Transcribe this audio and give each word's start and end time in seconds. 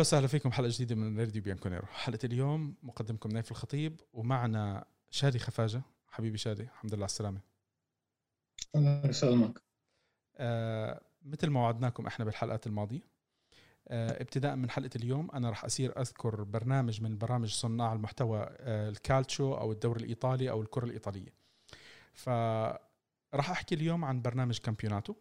أهلا 0.00 0.08
وسهلا 0.08 0.26
فيكم. 0.26 0.52
حلقة 0.52 0.68
جديدة 0.68 0.94
من 0.94 1.20
راديو 1.20 1.42
بيانكونيرو. 1.42 1.86
حلقة 1.86 2.18
اليوم 2.24 2.74
مقدمكم 2.82 3.30
نايف 3.30 3.50
الخطيب 3.50 4.00
ومعنا 4.12 4.84
شادي 5.10 5.38
خفاجة. 5.38 5.82
حبيبي 6.08 6.38
شادي 6.38 6.62
الحمد 6.62 6.94
لله 6.94 7.02
على 7.02 7.10
السلامة. 7.10 7.40
الله 8.76 9.06
يسلمك 9.06 9.62
آه 10.36 11.00
مثل 11.22 11.50
ما 11.50 11.60
وعدناكم 11.60 12.06
إحنا 12.06 12.24
بالحلقات 12.24 12.66
الماضية 12.66 13.00
آه 13.88 14.22
ابتداء 14.22 14.56
من 14.56 14.70
حلقة 14.70 14.90
اليوم 14.96 15.30
أنا 15.30 15.50
راح 15.50 15.64
اصير 15.64 16.00
أذكر 16.00 16.42
برنامج 16.42 17.02
من 17.02 17.18
برامج 17.18 17.52
صناع 17.54 17.92
المحتوى 17.92 18.46
آه 18.50 18.88
الكالتشو 18.88 19.54
أو 19.54 19.72
الدوري 19.72 20.00
الإيطالي 20.00 20.50
أو 20.50 20.62
الكرة 20.62 20.84
الإيطالية. 20.84 21.34
فراح 22.12 23.50
أحكي 23.50 23.74
اليوم 23.74 24.04
عن 24.04 24.22
برنامج 24.22 24.58
كامبيوناتو 24.58 25.14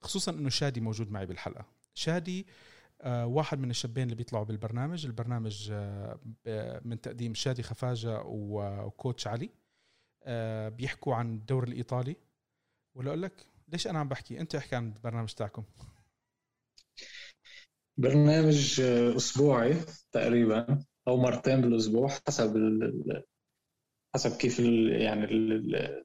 خصوصا 0.00 0.32
إنه 0.32 0.48
شادي 0.48 0.80
موجود 0.80 1.10
معي 1.10 1.26
بالحلقة. 1.26 1.64
شادي 1.94 2.40
آه، 2.40 2.71
واحد 3.06 3.58
من 3.58 3.70
الشابين 3.70 4.04
اللي 4.04 4.14
بيطلعوا 4.14 4.44
بالبرنامج. 4.44 5.06
البرنامج 5.06 5.68
آه، 5.72 6.80
من 6.84 7.00
تقديم 7.00 7.34
شادي 7.34 7.62
خفاجة 7.62 8.22
وكوتش 8.24 9.26
علي. 9.26 9.50
آه، 10.24 10.68
بيحكوا 10.68 11.14
عن 11.14 11.34
الدوري 11.34 11.70
الإيطالي. 11.70 12.16
ولا 12.94 13.08
أقول 13.08 13.22
لك 13.22 13.46
ليش 13.68 13.86
أنا 13.86 13.98
عم 13.98 14.08
بحكي؟ 14.08 14.40
أنت 14.40 14.54
احكي 14.54 14.76
عن 14.76 14.92
البرنامج 14.92 15.32
تاعكم. 15.32 15.64
برنامج 17.96 18.80
أسبوعي 19.16 19.74
تقريبا 20.12 20.84
أو 21.08 21.16
مرتين 21.16 21.60
بالأسبوع 21.60 22.08
حسب 22.26 22.56
حسب 24.14 24.36
كيف 24.36 24.60
يعني 25.00 25.24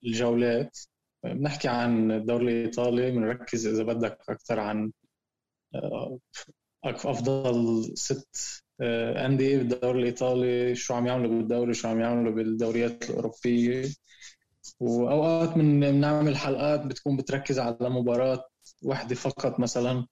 الجولات. 0.03 0.78
بنحكي 1.23 1.68
عن 1.68 2.12
الدوري 2.12 2.62
الإيطالي 2.62 3.12
بنركز 3.12 3.68
إذا 3.68 3.84
بدك 3.84 4.18
أكثر 4.30 4.59
عن 4.59 4.92
أفضل 6.86 7.83
ست 7.97 8.64
آه، 8.81 9.25
أندية 9.25 9.58
بالدوري 9.58 10.00
الإيطالي 10.00 10.75
شو 10.75 10.94
عم 10.94 11.08
يعملوا 11.08 11.30
بالدوري 11.38 11.73
شو 11.73 11.88
عم 11.88 12.00
يعملوا 12.00 12.34
بالدوريات 12.34 13.09
الأوروبية. 13.09 13.86
وأوقات 14.80 15.58
من 15.58 15.80
بنعمل 15.80 16.38
حلقات 16.38 16.86
بتكون 16.86 17.17
بتركز 17.17 17.59
على 17.59 17.78
مباراة 17.81 18.44
واحدة 18.84 19.16
فقط 19.16 19.59
مثلا 19.59 20.06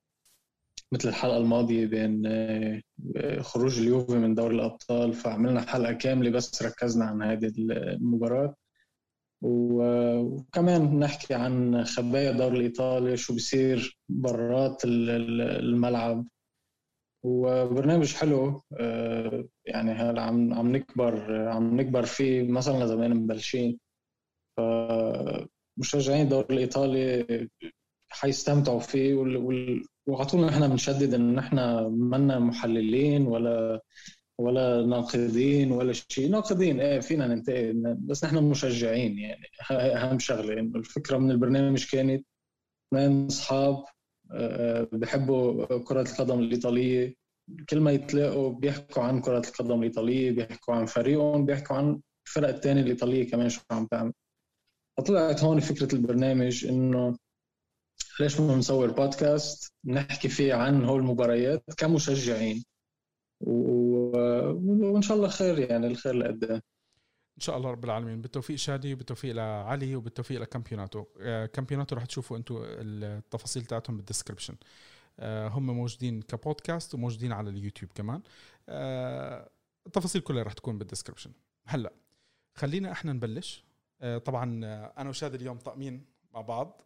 مثل 0.92 1.10
الحلقة 1.10 1.38
الماضية 1.38 1.86
بين 1.86 2.24
آه، 2.26 2.82
خروج 3.42 3.80
اليوفي 3.80 4.16
من 4.16 4.36
دوري 4.36 4.56
الأبطال 4.56 5.14
فعملنا 5.14 5.62
حلقة 5.62 5.94
كاملة 5.94 6.30
بس 6.30 6.64
ركزنا 6.64 7.06
عن 7.06 7.22
هذه 7.24 7.52
المباراة. 7.60 8.56
وكمان 9.42 11.00
نحكي 11.00 11.34
عن 11.34 11.86
خبايا 11.86 12.32
الدوري 12.32 12.58
الإيطالي 12.58 13.18
شو 13.18 13.34
بيصير 13.34 13.98
برات 14.10 14.82
الملعب. 14.86 16.26
وبرنامج 17.26 18.14
حلو. 18.14 18.64
آه، 18.80 19.46
يعني 19.66 19.92
هلا 19.92 20.22
عم 20.22 20.54
عم 20.54 20.76
نكبر 20.76 21.48
عم 21.50 21.82
نكبر 21.82 22.06
فيه 22.06 22.60
صرنا 22.60 22.86
زمان 22.88 23.14
مبلشين 23.16 23.80
فمشجعين 24.58 26.22
الدوري 26.22 26.48
الإيطالي 26.50 27.48
حيستمتعوا 28.10 28.80
فيه 28.80 29.16
وعلى 30.08 30.26
طول 30.26 30.46
نحن 30.46 30.68
بنشدد 30.68 31.14
إن 31.14 31.36
نحن 31.36 31.58
منا 31.86 32.40
محللين 32.40 33.28
ولا 33.28 33.82
ولا 34.40 34.86
ناقدين 34.86 35.72
ولا 35.72 35.94
شيء 35.94 36.30
ناقدين 36.32 36.80
إيه 36.80 37.00
فينا 37.00 37.28
ننتقد 37.28 37.98
بس 38.08 38.24
نحن 38.26 38.44
مشجعين 38.44 39.20
يعني. 39.20 39.48
أهم 39.72 40.20
شغلة 40.20 40.60
إنه 40.60 40.80
الفكرة 40.80 41.18
من 41.18 41.32
البرنامج 41.32 41.86
كانت 41.92 42.26
اثنين 42.94 43.26
اصحاب 43.26 43.84
بحبوا 44.92 45.78
كرة 45.78 46.02
القدم 46.02 46.40
الإيطالية. 46.40 47.16
كل 47.70 47.80
ما 47.80 47.92
يتلاقوا 47.92 48.54
بيحكوا 48.54 49.04
عن 49.04 49.22
كرة 49.22 49.42
القدم 49.48 49.80
الإيطالية 49.80 50.32
بيحكوا 50.32 50.74
عن 50.74 50.86
فريقهم 50.86 51.46
بيحكوا 51.46 51.76
عن 51.76 52.02
الفرق 52.28 52.48
الثانية 52.48 52.82
الإيطالية 52.82 53.30
كمان 53.30 53.50
شو 53.50 53.62
عم 53.72 53.86
تعمل. 53.86 54.14
فطلعت 54.98 55.44
هون 55.44 55.60
فكرة 55.60 55.96
البرنامج 55.96 56.66
إنه 56.66 57.18
ليش 58.20 58.40
ما 58.40 58.56
نصور 58.56 58.92
بودكاست؟ 58.92 59.74
نحكي 59.86 60.30
فيه 60.30 60.54
عن 60.54 60.86
هول 60.86 61.00
المباريات 61.00 61.64
كمشجعين. 61.78 62.64
وإن 63.42 65.02
شاء 65.02 65.18
الله 65.18 65.28
خير 65.28 65.60
يعني 65.60 65.88
الخير 65.88 66.14
لقدام. 66.14 66.62
إن 67.36 67.42
شاء 67.42 67.58
الله 67.58 67.72
رب 67.72 67.86
العالمين. 67.86 68.22
بالتوفيق 68.22 68.56
شادي 68.56 68.94
وبالتوفيق 68.94 69.36
لعلي 69.36 69.96
وبالتوفيق 69.96 70.42
لكامبيوناتو. 70.42 71.06
آه، 71.22 71.46
كامبيوناتو 71.46 71.96
رح 71.96 72.06
تشوفوا 72.06 72.38
أنتم 72.38 72.56
التفاصيل 72.62 73.66
تاعتهم 73.66 73.98
بال 73.98 74.07
description 74.07 74.56
آه، 75.20 75.48
هم 75.48 75.66
موجودين 75.66 76.22
كبودكاست 76.22 76.94
وموجودين 76.94 77.32
على 77.32 77.50
اليوتيوب 77.50 77.92
كمان. 77.96 78.22
آه، 78.70 79.50
التفاصيل 79.88 80.22
كلها 80.22 80.44
رح 80.44 80.54
تكون 80.54 80.78
بال 80.78 80.86
description 80.86 81.32
هلا 81.66 81.94
خلينا 82.54 82.92
إحنا 82.92 83.14
نبلش. 83.14 83.66
طبعا 84.26 84.66
أنا 84.98 85.10
وشادي 85.10 85.38
اليوم 85.38 85.58
طاقمين 85.58 86.06
مع 86.34 86.42
بعض. 86.42 86.82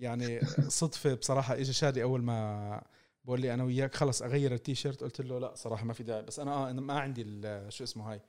يعني 0.00 0.40
صدفة 0.68 1.14
بصراحة. 1.14 1.54
اجى 1.54 1.72
شادي 1.72 2.02
أول 2.02 2.22
ما 2.22 2.82
بقول 3.24 3.40
لي 3.40 3.54
أنا 3.54 3.64
وياك 3.64 3.94
خلص 3.94 4.22
أغير 4.22 4.54
التيشيرت 4.54 5.04
قلت 5.04 5.20
له 5.20 5.38
لا 5.38 5.54
صراحة 5.54 5.84
ما 5.84 5.92
في 5.92 6.02
داعي. 6.02 6.22
بس 6.22 6.40
أنا 6.40 6.68
آه 6.68 6.72
ما 6.72 7.00
عندي 7.00 7.24
شو 7.68 7.84
اسمه 7.84 8.12
هاي 8.12 8.20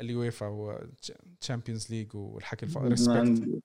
اليويفا 0.00 0.46
و 0.46 0.60
Champions 0.60 1.90
League 1.90 2.14
والحكي 2.16 2.66
الفاضي 2.66 2.88
respect 2.88 3.62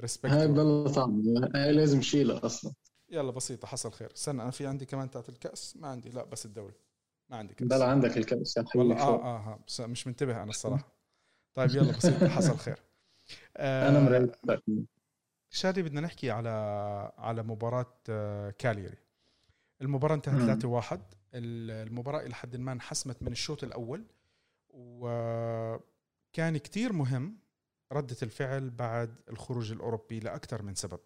respect 0.00 0.32
هاي 0.32 0.48
بلا 0.48 0.88
طعم. 0.88 1.22
هاي 1.54 1.72
لازم 1.72 2.00
شيلها 2.02 2.46
أصلا. 2.46 2.72
يلا 3.10 3.30
بسيطة 3.30 3.68
حصل 3.68 3.92
خير. 3.92 4.12
استنى 4.12 4.42
أنا 4.42 4.50
في 4.50 4.66
عندي 4.66 4.86
كمان 4.86 5.10
تاعت 5.10 5.28
الكأس؟ 5.28 5.76
ما 5.76 5.88
عندي. 5.88 6.10
لا 6.10 6.24
بس 6.24 6.46
الدوري. 6.46 6.74
ما 7.30 7.36
عندي 7.36 7.54
كأس. 7.54 7.68
بلا 7.68 7.84
عندك 7.84 8.16
الكأس 8.18 8.56
يا 8.56 8.64
والله 8.74 8.96
آه 8.96 9.24
آه 9.24 9.58
بس 9.68 9.80
مش 9.80 10.06
منتبه 10.06 10.42
أنا 10.42 10.50
الصراحة. 10.50 10.92
طيب 11.54 11.70
يلا 11.70 11.92
بسيطة 11.96 12.28
حصل 12.28 12.56
خير. 12.56 12.82
آه 13.56 13.88
أنا 13.88 14.00
مريت. 14.00 14.36
شادي 15.50 15.82
بدنا 15.82 16.00
نحكي 16.00 16.30
على 16.30 16.48
على 17.18 17.42
مباراة 17.42 17.94
آه 18.08 18.50
كالياري. 18.50 18.98
المباراة 19.82 20.14
انتهت 20.14 20.62
3-1 20.62 20.98
المباراة 21.34 22.20
إلى 22.26 22.34
حد 22.34 22.56
ما 22.56 22.72
انحسمت 22.72 23.22
من 23.22 23.32
الشوط 23.32 23.64
الأول. 23.64 24.04
وكان 24.78 26.56
كتير 26.56 26.92
مهم 26.92 27.38
ردة 27.92 28.16
الفعل 28.22 28.70
بعد 28.70 29.14
الخروج 29.30 29.72
الأوروبي 29.72 30.20
لأكثر 30.20 30.62
من 30.62 30.74
سبب. 30.74 31.00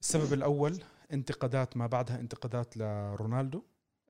السبب 0.00 0.32
الأول 0.32 0.82
انتقادات 1.12 1.76
ما 1.76 1.86
بعدها 1.86 2.20
انتقادات 2.20 2.76
لرونالدو. 2.76 3.62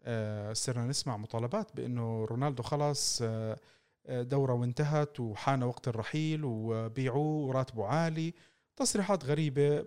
آه، 0.07 0.53
صرنا 0.53 0.87
نسمع 0.87 1.17
مطالبات 1.17 1.77
بأنه 1.77 2.25
رونالدو 2.25 2.63
خلاص 2.63 3.23
آه، 3.23 3.59
آه، 4.07 4.23
دورة 4.23 4.53
وانتهت 4.53 5.21
وحان 5.21 5.63
وقت 5.63 5.89
الرحيل 5.89 6.41
وبيعوه 6.45 7.47
وراتبه 7.47 7.87
عالي. 7.87 8.35
تصريحات 8.77 9.25
غريبة 9.25 9.87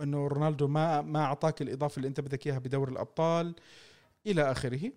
أنه 0.00 0.26
رونالدو 0.26 0.68
ما 0.68 1.02
ما 1.02 1.24
أعطاك 1.24 1.62
الإضافة 1.62 1.96
اللي 1.96 2.08
أنت 2.08 2.20
بدك 2.20 2.46
إياها 2.46 2.58
بدور 2.58 2.88
الأبطال 2.88 3.54
إلى 4.26 4.50
آخره. 4.52 4.92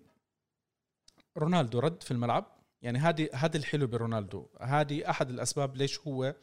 رونالدو 1.36 1.78
رد 1.78 2.02
في 2.02 2.10
الملعب. 2.10 2.55
يعني 2.82 2.98
هذه 2.98 3.28
هذا 3.34 3.56
الحلو 3.56 3.86
برونالدو. 3.86 4.46
هذه 4.60 5.10
أحد 5.10 5.30
الأسباب 5.30 5.76
ليش 5.76 6.00
هو 6.00 6.34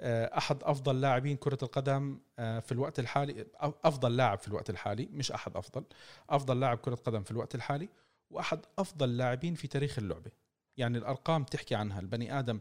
آه، 0.00 0.38
أحد 0.38 0.62
أفضل 0.62 1.00
لاعبين 1.00 1.36
كرة 1.36 1.58
القدم 1.62 2.20
آه، 2.38 2.60
في 2.60 2.72
الوقت 2.72 2.98
الحالي. 2.98 3.46
أفضل 3.60 4.16
لاعب 4.16 4.38
في 4.38 4.48
الوقت 4.48 4.70
الحالي 4.70 5.08
مش 5.12 5.32
أحد 5.32 5.56
أفضل. 5.56 5.84
أفضل 6.30 6.60
لاعب 6.60 6.78
كرة 6.78 6.94
قدم 6.94 7.22
في 7.22 7.30
الوقت 7.30 7.54
الحالي 7.54 7.88
وأحد 8.30 8.60
أفضل 8.78 9.16
لاعبين 9.16 9.54
في 9.54 9.68
تاريخ 9.68 9.98
اللعبة. 9.98 10.30
يعني 10.76 10.98
الأرقام 10.98 11.44
تحكي 11.44 11.74
عنها. 11.74 12.00
البني 12.00 12.38
آدم 12.38 12.60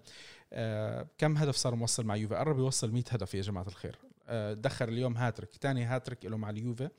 آه، 0.54 1.08
كم 1.18 1.38
هدف 1.38 1.56
صار 1.56 1.76
موصل 1.76 2.06
مع 2.06 2.16
يوفي؟ 2.16 2.36
قرب 2.36 2.60
يوصل 2.60 2.92
100 2.92 3.04
هدف 3.12 3.34
يا 3.34 3.42
جماعة 3.42 3.68
الخير. 3.68 4.00
دخل 4.54 4.90
اليوم 4.90 5.18
هاتريك. 5.18 5.50
ثاني 5.62 5.84
هاتريك 5.84 6.26
له 6.26 6.38
مع 6.38 6.50
اليوفي. 6.50 6.90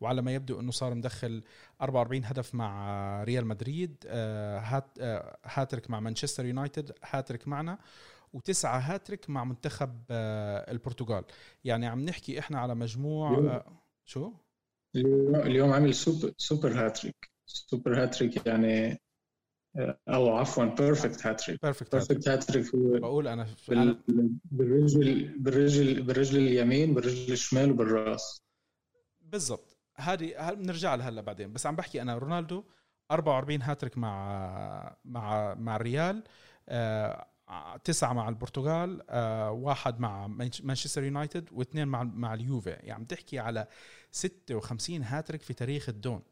وعلى 0.00 0.22
ما 0.22 0.34
يبدو 0.34 0.60
إنه 0.60 0.70
صار 0.70 0.94
مدخل 0.94 1.42
44 1.82 2.24
هدف 2.24 2.54
مع 2.54 3.22
ريال 3.24 3.46
مدريد. 3.46 4.04
آه، 4.06 4.58
hat 4.58 4.98
آه، 5.00 5.38
هاتريك 5.44 5.90
مع 5.90 6.00
مانشستر 6.00 6.44
يونايتد 6.46 6.92
هاتريك 7.04 7.48
معنا 7.48 7.78
وتسعة 8.32 8.78
هاتريك 8.78 9.30
مع 9.30 9.44
منتخب 9.44 10.02
آه، 10.10 10.70
البرتغال. 10.70 11.24
يعني 11.64 11.86
عم 11.86 12.04
نحكي 12.04 12.38
إحنا 12.38 12.60
على 12.60 12.74
مجموع 12.74 13.62
شو؟ 14.04 14.32
اليوم 14.96 15.72
عامل 15.72 15.94
super 15.94 16.32
super 16.36 16.72
hat-trick. 16.86 17.30
super 17.46 18.02
hat-trick 18.02 18.46
يعني 18.46 19.00
أو 20.08 20.36
عفوا 20.36 20.64
perfect 20.64 21.26
hat-trick 21.26 21.62
perfect 21.62 22.28
hat-trick 22.28 22.74
هو 22.74 22.98
بقول 22.98 23.28
أنا 23.28 23.46
بالرجل 24.50 25.38
بالرجل 25.38 26.02
بالرجل 26.02 26.38
اليمين 26.38 26.94
بالرجل 26.94 27.32
الشمال 27.32 27.70
وبالرأس. 27.70 28.42
بالضبط. 29.20 29.76
هذه 29.96 30.54
بنرجع 30.54 30.94
لها 30.94 31.08
هلا 31.08 31.20
بعدين. 31.20 31.52
بس 31.52 31.66
عم 31.66 31.76
بحكي 31.76 32.02
أنا 32.02 32.18
رونالدو 32.18 32.64
44 33.10 33.62
هاتريك 33.62 33.98
مع 33.98 34.96
مع 35.04 35.54
مع 35.54 35.76
الريال 35.76 36.24
آه 36.68 37.26
تسعة 37.84 38.12
مع 38.12 38.28
البرتغال 38.28 39.02
آه 39.10 39.50
واحد 39.50 40.00
مع 40.00 40.26
مانشستر 40.62 41.04
يونايتد 41.04 41.48
واثنين 41.52 41.88
مع 41.88 42.02
مع 42.02 42.34
اليوفي. 42.34 42.70
يعني 42.70 42.92
عم 42.92 43.04
تحكي 43.04 43.38
على 43.38 43.66
56 44.10 45.02
هاتريك 45.02 45.42
في 45.42 45.54
تاريخ 45.54 45.88
الدون. 45.88 46.22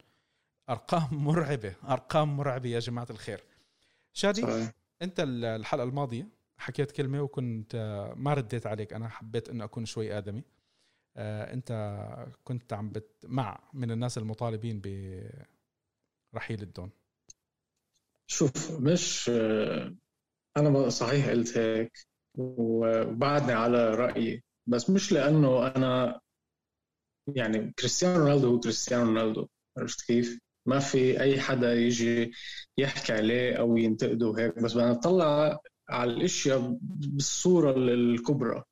أرقام 0.71 1.25
مرعبة 1.25 1.75
أرقام 1.89 2.37
مرعبة 2.37 2.69
يا 2.69 2.79
جماعة 2.79 3.07
الخير 3.11 3.45
شادي 4.13 4.43
صحيح. 4.43 4.73
أنت 5.03 5.21
الحلقة 5.29 5.85
الماضية 5.85 6.29
حكيت 6.59 6.91
كلمة 6.91 7.23
وكنت 7.23 7.77
ما 8.17 8.35
رديت 8.35 8.67
عليك 8.67 8.93
أنا 8.93 9.09
حبيت 9.09 9.49
انه 9.49 9.65
أكون 9.65 9.85
شوي 9.85 10.19
آدمي 10.19 10.43
آه، 11.17 11.53
أنت 11.53 11.97
كنت 12.45 12.73
عم 12.73 12.91
بت 12.91 13.11
مع 13.25 13.61
من 13.73 13.91
الناس 13.91 14.19
المطالبين 14.19 14.83
برحيل 16.33 16.63
الدون 16.63 16.91
شوف 18.27 18.81
مش 18.81 19.31
آه، 19.31 19.95
أنا 20.57 20.89
صحيح 20.89 21.29
قلت 21.29 21.59
هيك 21.59 21.99
وبعدني 22.39 23.53
على 23.53 23.95
رأيي 23.95 24.43
بس 24.67 24.91
مش 24.91 25.13
لأنه 25.13 25.67
أنا 25.67 26.21
يعني 27.37 27.73
كريستيانو 27.79 28.19
رونالدو 28.19 28.49
هو 28.49 28.61
كريستيانو 28.61 29.05
رونالدو 29.05 29.49
عرفت 29.79 30.07
كيف؟ 30.07 30.39
ما 30.69 30.79
في 30.79 31.21
أي 31.21 31.41
حدا 31.41 31.75
يجي 31.75 32.33
يحكي 32.79 33.13
عليه 33.13 33.55
أو 33.55 33.77
ينتقده 33.77 34.35
هيك 34.39 34.59
بس 34.59 34.75
بدنا 34.75 34.93
نطلع 34.93 35.59
على 35.89 36.11
الأشياء 36.13 36.79
بالصورة 36.83 37.75
الكبرى. 37.79 38.65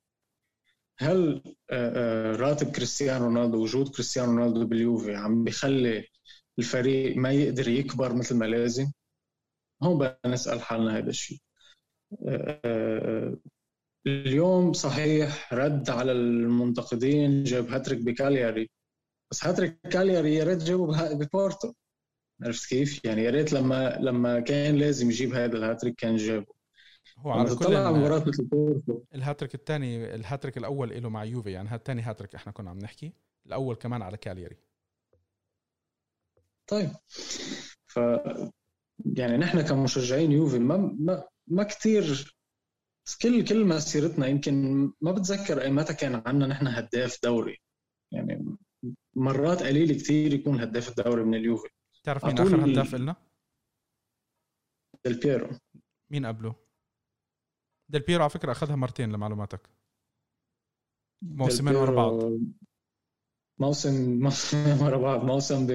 هل 0.99 1.43
آه، 1.71 2.33
آه، 2.33 2.35
راتب 2.35 2.71
كريستيانو 2.71 3.25
رونالدو 3.25 3.63
وجود 3.63 3.89
كريستيانو 3.89 4.31
رونالدو 4.31 4.65
باليوفي 4.67 5.15
عم 5.15 5.43
بيخلي 5.43 6.07
الفريق 6.59 7.17
ما 7.17 7.31
يقدر 7.31 7.67
يكبر 7.67 8.13
مثل 8.15 8.35
ما 8.35 8.45
لازم؟ 8.45 8.91
هون 9.83 9.97
بدنا 9.97 10.17
نسأل 10.33 10.61
حالنا 10.61 10.97
هذا 10.97 11.09
الشيء. 11.09 11.39
آه، 12.27 13.37
اليوم 14.07 14.73
صحيح 14.73 15.53
رد 15.53 15.89
على 15.89 16.11
المنتقدين 16.11 17.43
جاب 17.43 17.67
هاتريك 17.69 17.99
بكالياري 17.99 18.69
بس 19.31 19.45
هاتريك 19.45 19.79
كالياري 19.91 20.35
يا 20.35 20.43
ريت 20.43 20.63
جابه 20.63 21.13
ببورتو. 21.13 21.73
عرفت 22.43 22.69
كيف؟ 22.69 23.05
يعني 23.05 23.23
يا 23.23 23.29
ريت 23.29 23.53
لما 23.53 23.97
لما 23.99 24.39
كان 24.39 24.75
لازم 24.75 25.09
يجيب 25.09 25.33
هذا 25.33 25.57
الهاتريك 25.57 25.95
كان 25.95 26.15
جابه. 26.15 26.57
هو 27.17 27.31
على 27.31 27.55
كل 27.55 28.27
مثل 28.27 28.45
بورتو. 28.45 29.03
الهاتريك 29.15 29.55
الثاني 29.55 30.15
الهاتريك 30.15 30.57
الأول 30.57 31.03
له 31.03 31.09
مع 31.09 31.23
يوفي 31.23 31.51
يعني 31.51 31.69
هالثاني 31.69 32.01
هاتريك 32.01 32.35
إحنا 32.35 32.51
كنا 32.51 32.69
عم 32.69 32.79
نحكي 32.79 33.13
الأول 33.45 33.75
كمان 33.75 34.01
على 34.01 34.17
كالياري. 34.17 34.57
طيب. 36.67 36.91
ف 37.87 37.99
يعني 39.05 39.37
نحن 39.37 39.61
كمشجعين 39.61 40.31
يوفي 40.31 40.59
ما 40.59 40.77
ما 40.77 41.23
ما 41.47 41.63
كثير 41.63 42.35
كل 43.21 43.43
كل 43.43 43.65
مسيرتنا 43.65 44.27
يمكن 44.27 44.85
ما 45.01 45.11
بتذكر 45.11 45.61
أي 45.61 45.71
متى 45.71 45.93
كان 45.93 46.21
عندنا 46.25 46.47
نحن 46.47 46.67
هداف 46.67 47.19
دوري. 47.23 47.61
يعني 48.11 48.55
مرات 49.15 49.63
قليل 49.63 49.93
كثير 49.93 50.33
يكون 50.33 50.61
هداف 50.61 50.89
الدوري 50.89 51.23
من 51.23 51.35
اليوفي. 51.35 51.69
تعرف 52.07 52.25
مين 52.25 52.39
آخر 52.39 52.71
هداف 52.71 52.95
لنا؟ 52.95 53.15
ديل 55.05 55.19
بيرو. 55.19 55.49
مين 56.09 56.25
قبله؟ 56.25 56.55
ديل 57.89 58.01
بيرو 58.01 58.21
على 58.21 58.29
فكرة 58.29 58.51
أخذها 58.51 58.75
مرتين 58.75 59.11
لمعلوماتك. 59.11 59.69
موسمين 61.21 61.75
ورا 61.75 61.95
بعض. 61.95 62.31
موسم 63.59 64.19
موسم 64.19 64.83
ورا 64.85 64.97
بعض. 64.97 65.23
موسم 65.23 65.67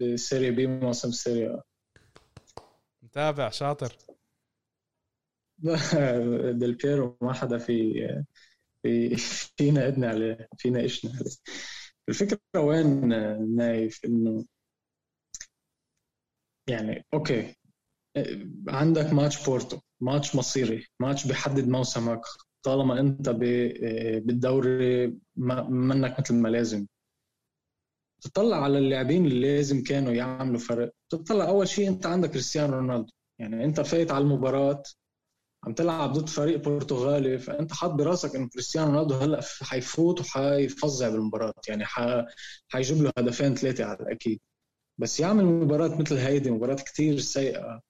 بسيريا 0.00 0.50
بي 0.50 0.66
موسم 0.66 1.10
سيريا 1.10 1.62
متابع 3.02 3.50
شاطر. 3.50 3.96
ديل 6.60 6.74
بيرو 6.74 7.18
ما 7.22 7.32
حدا 7.32 7.58
في 7.58 7.92
في 8.82 9.16
فينا 9.56 9.88
ادنى 9.88 10.06
عليه 10.06 10.48
فينا 10.58 10.84
اشنا 10.84 11.10
عليه 11.10 11.36
الفكرة 12.08 12.40
وين 12.56 13.08
نايف؟ 13.56 14.04
إنه 14.04 14.44
يعني 16.70 17.06
okay. 17.14 17.54
عندك 18.68 19.12
ماتش 19.12 19.44
بورتو 19.44 19.78
ماتش 20.00 20.36
مصيري 20.36 20.86
ماتش 21.00 21.26
بيحدد 21.26 21.68
موسمك. 21.68 22.20
طالما 22.62 23.00
أنت 23.00 23.28
بالدوري 23.28 25.18
منك 25.68 26.20
مثل 26.20 26.34
ما 26.34 26.48
لازم. 26.48 26.86
تطلع 28.22 28.64
على 28.64 28.78
اللاعبين 28.78 29.26
اللي 29.26 29.56
لازم 29.56 29.82
كانوا 29.82 30.12
يعملوا 30.12 30.58
فرق. 30.58 30.92
تطلع 31.08 31.48
أول 31.48 31.68
شيء 31.68 31.88
أنت 31.88 32.06
عندك 32.06 32.30
كريستيانو 32.30 32.76
رونالدو. 32.76 33.12
يعني 33.38 33.64
أنت 33.64 33.80
فايت 33.80 34.10
على 34.10 34.22
المباراة 34.24 34.82
عم 35.64 35.72
تلعب 35.74 36.12
ضد 36.12 36.28
فريق 36.28 36.58
برتغالي 36.68 37.38
فأنت 37.38 37.72
حاط 37.72 37.90
براسك 37.90 38.36
انه 38.36 38.48
كريستيانو 38.48 38.90
رونالدو 38.90 39.14
هلأ 39.14 39.40
حيفوت 39.62 40.20
وحيفظع 40.20 41.08
بالمباراة. 41.08 41.54
يعني 41.68 41.84
حيجيب 42.68 43.02
له 43.02 43.12
هدفين 43.18 43.54
ثلاثة 43.54 43.84
على 43.84 43.98
الأكيد. 44.00 44.40
بس 45.00 45.20
يعمل 45.20 45.44
مباراه 45.44 46.00
مثل 46.00 46.16
هيدي 46.18 46.50
مباراة 46.50 46.74
كتير 46.76 47.18
سيئة. 47.18 47.80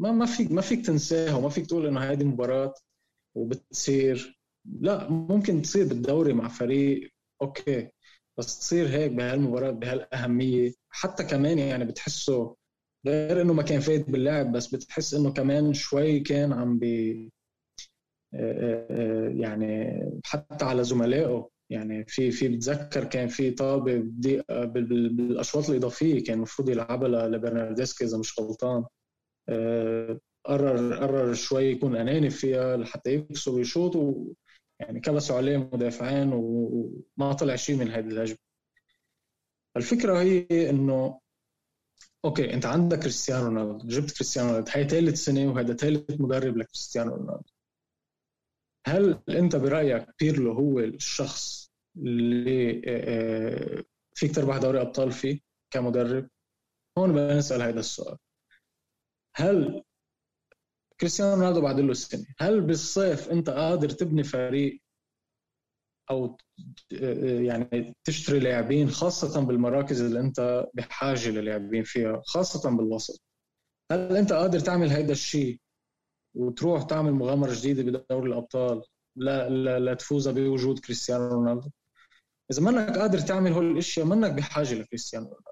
ما 0.00 0.12
ما 0.12 0.26
فيك 0.26 0.52
ما 0.52 0.60
فيك 0.62 0.86
تنساها 0.86 1.34
وما 1.36 1.48
فيك 1.48 1.66
تقول 1.66 1.86
إنه 1.86 2.00
هيدي 2.00 2.24
مباراة 2.24 2.74
وبتصير. 3.36 4.40
لا 4.80 5.10
ممكن 5.10 5.62
تصير 5.62 5.88
بالدوري 5.88 6.32
مع 6.32 6.48
فريق 6.48 7.10
okay 7.42 7.90
بس 8.38 8.58
تصير 8.60 8.88
هيك 8.88 9.12
بهالمباراة 9.12 9.70
بهالأهمية. 9.70 10.72
حتى 10.90 11.24
كمان 11.24 11.58
يعني 11.58 11.84
بتحسه 11.84 12.56
غير 13.06 13.42
إنه 13.42 13.52
ما 13.52 13.62
كان 13.62 13.80
فايت 13.80 14.10
باللعب 14.10 14.52
بس 14.52 14.74
بتحس 14.74 15.14
إنه 15.14 15.32
كمان 15.32 15.74
شوي 15.74 16.20
كان 16.20 16.52
عم 16.52 16.78
بي 16.78 17.30
آه، 18.34 18.86
آه، 18.90 19.28
يعني 19.28 19.98
حتى 20.24 20.64
على 20.64 20.84
زملائه. 20.84 21.48
يعني 21.70 22.04
في 22.04 22.30
في 22.30 22.48
بتذكر 22.48 23.04
كان 23.04 23.28
في 23.28 23.50
طابة 23.50 24.02
بالأشواط 24.64 25.70
الإضافية 25.70 26.24
كان 26.24 26.36
المفروض 26.36 26.68
يلعبها 26.68 27.28
لبرناردسكي 27.28 28.04
إذا 28.04 28.18
مش 28.18 28.38
غلطان. 28.40 28.84
آه، 29.48 30.20
قرر 30.46 30.94
قرر 30.94 31.34
شوي 31.34 31.64
يكون 31.64 31.96
أناني 31.96 32.30
فيها 32.30 32.76
لحتى 32.76 33.14
يكسب 33.14 33.52
ويشوط 33.52 34.16
يعني 34.80 35.00
كبسوا 35.00 35.36
عليه 35.36 35.56
مدافعين 35.56 36.32
وما 36.32 37.32
طلع 37.32 37.56
شيء 37.56 37.76
من 37.76 37.90
هذه 37.90 38.06
الهجمة. 38.06 38.38
الفكرة 39.76 40.20
هي 40.20 40.70
إنه 40.70 41.20
okay 42.24 42.54
أنت 42.54 42.66
عندك 42.66 42.98
كريستيانو 42.98 43.44
رونالدو 43.46 43.86
جبت 43.88 44.10
كريستيانو 44.12 44.48
رونالدو 44.48 44.70
هي 44.74 44.88
ثالث 44.88 45.16
سنة 45.24 45.52
وهذا 45.52 45.74
ثالث 45.74 46.20
مدرب 46.20 46.56
لكريستيانو 46.56 47.14
رونالدو. 47.14 47.52
هل 48.86 49.22
أنت 49.28 49.56
برأيك 49.56 50.06
بيرلو 50.20 50.52
هو 50.52 50.80
الشخص 50.80 51.69
اللي 51.96 52.82
آه، 52.86 53.78
آه، 53.78 53.84
فيك 54.14 54.34
تربح 54.34 54.56
دوري 54.58 54.80
أبطال 54.80 55.12
فيه 55.12 55.40
كمدرب. 55.70 56.28
هون 56.98 57.12
بدنا 57.12 57.38
نسال 57.38 57.62
هذا 57.62 57.80
السؤال. 57.80 58.16
هل 59.36 59.82
كريستيانو 61.00 61.34
رونالدو 61.34 61.60
بعد 61.60 61.80
له 61.80 61.92
سنة 61.94 62.26
هل 62.38 62.60
بالصيف 62.60 63.30
أنت 63.30 63.50
قادر 63.50 63.88
تبني 63.90 64.22
فريق 64.22 64.80
أو 66.10 66.36
يعني 67.22 67.94
تشتري 68.04 68.38
لاعبين 68.38 68.90
خاصة 68.90 69.40
بالمراكز 69.46 70.00
اللي 70.02 70.20
أنت 70.20 70.66
بحاجة 70.74 71.28
للاعبين 71.30 71.82
فيها 71.82 72.22
خاصة 72.26 72.76
بالوسط؟ 72.76 73.22
هل 73.92 74.16
أنت 74.16 74.32
قادر 74.32 74.60
تعمل 74.60 74.90
هيدا 74.90 75.12
الشيء 75.12 75.60
وتروح 76.34 76.82
تعمل 76.82 77.12
مغامرة 77.12 77.54
جديدة 77.54 77.82
بدوري 77.82 78.28
الأبطال 78.28 78.82
لا 79.16 79.48
لا, 79.48 79.78
لا 79.78 79.94
تفوز 79.94 80.28
بوجود 80.28 80.78
كريستيانو 80.78 81.28
رونالدو؟ 81.28 81.70
إذا 82.50 82.62
منك 82.62 82.98
قادر 82.98 83.18
تعمل 83.18 83.52
هول 83.52 83.70
الأشياء 83.70 84.06
منك 84.06 84.32
بحاجة 84.32 84.74
لكريستيانو 84.74 85.26
رونالدو 85.26 85.50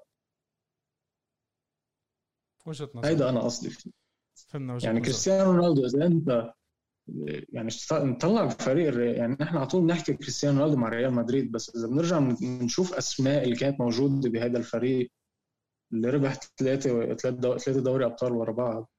وجهة 2.65 2.89
نظر. 2.95 3.07
هيدا 3.07 3.29
أنا 3.29 3.39
قصدي. 3.39 3.69
فيه 3.69 3.91
فهمنا 4.47 4.73
وجهة 4.73 4.85
يعني 4.85 5.01
كريستيانو 5.01 5.51
رونالدو 5.51 5.85
إذا 5.85 6.05
أنت 6.05 6.53
يعني 7.49 7.69
نطلع 7.91 8.45
بفريق 8.45 9.17
يعني 9.17 9.37
نحن 9.39 9.57
على 9.57 9.67
طول 9.67 9.81
بنحكي 9.81 10.13
كريستيانو 10.13 10.59
رونالدو 10.59 10.77
مع 10.77 10.89
ريال 10.89 11.13
مدريد 11.13 11.51
بس 11.51 11.75
إذا 11.75 11.87
بنرجع 11.87 12.19
بنشوف 12.19 12.93
أسماء 12.93 13.43
اللي 13.43 13.55
كانت 13.55 13.79
موجودة 13.81 14.29
بهذا 14.29 14.57
الفريق 14.57 15.11
اللي 15.93 16.09
ربح 16.09 16.33
ثلاثة 16.33 17.15
ثلاثة 17.15 17.81
دوري 17.81 18.05
أبطال 18.05 18.31
ورا 18.31 18.51
بعض. 18.51 18.89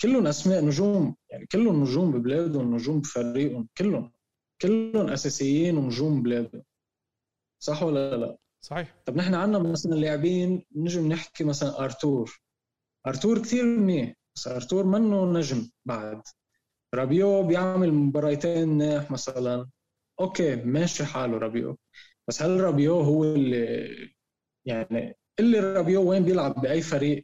كلهم 0.00 0.26
أسماء 0.26 0.64
نجوم 0.64 1.16
يعني 1.30 1.46
كلهم 1.46 1.82
نجوم 1.82 2.12
ببلادهم 2.12 2.74
نجوم 2.74 3.00
بفريقهم 3.00 3.68
كلهم. 3.78 4.12
كلهم 4.60 5.08
أساسيين 5.08 5.76
ونجوم 5.76 6.20
ببلادهم. 6.20 6.62
صح 7.64 7.82
ولا 7.82 8.16
لا؟ 8.16 8.36
صحيح. 8.64 8.94
طب 9.06 9.16
نحن 9.16 9.34
عندنا 9.34 9.58
مثلا 9.72 9.94
لاعبين 9.94 10.64
نجي 10.76 11.00
نحكي 11.00 11.44
مثلا 11.44 11.84
أرتور. 11.84 12.40
أرتور 13.06 13.38
كثير 13.42 13.64
منيح 13.64 14.14
بس 14.36 14.48
أرتور 14.48 14.84
منه 14.84 15.32
نجم 15.32 15.70
بعد. 15.84 16.22
رابيو 16.94 17.42
بيعمل 17.42 17.92
مباريتين 17.92 18.68
منيح 18.68 19.10
مثلا. 19.10 19.68
okay 20.20 20.56
ماشي 20.56 21.04
حاله 21.04 21.38
رابيو. 21.38 21.78
بس 22.28 22.42
هل 22.42 22.60
رابيو 22.60 23.00
هو 23.00 23.24
اللي 23.24 23.88
يعني 24.66 25.16
اللي 25.40 25.60
رابيو 25.60 26.10
وين 26.10 26.24
بيلعب؟ 26.24 26.60
بأي 26.60 26.82
فريق؟ 26.82 27.22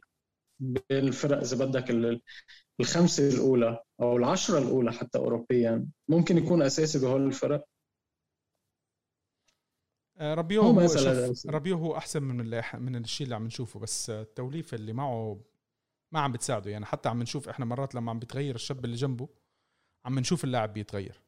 بالفرق 0.59 1.37
إذا 1.37 1.65
بدك 1.65 2.17
الخمسة 2.79 3.29
الأولى 3.29 3.79
أو 4.01 4.17
العشرة 4.17 4.57
الأولى 4.57 4.93
حتى 4.93 5.17
اوروبيا. 5.17 5.87
ممكن 6.09 6.37
يكون 6.37 6.61
أساسي 6.61 6.99
بهول 6.99 7.27
الفرق. 7.27 7.65
ربيو 10.21 10.61
هو 10.61 10.87
ربيو 11.45 11.77
هو 11.77 11.97
أحسن 11.97 12.23
من 12.23 12.41
اللي 12.41 12.63
من 12.73 12.95
الشيء 12.95 13.25
اللي 13.25 13.35
عم 13.35 13.45
نشوفه 13.45 13.79
بس 13.79 14.09
التوليفة 14.09 14.75
اللي 14.75 14.93
معه 14.93 15.41
ما 16.11 16.19
عم 16.19 16.31
بتساعده. 16.31 16.71
يعني 16.71 16.85
حتى 16.85 17.09
عم 17.09 17.21
نشوف 17.21 17.49
إحنا 17.49 17.65
مرات 17.65 17.95
لما 17.95 18.11
عم 18.11 18.19
بتغير 18.19 18.55
الشاب 18.55 18.85
اللي 18.85 18.95
جنبه 18.95 19.29
عم 20.05 20.19
نشوف 20.19 20.43
اللاعب 20.43 20.73
بيتغير. 20.73 21.21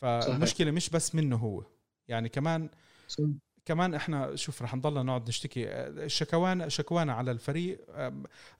فالمشكلة 0.00 0.70
مش 0.70 0.90
بس 0.90 1.14
منه 1.14 1.36
هو. 1.36 1.64
يعني 2.08 2.28
كمان 2.28 2.68
صحيح. 3.08 3.26
كمان 3.64 3.94
إحنا 3.94 4.36
شوف 4.36 4.62
رح 4.62 4.74
نضلنا 4.74 5.02
نقعد 5.02 5.28
نشتكي. 5.28 5.92
شكوانا 6.08 6.68
شكوانا 6.68 7.12
على 7.12 7.30
الفريق 7.30 7.86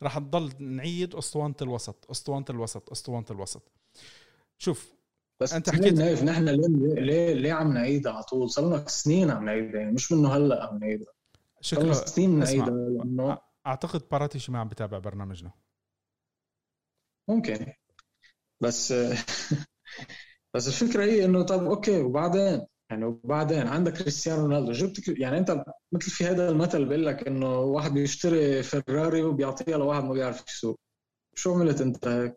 رح 0.03 0.19
نضل 0.19 0.53
نعيد 0.59 1.15
أسطوانة 1.15 1.55
الوسط 1.63 2.11
أسطوانة 2.11 2.45
الوسط 2.51 2.91
أسطوانة 2.91 3.27
الوسط. 3.31 3.63
شوف 4.59 4.96
بس 5.41 5.53
أنت 5.53 5.71
حكيت 5.71 5.95
نايف 5.95 6.23
نحن 6.23 6.49
ليه 6.49 6.95
ليه 6.95 7.35
ليه 7.35 7.53
عم 7.53 7.73
نعيدها 7.73 8.13
على 8.13 8.23
طول؟ 8.23 8.51
صار 8.51 8.67
لنا 8.67 8.89
سنين 8.89 9.31
عم 9.31 9.45
نعيدها 9.45 9.81
يعني 9.81 9.93
مش 9.93 10.13
منه 10.13 10.37
هلأ 10.37 10.65
عم 10.67 10.79
نعيدها 10.79 11.13
شكله 11.61 11.93
سنين 11.93 12.39
نعيدها 12.39 12.71
لأنه 12.71 13.39
أعتقد 13.67 14.03
باراتيش 14.11 14.51
ما 14.51 14.59
عم 14.59 14.69
بتابع 14.69 14.99
برنامجنا. 14.99 15.53
ممكن. 17.29 17.73
بس 18.61 18.93
بس 20.55 20.69
الفكرة 20.69 21.05
هي 21.05 21.25
إنه 21.25 21.43
طب 21.43 21.65
okay 21.65 22.01
وبعدين؟ 22.03 22.67
يعني 22.91 23.05
وبعدين؟ 23.05 23.67
عندك 23.67 23.93
كريستيانو 23.93 24.43
رونالدو. 24.43 24.73
جبت 24.73 25.09
يعني 25.09 25.39
أنت 25.39 25.65
مثل 25.93 26.11
في 26.11 26.25
هذا 26.25 26.49
المثل 26.49 26.85
بيقول 26.85 27.07
لك 27.07 27.27
إنه 27.29 27.59
واحد 27.61 27.93
بيشتري 27.95 28.63
فراري 28.63 29.23
وبيعطيها 29.23 29.79
لواحد 29.79 30.05
ما 30.05 30.13
بيعرف 30.13 30.45
يسوق 30.49 30.81
شو 31.35 31.55
عملت 31.55 31.81
أنت 31.81 32.09
هيك؟ 32.09 32.37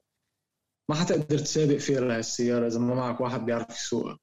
ما 0.90 0.96
حتقدر 0.96 1.38
تسابق 1.40 1.76
فيها 1.78 2.02
لهالسياره 2.02 2.68
إذا 2.68 2.80
ما 2.80 2.96
معك 2.96 3.22
واحد 3.22 3.46
بيعرف 3.46 3.70
يسوقها. 3.70 4.20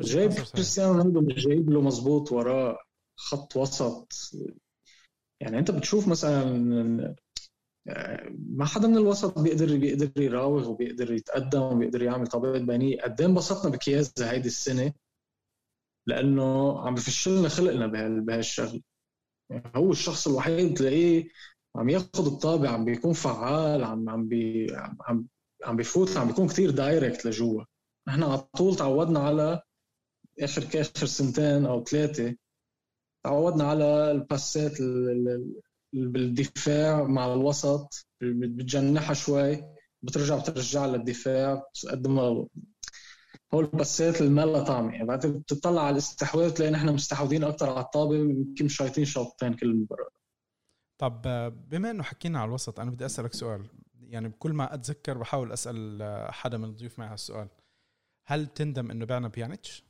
جايب 0.00 0.32
كريستيانو 0.32 0.92
رونالدو 0.92 1.20
مش 1.20 1.34
جايب 1.34 1.70
له 1.70 1.80
مزبوط 1.80 2.32
وراه 2.32 2.78
خط 3.16 3.56
وسط. 3.56 4.12
يعني 5.40 5.58
أنت 5.58 5.70
بتشوف 5.70 6.08
مثلا 6.08 6.44
ما 8.48 8.64
حدا 8.64 8.88
من 8.88 8.96
الوسط 8.96 9.38
بيقدر 9.38 9.76
بيقدر 9.76 10.22
يراوغ 10.22 10.68
وبيقدر 10.68 11.12
يتقدم 11.12 11.62
وبيقدر 11.62 12.02
يعمل 12.02 12.26
طابات 12.26 12.62
بينيه 12.62 13.02
قد 13.02 13.20
إيه 13.20 13.28
انبسطنا 13.28 13.70
بكيازا 13.70 14.30
هيدي 14.30 14.48
السنة؟ 14.48 14.92
لأنه 16.06 16.80
عم 16.86 16.94
بفشلنا 16.94 17.48
خلقنا 17.48 17.86
بهالشغله 18.20 18.80
يعني 19.50 19.72
هو 19.76 19.90
الشخص 19.92 20.28
الوحيد 20.28 20.76
تلاقيه 20.76 21.28
عم 21.76 21.88
ياخذ 21.88 22.26
الطابع 22.26 22.70
عم 22.70 22.84
بيكون 22.84 23.12
فعال 23.12 23.84
عم 23.84 24.10
عم 24.10 24.28
بي 24.28 24.66
عم 25.00 25.26
عم 25.64 25.76
بيفوت 25.76 26.16
عم 26.16 26.26
بيكون 26.28 26.48
كثير 26.48 26.70
دايركت 26.70 27.26
لجوا. 27.26 27.64
نحن 28.08 28.22
على 28.22 28.38
طول 28.38 28.76
تعودنا 28.76 29.20
على 29.20 29.62
آخر 30.40 30.62
آخر 30.74 31.06
سنتين 31.06 31.66
أو 31.66 31.84
ثلاثة 31.84 32.36
تعودنا 33.24 33.64
على 33.64 34.10
الباسات 34.10 34.72
بالدفاع 35.92 37.02
مع 37.04 37.32
الوسط 37.32 38.06
بتجنحها 38.20 39.14
شوي 39.14 39.64
بترجع 40.02 40.38
بترجع 40.38 40.86
للدفاع 40.86 41.54
بتقدم 41.74 42.18
هو 43.54 43.60
الباسات 43.60 44.20
اللي 44.20 44.32
ما 44.32 44.40
لها 44.40 44.64
طعمة. 44.64 44.92
يعني 44.92 45.06
بعد 45.06 45.26
بتطلع 45.26 45.82
على 45.82 45.92
الاستحواذ 45.92 46.50
تلاقي 46.50 46.70
نحن 46.72 46.88
مستحوذين 46.88 47.44
أكثر 47.44 47.70
على 47.70 47.80
الطابة 47.80 48.14
يمكن 48.16 48.68
شايطين 48.68 49.04
شوطين 49.04 49.54
كل 49.54 49.66
المباراه 49.66 50.08
طب 51.04 51.22
بما 51.70 51.90
إنه 51.90 52.02
حكينا 52.02 52.38
على 52.40 52.48
الوسط 52.48 52.80
أنا 52.80 52.90
بدي 52.90 53.06
أسألك 53.06 53.32
سؤال. 53.32 53.66
يعني 54.08 54.30
كل 54.30 54.52
ما 54.52 54.74
أتذكر 54.74 55.18
بحاول 55.18 55.52
أسأل 55.52 56.02
حدا 56.32 56.58
من 56.58 56.64
الضيوف 56.64 56.98
معي 56.98 57.08
هالسؤال. 57.08 57.48
هل 58.26 58.46
تندم 58.46 58.90
إنه 58.90 59.04
بعنا 59.04 59.28
بيانيتش؟ 59.28 59.84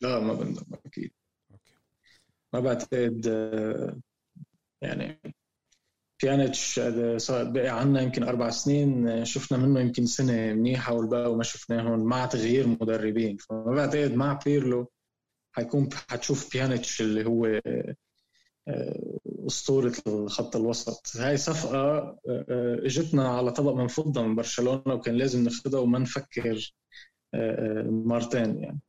لا 0.00 0.20
ما 0.20 0.34
بندم 0.34 0.62
أكيد. 0.86 1.10
ما 2.52 2.60
بعتقد 2.60 3.26
يعني 4.82 5.20
بيانيتش 6.22 6.80
بقي 7.28 7.68
عنا 7.68 8.00
يمكن 8.00 8.22
أربع 8.22 8.50
سنين 8.50 9.24
شفنا 9.24 9.58
منه 9.58 9.80
يمكن 9.80 10.06
سنة 10.06 10.52
منيحة 10.52 10.94
والباقي 10.94 11.36
ما 11.36 11.42
شفناهم 11.42 12.04
مع 12.04 12.26
تغيير 12.26 12.66
مدربين. 12.66 13.36
فما 13.36 13.74
بعتقد 13.74 14.14
مع 14.14 14.32
بيرلو 14.44 14.90
حيكون 15.52 15.88
حتشوف 15.92 16.52
بيانيتش 16.52 17.00
اللي 17.00 17.24
هو 17.26 17.46
آه، 17.46 17.96
أسطورة 19.46 19.92
الخط 20.06 20.56
الوسط. 20.56 21.16
هاي 21.16 21.36
صفقة 21.36 21.76
آه، 21.78 22.18
آه، 22.28 22.86
إجتنا 22.86 23.28
على 23.28 23.50
طبق 23.52 23.72
من 23.72 23.86
فضة 23.86 24.22
من 24.22 24.34
برشلونة 24.34 24.94
وكان 24.94 25.14
لازم 25.14 25.44
ناخذها 25.44 25.80
وما 25.80 25.98
نفكر 25.98 26.74
مرتين 27.84 28.58
يعني. 28.62 28.80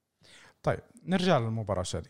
طيب 0.63 0.79
نرجع 1.05 1.37
للمباراة 1.39 1.83
شادي 1.83 2.09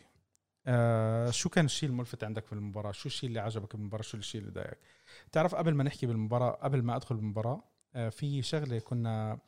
آه 0.68 1.30
شو 1.30 1.50
كان 1.50 1.66
الشيء 1.66 1.90
الملفت 1.90 2.24
عندك 2.24 2.46
في 2.46 2.54
المباراة؟ 2.54 2.92
شو 2.92 3.10
الشيء 3.10 3.30
اللي 3.30 3.40
عجبك 3.40 3.76
بالمباراه 3.76 4.02
شو 4.04 4.18
الشيء 4.18 4.42
اللي 4.42 4.52
ضايقك؟ 4.52 4.80
تعرف 5.32 5.56
قبل 5.56 5.74
ما 5.74 5.84
نحكي 5.84 6.06
بالمباراة 6.06 6.52
قبل 6.52 6.84
ما 6.84 6.96
أدخل 6.96 7.16
بالمباراة 7.16 7.64
آه 7.96 8.10
في 8.10 8.42
شغلة 8.42 8.80
كنا 8.80 9.40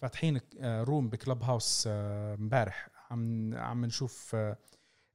فاتحين 0.00 0.40
آه 0.60 0.82
room 0.82 1.08
ب 1.08 1.42
Clubhouse 1.42 1.84
آه، 1.90 2.34
امبارح. 2.34 2.88
آه 2.88 3.12
عم 3.12 3.54
عم 3.54 3.84
نشوف 3.84 4.34
آه 4.34 4.56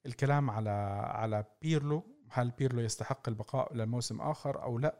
الكلام 0.05 0.49
على 0.49 0.69
على 1.03 1.45
بيرلو 1.61 2.03
هل 2.29 2.51
بيرلو 2.51 2.81
يستحق 2.81 3.29
البقاء 3.29 3.73
لموسم 3.73 4.21
آخر 4.21 4.63
أو 4.63 4.79
لا؟ 4.79 4.95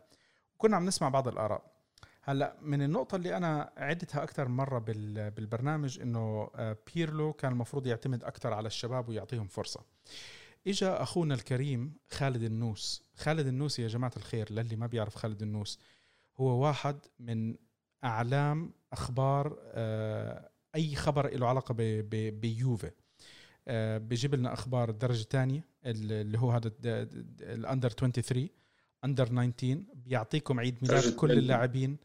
كنا 0.57 0.75
عم 0.75 0.86
نسمع 0.86 1.10
بعض 1.10 1.27
الآراء. 1.27 1.77
هلأ 2.24 2.57
من 2.62 2.81
النقطة 2.81 3.15
اللي 3.15 3.38
أنا 3.38 3.74
عدتها 3.77 4.24
أكثر 4.24 4.48
مرة 4.48 4.79
بالبرنامج 5.29 6.00
إنه 6.00 6.51
آه، 6.55 6.77
بيرلو 6.96 7.34
كان 7.34 7.51
المفروض 7.51 7.88
يعتمد 7.88 8.24
أكثر 8.24 8.53
على 8.53 8.67
الشباب 8.67 9.10
ويعطيهم 9.10 9.48
فرصة. 9.48 9.84
اجى 10.67 10.88
أخونا 10.88 11.34
الكريم 11.34 11.93
خالد 12.10 12.43
النوس. 12.43 13.03
خالد 13.15 13.48
النوس 13.48 13.79
يا 13.79 13.88
جماعة 13.88 14.12
الخير 14.17 14.51
للي 14.51 14.75
ما 14.75 14.88
بيعرف 14.88 15.15
خالد 15.15 15.41
النوس 15.41 15.79
هو 16.38 16.65
واحد 16.65 17.00
من 17.19 17.55
أعلام 18.03 18.74
أخبار 18.93 19.57
آه، 19.62 20.50
أي 20.75 20.96
خبر 20.96 21.29
له 21.29 21.48
علاقة 21.48 21.75
بيوفي. 22.29 22.91
بيجيب 23.98 24.36
لنا 24.36 24.54
أخبار 24.54 24.90
الدرجه 24.90 25.22
الثانية 25.22 25.64
اللي 25.86 26.40
هو 26.40 26.52
هذا 26.52 26.72
ال 26.84 27.01
under 27.01 27.89
23 27.90 28.50
under 29.06 29.27
19 29.28 29.84
بيعطيكم 29.94 30.60
عيد 30.60 30.78
ميلاد 30.82 31.16
كل 31.16 31.32
اللاعبين. 31.32 31.98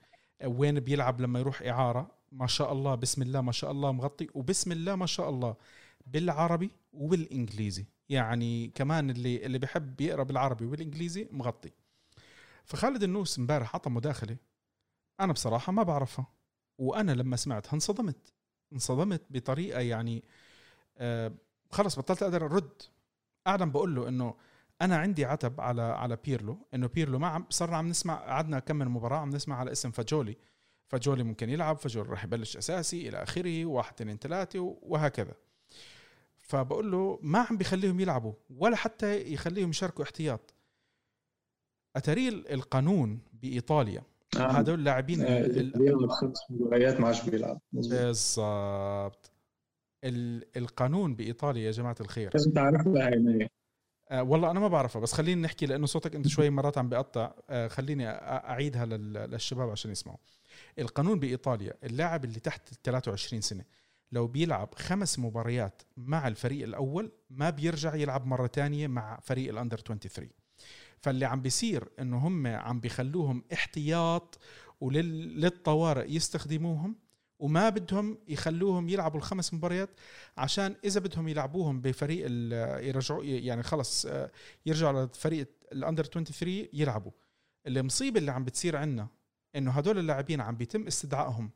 وين 0.44 0.80
بيلعب 0.80 1.20
لما 1.20 1.38
يروح 1.38 1.62
إعارة. 1.62 2.10
ما 2.32 2.46
شاء 2.46 2.72
الله 2.72 2.94
بسم 2.94 3.22
الله 3.22 3.40
ما 3.40 3.52
شاء 3.52 3.70
الله 3.70 3.92
مغطي 3.92 4.28
وبسم 4.34 4.72
الله 4.72 4.96
ما 4.96 5.06
شاء 5.06 5.28
الله 5.28 5.56
بالعربي 6.06 6.70
وبالانجليزي 6.92 7.86
يعني 8.08 8.68
كمان 8.68 9.10
اللي 9.10 9.46
اللي 9.46 9.58
بحب 9.58 10.00
يقرأ 10.00 10.22
بالعربي 10.22 10.66
والإنجليزي 10.66 11.28
مغطي. 11.30 11.70
فخالد 12.64 13.02
النوس 13.02 13.38
امبارح 13.38 13.74
عطى 13.74 13.90
مداخلة 13.90 14.36
أنا 15.20 15.32
بصراحة 15.32 15.72
ما 15.72 15.82
بعرفها 15.82 16.26
وأنا 16.78 17.12
لما 17.12 17.36
سمعتها 17.36 17.74
انصدمت. 17.74 18.32
انصدمت 18.72 19.22
بطريقة 19.30 19.80
يعني 19.80 20.24
آه 20.98 21.32
خلص 21.72 21.98
بطلت 21.98 22.22
أقدر 22.22 22.44
أرد. 22.44 22.82
قاعد 23.46 23.62
بقول 23.62 23.94
له 23.94 24.08
إنه 24.08 24.34
أنا 24.82 24.96
عندي 24.96 25.24
عتب 25.24 25.60
على 25.60 25.82
على 25.82 26.18
بيرلو 26.24 26.58
إنه 26.74 26.86
بيرلو 26.86 27.18
ما 27.18 27.26
عم 27.26 27.46
صرنا 27.50 27.76
عم 27.76 27.88
نسمع 27.88 28.14
قعدنا 28.14 28.58
كم 28.58 28.76
من 28.76 28.88
مباراة 28.88 29.18
عم 29.18 29.30
نسمع 29.30 29.56
على 29.56 29.72
اسم 29.72 29.90
فاجولي. 29.90 30.36
فاجولي 30.86 31.22
ممكن 31.22 31.50
يلعب 31.50 31.78
فاجولي 31.78 32.10
راح 32.10 32.24
يبلش 32.24 32.56
أساسي 32.56 33.08
إلى 33.08 33.22
آخره 33.22 33.66
واحد 33.66 33.92
اثنين 33.94 34.18
ثلاثة 34.18 34.76
وهكذا. 34.82 35.34
فبقول 36.40 36.92
له 36.92 37.18
ما 37.22 37.38
عم 37.38 37.56
بيخليهم 37.56 38.00
يلعبوا 38.00 38.32
ولا 38.50 38.76
حتى 38.76 39.32
يخليهم 39.32 39.70
يشاركوا 39.70 40.04
احتياط. 40.04 40.54
أتاري 41.96 42.28
القانون 42.28 43.20
بإيطاليا. 43.32 44.02
آه. 44.36 44.38
هذول 44.38 44.78
اللاعبين 44.78 45.22
آه 45.22 46.08
خمس 46.08 46.38
مباريات 46.50 47.00
ما 47.00 47.06
عادش 47.06 47.28
بيلعب. 47.28 47.60
بالضبط. 47.72 49.31
القانون 50.04 51.14
بإيطاليا 51.14 51.62
يا 51.62 51.70
جماعة 51.70 51.96
الخير. 52.00 52.30
لازم 52.34 52.52
تعرفها 52.52 53.06
هاي 53.08 53.48
آه 54.10 54.22
والله 54.22 54.50
أنا 54.50 54.60
ما 54.60 54.68
بعرفها 54.68 55.02
بس 55.02 55.12
خليني 55.12 55.42
نحكي 55.42 55.66
لأنه 55.66 55.86
صوتك 55.86 56.14
أنت 56.14 56.28
شوي 56.28 56.50
مرات 56.50 56.78
عم 56.78 56.88
بيقطع. 56.88 57.32
آه 57.50 57.68
خليني 57.68 58.08
أعيدها 58.08 58.86
للشباب 58.86 59.70
عشان 59.70 59.90
يسمعوا. 59.90 60.18
القانون 60.78 61.18
بإيطاليا 61.20 61.74
اللاعب 61.84 62.24
اللي 62.24 62.40
تحت 62.40 62.68
23 62.84 63.40
سنة 63.40 63.64
لو 64.12 64.26
بيلعب 64.26 64.74
خمس 64.74 65.18
مباريات 65.18 65.82
مع 65.96 66.28
الفريق 66.28 66.62
الأول 66.62 67.12
ما 67.30 67.50
بيرجع 67.50 67.94
يلعب 67.94 68.26
مرة 68.26 68.46
تانية 68.46 68.86
مع 68.86 69.20
فريق 69.22 69.50
الأندر 69.50 69.78
23 69.78 70.28
فاللي 71.00 71.24
عم 71.24 71.42
بيصير 71.42 71.88
إنه 72.00 72.18
هم 72.18 72.46
عم 72.46 72.80
بيخلوهم 72.80 73.44
احتياط 73.52 74.38
وللطوارئ 74.80 76.10
يستخدموهم 76.12 76.96
وما 77.42 77.68
بدهم 77.68 78.18
يخلوهم 78.28 78.88
يلعبوا 78.88 79.18
الخمس 79.18 79.54
مباريات 79.54 79.88
عشان 80.36 80.76
إذا 80.84 81.00
بدهم 81.00 81.28
يلعبوهم 81.28 81.80
بفريق 81.80 82.26
يرجعوا 82.88 83.24
يعني 83.24 83.62
خلص 83.62 84.06
آه، 84.06 84.30
يرجعوا 84.66 85.04
لفريق 85.06 85.48
الأندر 85.72 86.04
23 86.04 86.66
يلعبوا. 86.72 87.10
المصيبة 87.66 88.18
اللي 88.20 88.30
عم 88.30 88.44
بتصير 88.44 88.76
عندنا 88.76 89.08
إنه 89.56 89.70
هدول 89.70 89.98
اللاعبين 89.98 90.40
عم 90.40 90.56
بيتم 90.56 90.86
استدعائهم 90.86 91.50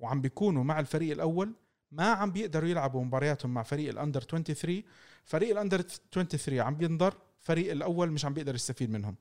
وعم 0.00 0.20
بيكونوا 0.20 0.64
مع 0.64 0.80
الفريق 0.80 1.12
الأول 1.12 1.52
ما 1.92 2.04
عم 2.12 2.30
بيقدروا 2.30 2.68
يلعبوا 2.68 3.04
مبارياتهم 3.04 3.54
مع 3.54 3.62
فريق 3.62 3.88
الأندر 3.88 4.20
23 4.20 4.82
فريق 5.24 5.50
ال 5.50 5.55
under 5.55 5.80
23 5.80 6.60
عم 6.60 6.74
بينضر 6.74 7.14
فريق 7.40 7.70
الأول 7.70 8.10
مش 8.10 8.24
عم 8.24 8.34
بيقدر 8.34 8.54
يستفيد 8.54 8.90
منهم. 8.90 9.16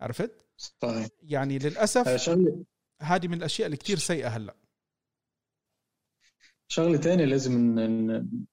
عرفت؟ 0.00 0.46
صحيح. 0.56 1.08
يعني 1.22 1.58
للأسف 1.58 2.08
هذه 3.02 3.28
من 3.28 3.34
الأشياء 3.34 3.66
اللي 3.66 3.76
كتير 3.76 3.98
سيئة 3.98 4.28
هلأ. 4.28 4.54
شغلة 6.68 6.96
تانية 6.96 7.24
لازم 7.24 7.52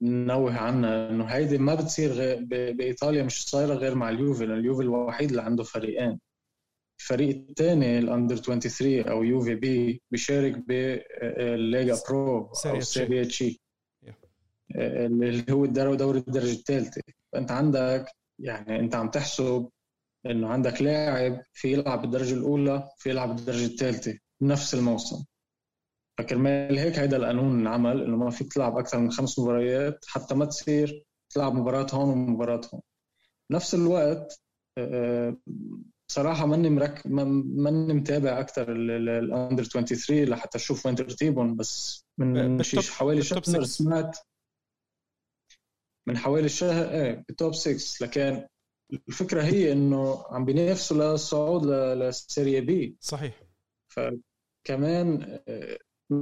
ننوه 0.01 0.58
عنها 0.58 1.10
إنه 1.10 1.25
هيدي 1.25 1.58
ما 1.58 1.75
بتصير 1.75 2.12
غير 2.12 2.43
بإيطاليا 2.74 3.24
مش 3.24 3.43
صايرة 3.50 3.74
غير 3.74 3.96
مع 3.96 4.10
اليوفي 4.10 4.46
لأن 4.46 4.60
اليوفي 4.60 4.82
الوحيد 4.82 5.29
اللي 5.29 5.41
عنده 5.41 5.63
فريقين. 5.63 6.20
الفريق 7.00 7.46
الثاني 7.50 8.00
ال 8.00 8.06
under 8.06 8.36
23 8.36 9.08
أو 9.08 9.24
يوفي 9.24 9.55
B 9.56 10.02
بيشارك 10.12 10.67
بالليغا 10.67 12.00
برو 12.10 12.51
أو 12.65 12.79
سيريا 12.79 13.24
تشي. 13.24 13.62
اللي 14.75 15.46
هو 15.51 15.65
الدوري 15.65 15.98
دوري 15.98 16.20
الدرجة 16.20 16.51
الثالثه 16.51 17.01
فأنت 17.34 17.51
عندك 17.51 18.05
يعني 18.39 18.79
أنت 18.79 18.96
عم 18.96 19.10
تحسب 19.10 19.70
إنه 20.25 20.48
عندك 20.48 20.82
لاعب 20.82 21.41
في 21.53 21.74
يلعب 21.74 22.01
بالدرجة 22.01 22.34
الأولى 22.34 22.89
في 22.98 23.10
يلعب 23.10 23.36
بالدرجة 23.36 23.65
الثالثه 23.65 24.17
بنفس 24.41 24.74
الموسم. 24.74 25.25
فكرمال 26.17 26.79
هيك 26.79 27.00
هيدا 27.00 27.17
القانون 27.17 27.60
انعمل 27.60 28.01
إنه 28.03 28.17
ما 28.17 28.29
فيك 28.29 28.53
تلعب 28.53 28.77
أكثر 28.77 29.00
من 29.00 29.12
خمس 29.12 29.39
مباريات 29.39 30.05
حتى 30.08 30.36
ما 30.36 30.46
تصير 30.46 31.03
تلعب 31.29 31.53
مباراة 31.55 31.88
هون 31.93 32.10
ومباراة 32.10 32.62
هون. 32.74 32.82
بنفس 33.50 33.75
الوقت 33.75 34.41
آه، 34.77 35.38
بصراحة 36.10 36.46
ماني 36.46 36.70
مرك 36.70 37.01
ما- 37.08 37.24
ماني 37.46 37.93
متابع 37.93 38.39
أكثر 38.39 38.72
الأندر 38.72 39.63
23 39.63 40.24
لحتى 40.24 40.58
أشوف 40.58 40.86
وين 40.86 40.96
ترتيبهم 40.96 41.55
بس 41.55 42.05
من 42.17 42.58
بالتوب- 42.58 42.62
شي 42.84 42.91
حوالي 42.91 43.22
شهر 43.24 43.41
6. 43.43 43.63
سمعت 43.63 44.17
من 46.08 46.17
حوالي 46.17 46.50
شهر 46.50 46.89
إيه 46.91 47.24
بال 47.28 47.38
top 47.38 47.54
6 47.53 48.05
لكن 48.05 48.48
الفكرة 49.08 49.41
هي 49.43 49.72
إنه 49.72 50.24
عم 50.29 50.46
بينافسوا 50.46 50.98
للصعود 51.12 51.65
للسيريا 51.65 52.60
بي. 52.60 52.96
صحيح. 53.00 53.43
فكمان 53.88 55.39
آه، 55.48 55.77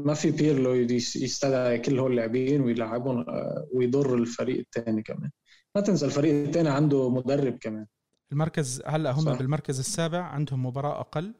ما 0.05 0.13
في 0.13 0.31
بيرلو 0.31 0.73
يستدعي 1.15 1.79
كل 1.79 1.99
هول 1.99 2.11
اللاعبين 2.11 2.61
ويلعبهم 2.61 3.19
آه، 3.19 3.67
ويضر 3.73 4.15
الفريق 4.15 4.59
الثاني 4.59 5.03
كمان. 5.03 5.31
ما 5.75 5.81
تنسى 5.81 6.05
الفريق 6.05 6.47
الثاني 6.47 6.69
عنده 6.69 7.09
مدرب 7.09 7.57
كمان. 7.57 7.85
المركز 8.31 8.81
هلا 8.85 9.11
هم 9.11 9.21
صح. 9.25 9.37
بالمركز 9.37 9.79
السابع 9.79 10.21
عندهم 10.21 10.65
مباراة 10.65 10.99
أقل 10.99 11.33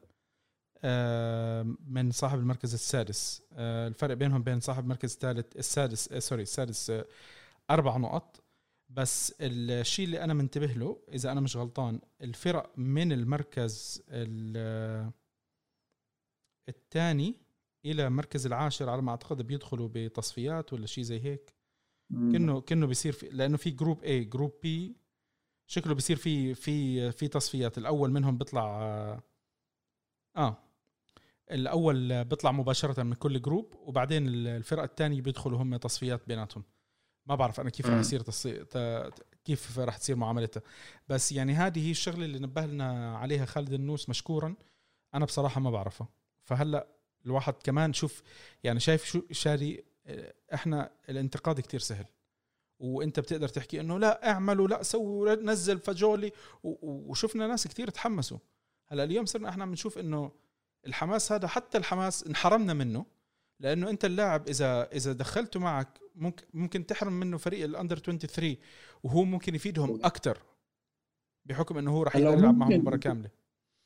آه، 0.84 1.74
من 1.86 2.10
صاحب 2.10 2.38
المركز 2.38 2.74
السادس. 2.74 3.42
آه، 3.52 3.88
الفرق 3.88 4.14
بينهم 4.14 4.42
بين 4.42 4.60
صاحب 4.60 4.84
المركز 4.84 5.12
الثالث 5.12 5.56
السادس 5.56 6.14
sorry 6.14 6.42
السادس 6.42 6.92
أربع 7.70 7.96
نقط. 7.96 8.42
بس 8.90 9.34
الشيء 9.40 10.04
اللي 10.04 10.24
أنا 10.24 10.34
منتبه 10.34 10.66
له 10.66 10.98
إذا 11.12 11.32
أنا 11.32 11.40
مش 11.40 11.56
غلطان 11.56 12.00
الفرق 12.22 12.72
من 12.76 13.12
المركز 13.12 14.02
الثاني 16.68 17.41
إلى 17.84 18.06
المركز 18.06 18.46
العاشر 18.46 18.90
على 18.90 19.02
ما 19.02 19.10
أعتقد 19.10 19.42
بيدخلوا 19.42 19.88
بتصفيات 19.92 20.72
ولا 20.72 20.86
شيء 20.86 21.04
زي 21.04 21.20
هيك. 21.20 21.54
كانه 22.10 22.60
كأنه 22.60 22.86
بيصير 22.86 23.12
في 23.12 23.28
لأنه 23.28 23.56
في 23.56 23.70
group 23.70 24.04
A 24.04 24.10
group 24.10 24.52
B 24.66 24.68
شكله 25.66 25.94
بيصير 25.94 26.16
في 26.16 26.54
في 26.54 27.12
في 27.12 27.28
تصفيات. 27.28 27.78
الأول 27.78 28.10
منهم 28.10 28.38
بيطلع 28.38 28.82
آه, 30.36 30.56
الأول 31.50 32.24
بيطلع 32.24 32.52
مباشرة 32.52 33.02
من 33.02 33.14
كل 33.14 33.42
group 33.42 33.74
وبعدين 33.74 34.28
الفرقة 34.28 34.84
الثانية 34.84 35.20
بيدخلوا 35.20 35.62
هم 35.62 35.76
تصفيات 35.76 36.28
بيناتهم. 36.28 36.64
ما 37.26 37.34
بعرف 37.34 37.60
أنا 37.60 37.70
كيف 37.70 37.86
رح. 37.86 37.98
يصير 37.98 38.20
تصي... 38.20 38.64
ت... 38.64 38.78
كيف 39.44 39.78
رح 39.78 39.96
تصير 39.96 40.16
معاملتها. 40.16 40.62
بس 41.08 41.32
يعني 41.32 41.52
هذه 41.52 41.86
هي 41.86 41.90
الشغلة 41.90 42.24
اللي 42.24 42.38
نبه 42.38 42.66
لنا 42.66 43.16
عليها 43.16 43.44
خالد 43.44 43.72
النوس 43.72 44.08
مشكورا. 44.08 44.54
أنا 45.14 45.24
بصراحة 45.24 45.60
ما 45.60 45.70
بعرفها. 45.70 46.08
فهلأ 46.44 46.88
الواحد 47.26 47.54
كمان 47.64 47.92
شوف 47.92 48.22
يعني 48.64 48.80
شايف 48.80 49.04
شو 49.04 49.22
شاري 49.30 49.84
إحنا 50.54 50.90
الانتقاد 51.08 51.60
كتير 51.60 51.80
سهل. 51.80 52.04
وإنت 52.78 53.20
بتقدر 53.20 53.48
تحكي 53.48 53.80
إنه 53.80 53.98
لا 53.98 54.30
اعملوا 54.30 54.68
لا 54.68 54.82
سووا 54.82 55.34
نزل 55.34 55.78
فجولي. 55.78 56.32
وشفنا 56.62 57.46
ناس 57.46 57.68
كتير 57.68 57.90
تحمسوا. 57.90 58.38
هلأ 58.86 59.04
اليوم 59.04 59.26
صرنا 59.26 59.48
إحنا 59.48 59.62
عم 59.62 59.72
نشوف 59.72 59.98
إنه 59.98 60.32
الحماس 60.86 61.32
هذا 61.32 61.48
حتى 61.48 61.78
الحماس 61.78 62.24
انحرمنا 62.24 62.74
منه. 62.74 63.06
لأنه 63.60 63.90
إنت 63.90 64.04
اللاعب 64.04 64.48
إذا 64.48 64.88
إذا 64.92 65.12
دخلته 65.12 65.60
معك 65.60 66.00
ممكن 66.14 66.46
ممكن 66.54 66.86
تحرم 66.86 67.12
منه 67.12 67.36
فريق 67.38 67.64
ال 67.64 67.70
under 67.70 67.98
23 67.98 68.56
وهو 69.02 69.24
ممكن 69.24 69.54
يفيدهم 69.54 70.04
أكثر 70.04 70.38
بحكم 71.44 71.78
إنه 71.78 71.96
هو 71.96 72.02
يقدر 72.02 72.38
يلعب 72.38 72.56
معهم 72.56 72.72
مباراة 72.72 72.96
كاملة. 72.96 73.30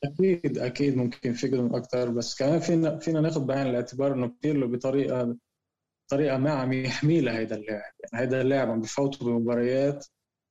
أكيد 0.04 0.58
أكيد 0.58 0.96
ممكن 0.96 1.30
يفيدهم 1.30 1.74
أكثر 1.74 2.10
بس 2.10 2.34
كمان 2.38 2.60
فينا 2.60 2.98
فينا 2.98 3.20
ناخذ 3.20 3.44
بعين 3.44 3.66
الاعتبار 3.66 4.12
إنه 4.14 4.32
بيرلو 4.42 4.68
بطريقة 4.68 5.36
طريقة 6.10 6.38
ما 6.38 6.50
عم 6.50 6.72
يحمي 6.72 7.20
لهيدا 7.20 7.56
اللاعب 7.56 7.92
يعني 8.00 8.24
هيدا 8.24 8.40
اللاعب 8.42 8.70
عم 8.70 8.80
بفوته 8.80 9.26
بمباريات 9.26 10.06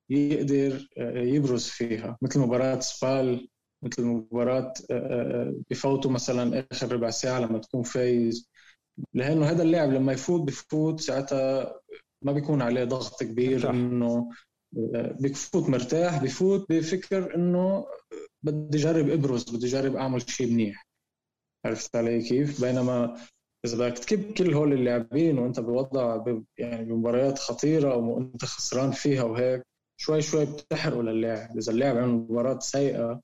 يقدر 0.10 0.90
آه، 0.98 1.20
يبرز 1.20 1.66
فيها 1.68 2.18
مثل 2.22 2.40
مباراة 2.40 2.80
سبال 2.80 3.48
مثل 3.84 4.04
مباراة 4.06 4.74
آه، 4.92 4.94
آه، 4.94 5.56
بفوتوا 5.70 6.12
مثلا 6.12 6.68
آخر 6.72 6.92
ربع 6.94 7.10
ساعة 7.10 7.40
لما 7.40 7.60
تكون 7.60 7.84
فايز 7.84 8.50
لأنه 9.14 9.46
هذا 9.46 9.64
اللاعب 9.64 9.92
لما 9.92 10.14
يفوت 10.14 10.42
بفوت 10.42 11.00
ساعتها 11.00 11.76
ما 12.22 12.32
بيكون 12.32 12.62
عليه 12.62 12.84
ضغط 12.84 13.24
كبير 13.24 13.56
مرتاح. 13.58 13.70
إنه 13.72 14.30
بفوت 15.22 15.70
مرتاح 15.70 16.24
بفوت 16.24 16.66
بفكر 16.70 17.36
إنه 17.36 17.86
بدي 18.44 18.78
اجرب 18.78 19.10
إبرز 19.10 19.44
بدي 19.56 19.68
اجرب 19.68 19.96
أعمل 19.96 20.30
شيء 20.30 20.48
منيح. 20.52 20.88
عرفت 21.66 21.96
علي 21.96 22.22
كيف؟ 22.22 22.62
بينما 22.62 23.18
إذا 23.66 23.78
بدك 23.78 23.98
تكب 23.98 24.34
كل 24.34 24.54
هول 24.54 24.74
اللاعبين 24.74 25.40
وأنت 25.40 25.60
بوضع 25.60 26.24
يعني 26.58 26.86
بمباريات 26.86 27.40
خطيرة 27.40 27.96
وأنت 27.98 28.46
خسران 28.46 28.92
فيها 28.92 29.24
وهيك 29.24 29.64
شوي 29.98 30.22
شوي 30.22 30.46
بتحرقوا 30.46 31.04
للاعب. 31.04 31.58
إذا 31.58 31.72
اللاعب 31.72 31.98
عنده 31.98 32.34
مباراة 32.34 32.60
سيئة 32.60 33.22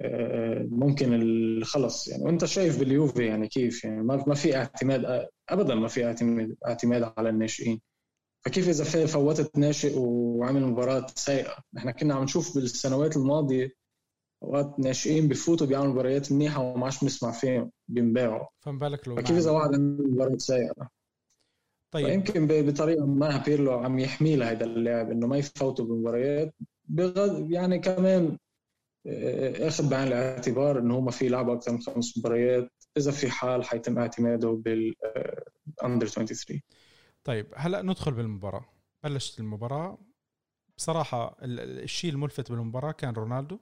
آه، 0.00 0.66
ممكن 0.70 1.60
خلص. 1.64 2.08
يعني 2.08 2.22
وأنت 2.22 2.44
شايف 2.44 2.78
باليوفي 2.78 3.26
يعني 3.26 3.48
كيف؟ 3.48 3.84
يعني 3.84 4.02
ما 4.02 4.34
في 4.34 4.56
اعتماد 4.56 5.26
ابدا 5.48 5.74
ما 5.74 5.88
في 5.88 6.04
اعتماد 6.06 6.56
اعتماد 6.66 7.12
على 7.18 7.28
الناشئين. 7.28 7.80
فكيف 8.44 8.68
إذا 8.68 9.06
فوتت 9.06 9.58
ناشئ 9.58 9.98
وعمل 9.98 10.64
مباراة 10.66 11.06
سيئة؟ 11.14 11.56
نحن 11.74 11.90
كنا 11.90 12.14
عم 12.14 12.22
نشوف 12.22 12.54
بالسنوات 12.54 13.16
الماضية 13.16 13.72
أوقات 14.42 14.74
ناشئين 14.80 15.28
بفوتوا 15.28 15.66
بيعملوا 15.66 15.92
مباريات 15.92 16.32
منيحة 16.32 16.60
وما 16.62 16.84
عادش 16.84 17.00
بنسمع 17.00 17.30
فيهم 17.30 17.70
بينباعوا. 17.88 18.46
فما 18.60 18.78
بالك 18.78 19.08
لو 19.08 19.16
فكيف 19.16 19.36
إذا 19.36 19.50
واحد 19.50 19.74
عنده 19.74 20.04
مباراة 20.04 20.36
سيئة؟ 20.36 20.88
طيب. 21.92 22.06
فيمكن 22.06 22.46
ب- 22.46 22.66
بطريقة 22.66 23.06
ما 23.06 23.42
بيرلو 23.46 23.72
عم 23.72 23.98
يحمي 23.98 24.36
لهذا 24.36 24.64
اللاعب 24.64 25.10
إنه 25.10 25.26
ما 25.26 25.36
يفوتوا 25.38 25.84
بمباريات 25.84 26.54
بغض 26.84 27.50
يعني 27.52 27.78
كمان 27.78 28.38
آه، 29.06 29.68
اخذ 29.68 29.88
بعين 29.90 30.08
الاعتبار 30.08 30.78
إنه 30.78 30.94
هو 30.94 31.00
ما 31.00 31.10
في 31.10 31.26
يلعب 31.26 31.50
أكثر 31.50 31.72
من 31.72 31.80
خمس 31.80 32.18
مباريات 32.18 32.70
إذا 32.96 33.10
في 33.10 33.30
حال 33.30 33.64
حيتم 33.64 33.98
اعتماده 33.98 34.48
بال 34.50 34.95
under 34.95 36.06
23 36.06 36.60
طيب 37.24 37.52
هلا 37.56 37.82
ندخل 37.82 38.12
بالمباراة. 38.12 38.64
بلشت 39.04 39.40
المباراة. 39.40 39.98
بصراحة 40.76 41.36
ال- 41.42 41.60
ال- 41.60 41.82
الشيء 41.82 42.10
الملفت 42.12 42.52
بالمباراة 42.52 42.92
كان 42.92 43.14
رونالدو. 43.14 43.58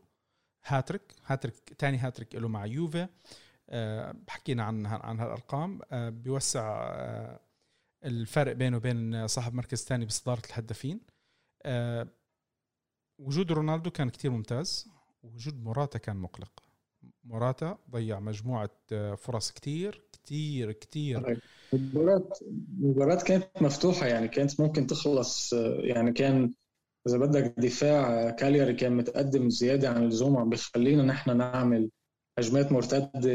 هاتريك. 0.67 1.15
هاتريك 1.27 1.55
ثاني 1.79 1.99
هاتريك 1.99 2.35
له 2.35 2.49
مع 2.49 2.67
يوفي. 2.67 3.09
آه، 3.71 4.17
حكينا 4.29 4.63
عن 4.65 4.87
عن 4.87 5.21
هالأرقام. 5.21 5.81
آه، 5.93 6.09
بيوسع 6.09 6.89
آه، 6.93 7.41
الفرق 8.05 8.53
بينه 8.53 8.77
وبين 8.77 9.27
صاحب 9.27 9.55
مركز 9.55 9.85
ثاني 9.85 10.05
بصدارة 10.05 10.43
الهدافين. 10.47 11.01
وجود 13.21 13.53
رونالدو 13.53 13.91
كان 13.91 14.11
كتير 14.11 14.31
ممتاز. 14.31 14.89
وجود 15.23 15.63
موراتا 15.63 15.99
كان 15.99 16.17
مقلق. 16.17 16.63
موراتا 17.25 17.79
ضيع 17.91 18.21
مجموعة 18.21 18.71
آه، 18.93 19.15
فرص 19.15 19.53
كتير. 19.53 20.08
كتير 20.29 20.73
كتير. 20.73 21.41
المباراة 21.75 22.29
المباراة 22.81 23.23
كانت 23.25 23.49
مفتوحة 23.61 24.07
يعني 24.07 24.29
كانت 24.29 24.61
ممكن 24.61 24.87
تخلص 24.87 25.53
يعني 25.79 26.13
كان 26.13 26.53
إذا 27.07 27.19
بدك 27.19 27.55
دفاع 27.59 28.31
كالياري 28.31 28.75
كان 28.75 28.93
متقدم 28.97 29.51
زيادة 29.51 29.89
عن 29.91 30.03
اللزوم 30.03 30.37
عم 30.37 30.49
بيخلينا 30.49 31.03
نحن 31.03 31.37
نعمل 31.37 31.91
هجمات 32.39 32.73
مرتدة. 32.73 33.31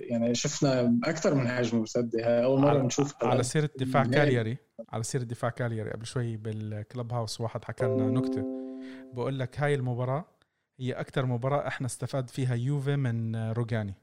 يعني 0.00 0.34
شفنا 0.34 0.98
أكثر 1.04 1.34
من 1.34 1.46
هجمة 1.46 1.80
مرتدة 1.80 2.44
أول 2.44 2.60
مرة 2.60 2.82
نشوف 2.82 3.14
على 3.24 3.42
سيرة 3.42 3.70
دفاع. 3.76 4.04
كالياري 4.04 4.56
على 4.90 5.02
سيرة 5.02 5.22
دفاع 5.22 5.50
كالياري 5.50 5.90
قبل 5.90 6.06
شوي 6.06 6.36
بالكلب 6.36 7.12
هاوس 7.12 7.40
واحد 7.40 7.64
حكى 7.64 7.84
لنا 7.84 8.10
نكتة. 8.10 8.42
بقول 9.14 9.38
لك 9.38 9.60
هاي 9.60 9.74
المباراة 9.74 10.24
هي 10.78 10.92
أكثر 10.92 11.26
مباراة 11.26 11.68
إحنا 11.68 11.86
استفاد 11.86 12.30
فيها 12.30 12.54
يوفي 12.54 12.96
من 12.96 13.36
روجاني. 13.36 13.94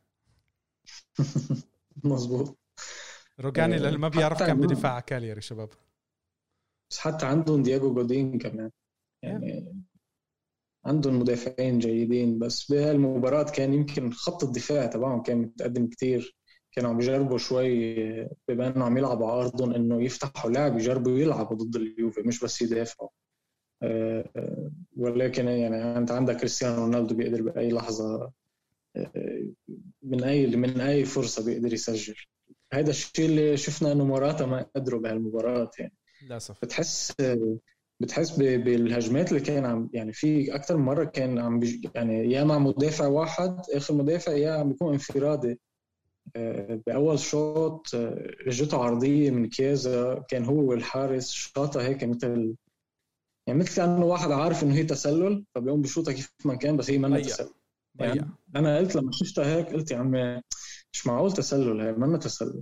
مظبوط. 2.04 2.58
روجاني 3.40 3.76
اللي 3.76 3.98
ما 3.98 4.08
بيعرف 4.08 4.40
كان 4.44 4.60
بدفاع 4.60 5.00
كالياري 5.00 5.42
شباب. 5.42 5.70
بس 6.92 7.00
حتى 7.00 7.26
عندهم 7.26 7.64
دياغو 7.64 7.94
جودين 7.94 8.40
كمان. 8.40 8.72
يعني 9.24 9.84
عندهم 10.86 11.20
مدافعين 11.20 11.80
جيدين 11.80 12.40
بس 12.40 12.72
بهالمباراة 12.72 13.44
كان 13.44 13.74
يمكن 13.74 14.12
خط 14.12 14.44
الدفاع 14.44 14.86
تبعهم 14.86 15.24
كان 15.24 15.38
متقدم 15.38 15.88
كتير. 15.88 16.36
كانوا 16.72 16.90
عم 16.90 16.98
بيجربوا 16.98 17.38
شوي 17.38 17.96
بما 18.48 18.68
إنه 18.68 18.86
عم 18.86 18.98
يلعبوا 18.98 19.32
على 19.32 19.42
أرضهم 19.42 19.74
إنه 19.74 20.04
يفتحوا 20.04 20.52
لعب 20.52 20.78
يجربوا 20.78 21.20
يلعبوا 21.20 21.58
ضد 21.58 21.76
اليوفي 21.76 22.22
مش 22.22 22.44
بس 22.44 22.62
يدافعوا. 22.62 23.10
آه، 23.84 24.30
آه، 24.36 24.72
ولكن 24.98 25.48
يعني 25.48 25.98
أنت 25.98 26.12
عندك 26.12 26.38
كريستيانو 26.38 26.76
رونالدو 26.76 27.16
بيقدر 27.16 27.42
بأي 27.42 27.72
لحظة 27.72 28.16
آه، 28.16 28.34
من 30.04 30.24
اي 30.24 30.48
من 30.56 30.82
أي 30.82 31.06
فرصة 31.06 31.46
بيقدر 31.46 31.74
يسجل. 31.74 32.16
هذا 32.74 32.90
الشيء 32.90 33.26
اللي 33.26 33.58
شفنا 33.58 33.92
إنه 33.92 34.06
موراتا 34.06 34.46
ما 34.46 34.66
قدروا 34.76 35.02
بهالمباراة 35.02 35.72
يعني. 35.80 35.94
للأسف. 36.24 36.58
بتحس 36.62 37.14
بتحس 38.02 38.32
بالهجمات 38.32 39.30
اللي 39.32 39.42
كان 39.42 39.66
عم 39.66 39.90
يعني 39.94 40.14
في 40.14 40.56
أكثر 40.56 40.78
من 40.78 40.86
مرة 40.86 41.04
كان 41.04 41.40
عم 41.40 41.60
يعني 41.96 42.32
يا 42.32 42.44
مع 42.44 42.60
مدافع 42.60 43.08
واحد 43.08 43.62
آخر 43.74 43.94
مدافع 43.94 44.32
يا 44.32 44.52
عم 44.52 44.70
بيكون 44.70 44.94
انفرادي. 44.94 45.60
بأول 46.88 47.20
شوط 47.20 47.88
اجته 48.48 48.84
عرضية 48.84 49.32
من 49.32 49.50
كيزا 49.50 50.26
كان 50.30 50.46
هو 50.46 50.70
والحارس 50.70 51.32
شاطها 51.32 51.88
هيك 51.88 52.04
مثل 52.04 52.56
يعني 53.48 53.60
مثل 53.60 53.76
كأنه 53.76 54.06
واحد 54.06 54.32
عارف 54.32 54.64
إنه 54.64 54.76
هي 54.76 54.84
تسلل 54.84 55.46
فبيقوم 55.56 55.82
بشوطها 55.82 56.12
كيف 56.14 56.32
ما 56.46 56.56
كان 56.56 56.78
بس 56.78 56.90
هي 56.90 56.98
ما 56.98 57.20
تسلل. 57.20 57.50
يعني 58.00 58.22
أنا 58.56 58.78
قلت 58.78 58.96
لما 58.96 59.12
شفتها 59.12 59.56
هيك 59.58 59.68
قلت 59.68 59.92
يا 59.92 59.98
عمي 59.98 60.42
مش 60.94 61.08
معقول 61.08 61.32
تسلل 61.34 61.82
هي 61.82 61.92
ما 61.92 62.18
تسلل. 62.18 62.62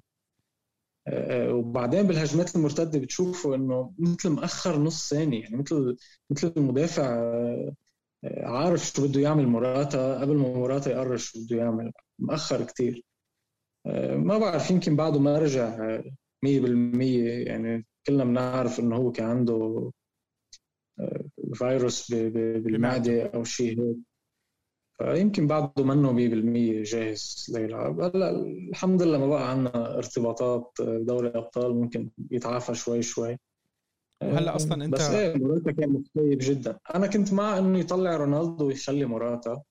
آه، 1.08 1.54
وبعدين 1.54 2.04
بالهجمات 2.08 2.56
المرتدة 2.56 3.00
بتشوفوا 3.00 3.56
إنه 3.56 3.94
مثل 4.00 4.30
مأخر 4.30 4.80
نص 4.80 5.10
ثانية 5.10 5.44
يعني 5.44 5.58
مثل 5.58 5.98
مثل 6.30 6.54
المدافع 6.58 7.06
آه، 7.16 7.74
عارف 8.46 8.86
شو 8.86 9.08
بده 9.08 9.22
يعمل 9.22 9.48
مراتا 9.48 10.22
قبل 10.22 10.36
ما 10.38 10.50
مراتا 10.60 10.92
يقرر 10.92 11.18
شو 11.18 11.40
بده 11.46 11.58
يعمل 11.58 11.92
مأخر 12.20 12.64
كتير. 12.66 13.04
آه، 13.88 14.16
ما 14.18 14.38
بعرف 14.38 14.72
يمكن 14.72 14.96
بعده 14.96 15.20
ما 15.20 15.40
رجع 15.40 16.00
100% 16.44 17.46
يعني 17.48 17.86
كلنا 18.08 18.24
بنعرف 18.26 18.80
إنه 18.80 18.96
هو 18.96 19.12
كان 19.12 19.28
عنده 19.30 19.92
فيروس 21.54 22.12
بالمعدة 22.14 23.26
أو 23.36 23.44
شيء 23.44 23.82
هيك. 23.82 23.98
فيمكن 24.98 25.48
بعده 25.48 25.84
منه 25.84 26.12
100% 26.12 26.84
جاهز 26.84 27.46
ليلعب 27.56 28.00
هلا 28.02 28.30
الحمد 28.70 29.02
لله 29.02 29.18
ما 29.18 29.28
بقى 29.28 29.52
عندنا 29.52 29.98
ارتباطات 29.98 30.72
دوري 30.82 31.28
أبطال 31.28 31.76
ممكن 31.76 32.10
يتعافى 32.32 32.76
شوي 32.76 33.02
شوي. 33.02 33.38
وهلا 34.24 34.56
أصلا 34.56 34.86
إنت 34.86 34.94
بس 34.94 35.02
إيه 35.02 35.38
موراتا 35.38 35.72
كان 35.72 35.90
مختفي 35.90 36.38
جدا. 36.42 36.78
أنا 36.96 37.08
كنت 37.08 37.34
مع 37.34 37.58
إنه 37.58 37.80
يطلع 37.80 38.18
رونالدو 38.18 38.68
ويخلي 38.68 39.06
موراتا. 39.06 39.62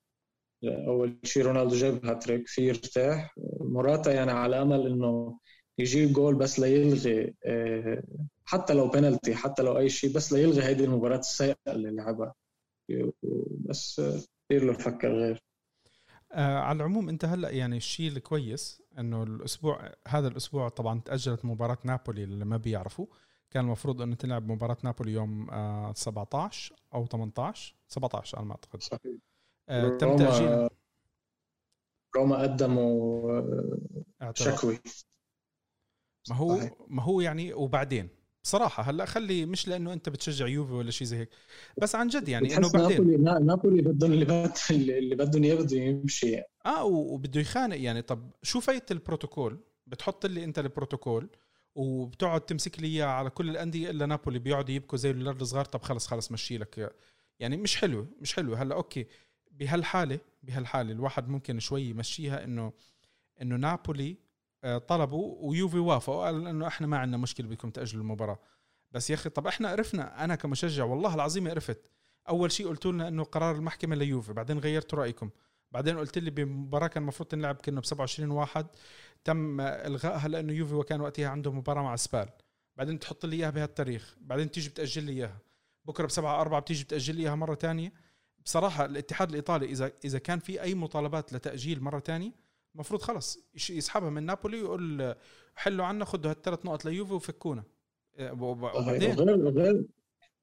أول 0.64 1.16
شيء 1.24 1.42
رونالدو 1.44 1.74
جاب 1.76 2.06
هاتريك 2.06 2.48
في 2.48 2.62
يرتاح. 2.62 3.34
موراتا 3.60 4.12
يعني 4.12 4.30
على 4.30 4.62
أمل 4.62 4.86
إنه 4.86 5.38
يجيب 5.78 6.12
جول 6.12 6.34
بس 6.34 6.60
ليلغي 6.60 7.34
آه، 7.46 8.02
حتى 8.44 8.74
لو 8.74 8.88
بينالتي 8.88 9.34
حتى 9.34 9.62
لو 9.62 9.78
أي 9.78 9.88
شيء 9.88 10.12
بس 10.14 10.32
ليلغي 10.32 10.62
هيدي 10.64 10.84
المباراة 10.84 11.18
السيئة 11.18 11.56
اللي 11.68 11.90
لعبها. 11.90 12.34
بس 13.68 14.00
كثير 14.50 14.64
له 14.64 14.98
غير. 15.04 15.38
آه 16.32 16.58
على 16.58 16.76
العموم 16.76 17.08
انت 17.08 17.24
هلا 17.24 17.50
يعني 17.50 17.76
الشيء 17.76 18.08
الكويس 18.08 18.82
انه 18.98 19.22
الأسبوع 19.22 19.92
هذا 20.08 20.28
الأسبوع 20.28 20.68
طبعا 20.68 21.00
تأجلت 21.00 21.44
مباراة 21.44 21.78
نابولي 21.84 22.24
اللي 22.24 22.44
ما 22.44 22.56
بيعرفوا. 22.56 23.06
كان 23.50 23.64
المفروض 23.64 24.02
إنه 24.02 24.14
تلعب 24.14 24.48
مباراة 24.48 24.76
نابولي 24.84 25.12
يوم 25.12 25.50
آه 25.50 25.92
17 25.92 26.74
أو 26.94 27.06
18 27.06 27.74
17 27.88 28.38
أنا 28.38 28.46
ما 28.46 28.52
أعتقد. 28.52 28.82
صحيح. 28.82 29.16
آه 29.68 29.98
تم 29.98 30.16
تأجيل. 30.16 30.68
روما 32.16 32.42
قدموا 32.42 33.30
آه، 34.22 34.32
شكوي 34.34 34.78
ما 36.30 36.36
هو 36.36 36.60
ما 36.88 37.02
هو 37.02 37.20
يعني 37.20 37.52
وبعدين؟ 37.52 38.08
بصراحة 38.46 38.82
هلأ 38.82 39.04
خلي 39.04 39.46
مش 39.46 39.68
لأنه 39.68 39.92
أنت 39.92 40.08
بتشجع 40.08 40.46
يوفي 40.46 40.72
ولا 40.72 40.90
شيء 40.90 41.06
زي 41.06 41.16
هيك 41.16 41.28
بس 41.78 41.94
عن 41.94 42.08
جد 42.08 42.28
يعني 42.28 42.56
إنه 42.56 42.70
بعدين 42.70 43.22
نابولي 43.22 43.44
نابولي 43.46 43.82
بدهم 43.82 44.12
اللي 44.12 44.24
بد 44.24 44.52
اللي 44.70 45.14
بدهم 45.14 45.44
إياه 45.44 45.54
بده 45.54 45.76
يمشي. 45.76 46.30
يعني. 46.30 46.46
آه 46.66 46.84
وبده 46.84 47.40
يخانق 47.40 47.80
يعني. 47.80 48.02
طب 48.02 48.30
شو 48.42 48.60
فايده 48.60 48.86
البروتوكول؟ 48.90 49.58
بتحط 49.86 50.26
لي 50.26 50.44
أنت 50.44 50.58
البروتوكول 50.58 51.28
وبتقعد 51.74 52.40
تمسك 52.40 52.80
لي 52.80 52.86
إياه 52.86 53.06
على 53.06 53.30
كل 53.30 53.50
الأندية 53.50 53.90
إلا 53.90 54.06
نابولي 54.06 54.38
بيقعدوا 54.38 54.74
يبكوا 54.74 54.98
زي 54.98 55.10
الاولاد 55.10 55.40
الصغار. 55.40 55.64
طب 55.64 55.82
خلص 55.82 56.06
خلص 56.06 56.32
مشي 56.32 56.58
لك. 56.58 56.96
يعني 57.40 57.56
مش 57.56 57.76
حلو 57.76 58.06
مش 58.20 58.34
حلو. 58.34 58.54
هلأ 58.54 58.74
okay 58.74 59.06
بهالحالة 59.50 60.18
بهالحالة 60.42 60.92
الواحد 60.92 61.28
ممكن 61.28 61.58
شوي 61.58 61.82
يمشيها 61.82 62.44
انه 62.44 62.72
إنه 63.42 63.56
نابولي 63.56 64.16
طلبوا 64.88 65.36
ويوفي 65.40 65.78
وافقوا 65.78 66.24
قال 66.24 66.46
إنه 66.46 66.66
إحنا 66.66 66.86
ما 66.86 66.98
عندنا 66.98 67.16
مشكلة 67.16 67.48
بدكم 67.48 67.70
تأجلوا 67.70 68.02
المباراة. 68.02 68.38
بس 68.92 69.10
يا 69.10 69.14
أخي 69.14 69.30
طب 69.30 69.46
إحنا 69.46 69.68
عرفنا 69.68 70.24
أنا 70.24 70.34
كمشجع 70.34 70.84
والله 70.84 71.14
العظيم 71.14 71.48
عرفت. 71.48 71.90
أول 72.28 72.52
شيء 72.52 72.68
قلتوا 72.68 72.92
لنا 72.92 73.08
إنه 73.08 73.24
قرار 73.24 73.56
المحكمة 73.56 73.96
ليوفي 73.96 74.32
بعدين 74.32 74.58
غيرتوا 74.58 74.98
رأيكم. 74.98 75.30
بعدين 75.72 75.98
قلت 75.98 76.18
لي 76.18 76.30
بمباراة 76.30 76.86
كان 76.86 77.02
المفروض 77.02 77.28
تنلعب 77.28 77.54
كنا 77.56 77.80
ب 77.80 77.84
27 77.84 78.30
واحد 78.30 78.66
تم 79.24 79.60
إلغائها 79.60 80.28
لأنه 80.28 80.52
يوفي 80.52 80.74
وكان 80.74 81.00
وقتها 81.00 81.28
عنده 81.28 81.52
مباراة 81.52 81.82
مع 81.82 81.96
سبال. 81.96 82.28
بعدين 82.76 82.98
تحط 82.98 83.26
لي 83.26 83.36
إياها 83.36 83.50
بهالتاريخ. 83.50 84.16
بعدين 84.20 84.50
تيجي 84.50 84.68
بتأجل 84.68 85.04
لي 85.04 85.12
إياها. 85.12 85.38
بكرة 85.84 86.06
بسبعة 86.06 86.40
أربعة 86.40 86.60
بتيجي 86.60 86.84
بتأجل 86.84 87.14
لي 87.14 87.22
إياها 87.22 87.34
مرة 87.34 87.54
ثانية 87.54 87.92
بصراحة 88.44 88.84
الاتحاد 88.84 89.28
الإيطالي 89.28 89.66
إذا 89.66 89.92
إذا 90.04 90.18
كان 90.18 90.38
في 90.38 90.62
أي 90.62 90.74
مطالبات 90.74 91.32
لتأجيل 91.32 91.82
مرة 91.82 91.98
ثانية 92.00 92.32
المفروض 92.76 93.02
خلص 93.02 93.38
يسحبها 93.70 94.10
من 94.10 94.22
نابولي 94.22 94.62
ويقول 94.62 95.14
حلوا 95.54 95.84
عنا 95.84 96.04
خذوا 96.04 96.30
هالثلاث 96.30 96.66
نقط 96.66 96.84
ليوفي 96.84 97.12
وفكونا. 97.12 97.64
وبعدين؟ 98.20 99.10
وغير 99.10 99.48
غير 99.48 99.84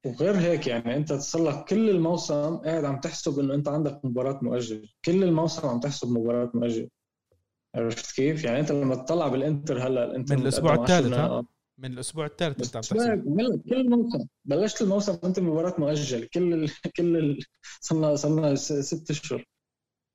وغير 0.06 0.36
هيك 0.36 0.66
يعني 0.66 0.96
أنت 0.96 1.12
تصير 1.12 1.44
لك 1.44 1.64
كل 1.64 1.90
الموسم 1.90 2.56
قاعد 2.56 2.84
عم 2.84 3.00
تحسب 3.00 3.38
إنه 3.38 3.54
أنت 3.54 3.68
عندك 3.68 4.04
مباراة 4.04 4.38
مؤجل 4.42 4.88
كل 5.04 5.22
الموسم 5.22 5.68
عم 5.68 5.80
تحسب 5.80 6.08
مباراة 6.08 6.50
مؤجل 6.54 6.88
عرفت 7.74 8.14
كيف؟ 8.14 8.44
يعني 8.44 8.60
أنت 8.60 8.72
لما 8.72 8.94
تطلع 8.94 9.28
بالإنتر 9.28 9.86
هلأ 9.86 10.04
الإنتر 10.04 10.36
من 10.36 10.42
الأسبوع 10.42 10.74
الثالث 10.74 11.12
ها؟ 11.12 11.46
من 11.78 11.92
الأسبوع 11.92 12.26
الثالث 12.26 12.64
أنت 12.66 12.76
عم 12.76 12.82
تحسب. 12.82 13.62
كل 13.68 13.76
الموسم. 13.76 14.26
بلشت 14.44 14.82
الموسم 14.82 15.16
انت 15.24 15.40
مباراة 15.40 15.74
مؤجل 15.78 16.24
كل 16.24 16.54
ال... 16.54 16.70
كل 16.96 17.16
ال... 17.16 17.38
صرنا 17.80 18.16
صرنا 18.16 18.54
ست 18.54 19.10
أشهر. 19.10 19.44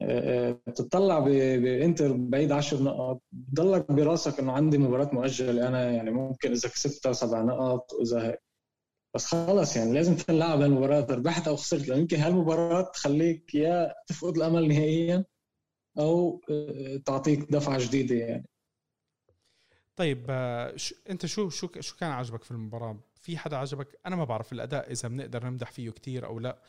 بتطلع 0.02 1.20
بإنتر 1.20 2.14
بعيد 2.14 2.52
10 2.52 2.84
نقط. 2.84 3.22
بضلك 3.32 3.92
براسك 3.92 4.40
إنه 4.40 4.52
عندي 4.52 4.78
مباراة 4.78 5.10
مؤجلة. 5.14 5.68
أنا 5.68 5.92
يعني 5.92 6.12
ممكن 6.12 6.52
إذا 6.52 6.70
كسبتها 6.70 7.14
سبع 7.14 7.42
نقط 7.42 7.94
وإذا 7.94 8.28
هيك. 8.28 8.42
بس 9.16 9.26
خلص 9.26 9.78
يعني 9.78 9.94
لازم 9.94 10.16
تلعب 10.16 10.62
هالمباراة. 10.62 11.08
ربحت 11.10 11.48
أو 11.48 11.56
خسرت. 11.56 11.88
لأن 11.88 12.00
يمكن 12.00 12.18
هالمباراة 12.18 12.82
تخليك 12.82 13.56
يا 13.56 13.94
تفقد 14.08 14.38
الأمل 14.38 14.68
نهائيا 14.68 15.26
أو 16.00 16.42
آه، 16.50 16.98
تعطيك 17.06 17.52
دفعة 17.52 17.80
جديدة 17.80 18.16
يعني. 18.16 18.46
طيب 19.96 20.26
آه، 20.30 20.76
أنت 21.10 21.26
شو 21.26 21.50
شو 21.50 21.68
شو 21.80 21.96
كان 21.98 22.12
عجبك 22.12 22.44
في 22.44 22.52
المباراة؟ 22.52 22.98
في 23.16 23.38
حدا 23.38 23.58
عجبك؟ 23.58 24.00
أنا 24.06 24.16
ما 24.16 24.24
بعرف 24.24 24.54
الأداء 24.54 24.92
إذا 24.92 25.08
بنقدر 25.10 25.46
نمدح 25.46 25.72
فيه 25.72 25.90
كتير 25.90 26.26
أو 26.26 26.40
لا. 26.40 26.62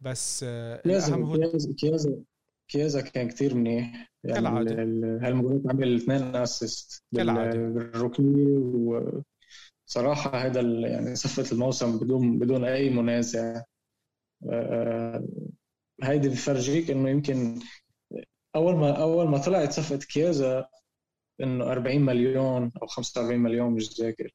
بس 0.00 0.44
آه، 0.48 0.82
لازم 0.84 1.22
هو 1.22 1.38
كيازا. 1.78 2.24
كيازا 2.68 3.00
كان 3.00 3.28
كتير 3.28 3.54
منيح. 3.54 4.10
يعني 4.24 4.36
كالعادة. 4.36 4.74
هالمباراة 5.22 5.60
عمل 5.70 5.96
اثنين 5.96 6.36
اسيست 6.36 7.04
بالركنية 7.12 8.58
وصراحة 9.86 10.38
هذا 10.46 10.60
يعني 10.60 11.14
صفة 11.14 11.52
الموسم 11.52 11.98
بدون 11.98 12.38
بدون 12.38 12.64
أي 12.64 12.90
منازع. 12.90 13.62
آه، 14.50 15.24
هيدي 16.02 16.28
بفرجيك 16.28 16.90
إنه 16.90 17.10
يمكن 17.10 17.60
أول 18.56 18.76
ما 18.76 19.02
أول 19.02 19.28
ما 19.28 19.38
طلعت 19.38 19.72
صفقة 19.72 19.98
كيازا 19.98 20.66
إنه 21.40 21.72
40 21.72 22.02
مليون 22.02 22.72
أو 22.82 22.86
45 22.86 23.40
مليون 23.40 23.72
مش 23.72 24.00
ذاكر. 24.00 24.30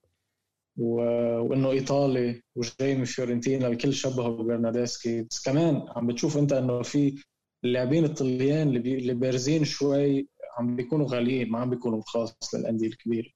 وإنه 0.77 1.71
إيطالي 1.71 2.41
وجاي 2.55 2.95
من 2.95 3.05
فيورنتينا 3.05 3.67
الكل 3.67 3.93
شبهه 3.93 4.29
ببرنادسكي 4.29 5.21
بس 5.21 5.43
كمان 5.45 5.85
عم 5.95 6.07
بتشوف 6.07 6.37
أنت 6.37 6.53
إنه 6.53 6.81
في 6.81 7.23
اللاعبين 7.63 8.05
الطليان 8.05 8.67
اللي. 8.75 8.97
اللي 8.97 9.13
بارزين 9.13 9.65
شوي 9.65 10.27
عم 10.57 10.75
بيكونوا 10.75 11.07
غاليين 11.09 11.49
ما 11.51 11.59
عم 11.59 11.69
بيكونوا 11.69 12.01
خاص 12.05 12.55
للأندية 12.55 12.87
الكبيرة. 12.87 13.29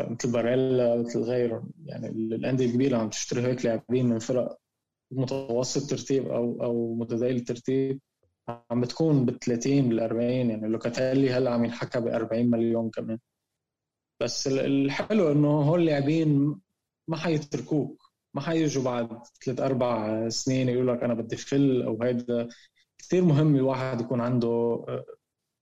مثل 0.00 0.32
باريلا 0.32 0.96
مثل 1.02 1.20
غيرهم. 1.20 1.70
يعني 1.86 2.08
الأندية 2.08 2.66
الكبيرة 2.66 2.96
عم 2.98 3.08
تشتري 3.10 3.42
هيك 3.42 3.64
لاعبين 3.64 4.06
من 4.06 4.18
فرق 4.18 4.58
متوسط 5.12 5.90
ترتيب 5.90 6.28
أو 6.28 6.62
أو 6.62 6.94
متداول 6.94 7.36
الترتيب. 7.36 8.00
عم 8.70 8.80
بتكون 8.80 9.24
بال 9.26 9.38
30 9.38 9.88
بال 9.88 10.00
40 10.00 10.50
يعني 10.50 10.68
لوكاتيلي 10.68 11.30
هلأ 11.30 11.50
عم 11.50 11.64
ينحكى 11.64 12.00
ب 12.00 12.06
40 12.08 12.50
مليون 12.50 12.90
كمان. 12.90 13.18
بس 14.20 14.46
الحلو 14.48 15.32
إنه 15.32 15.48
هول 15.48 15.80
اللاعبين 15.80 16.56
ما 17.08 17.16
حيتركوك. 17.16 18.02
ما 18.34 18.40
حيجوا 18.40 18.84
بعد 18.84 19.08
ثلاث 19.44 19.60
أربع 19.60 20.28
سنين 20.28 20.68
يقول 20.68 20.88
لك 20.88 21.02
أنا 21.04 21.14
بدي 21.14 21.36
فل 21.36 21.82
أو 21.82 22.02
هيدا. 22.02 22.48
كثير 23.00 23.24
مهم 23.24 23.56
الواحد 23.56 24.00
يكون 24.00 24.20
عنده 24.20 24.84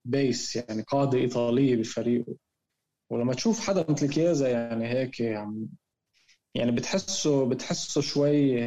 base 0.04 0.56
آه، 0.56 0.64
يعني 0.68 0.82
قاعدة 0.82 1.18
ايطاليه 1.18 1.76
بفريقه. 1.76 2.34
ولما 3.10 3.34
تشوف 3.34 3.60
حدا 3.60 3.86
مثل 3.90 4.08
كيازا 4.10 4.48
يعني 4.48 4.88
هيك 4.88 5.20
يعني 5.20 5.68
يعني 6.54 6.72
بتحسه 6.72 7.48
بتحسه 7.48 8.00
شوي 8.00 8.60